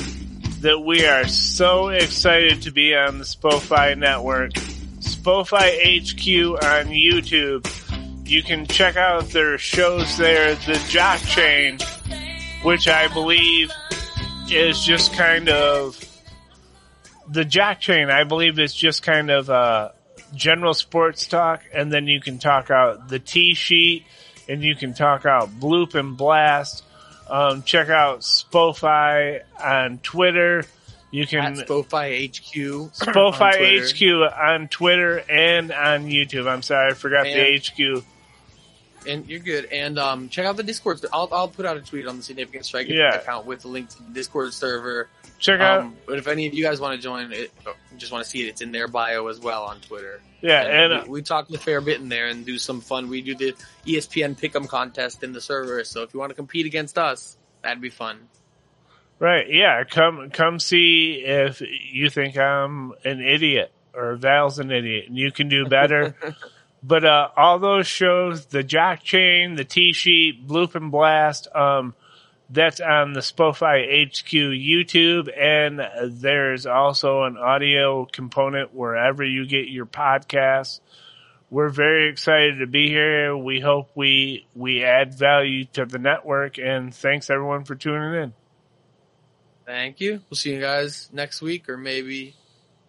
[0.61, 4.53] that we are so excited to be on the Spofi network.
[4.99, 8.27] Spofi HQ on YouTube.
[8.27, 11.77] You can check out their shows there, The Jock Chain,
[12.63, 13.71] which I believe
[14.51, 15.97] is just kind of
[17.29, 18.09] the Jack Chain.
[18.09, 19.89] I believe is just kind of uh,
[20.35, 24.05] general sports talk, and then you can talk out the T sheet,
[24.47, 26.83] and you can talk out Bloop and Blast.
[27.29, 30.63] Um, check out Spofi on Twitter.
[31.11, 33.07] You At can Spofi HQ.
[33.07, 34.25] on Spofi Twitter.
[34.27, 36.47] HQ on Twitter and on YouTube.
[36.47, 38.03] I'm sorry, I forgot And- the HQ.
[39.07, 39.65] And you're good.
[39.65, 40.99] And um, check out the Discord.
[41.13, 43.15] I'll, I'll put out a tweet on the Significant Strike Yeah.
[43.15, 45.07] account with the link to the Discord server.
[45.39, 47.51] Check out, Um, but if any of you guys want to join it,
[47.97, 50.21] just want to see it, it's in their bio as well on Twitter.
[50.41, 53.07] yeah, and uh, we, we talk a fair bit in there and do some fun.
[53.07, 53.55] We do the
[53.85, 55.83] ESPN Pick'em contest in the server.
[55.85, 58.27] So if you want to compete against us, that'd be fun.
[59.17, 59.83] Right, yeah.
[59.85, 65.31] Come come see if you think I'm an idiot or Val's an idiot and you
[65.31, 66.15] can do better.
[66.83, 71.93] but uh all those shows, the Jock Chain, the T Sheet, Bloop and Blast, um
[72.49, 75.81] that's on the Spofi HQ YouTube and
[76.19, 80.79] there's also an audio component wherever you get your podcasts.
[81.51, 83.35] We're very excited to be here.
[83.35, 88.33] We hope we we add value to the network and thanks everyone for tuning in.
[89.69, 90.21] Thank you.
[90.29, 92.35] We'll see you guys next week, or maybe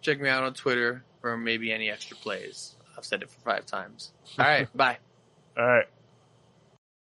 [0.01, 2.75] check me out on Twitter, or maybe any extra plays.
[3.01, 4.13] I've said it for five times.
[4.37, 4.99] All right, bye.
[5.57, 5.87] All right.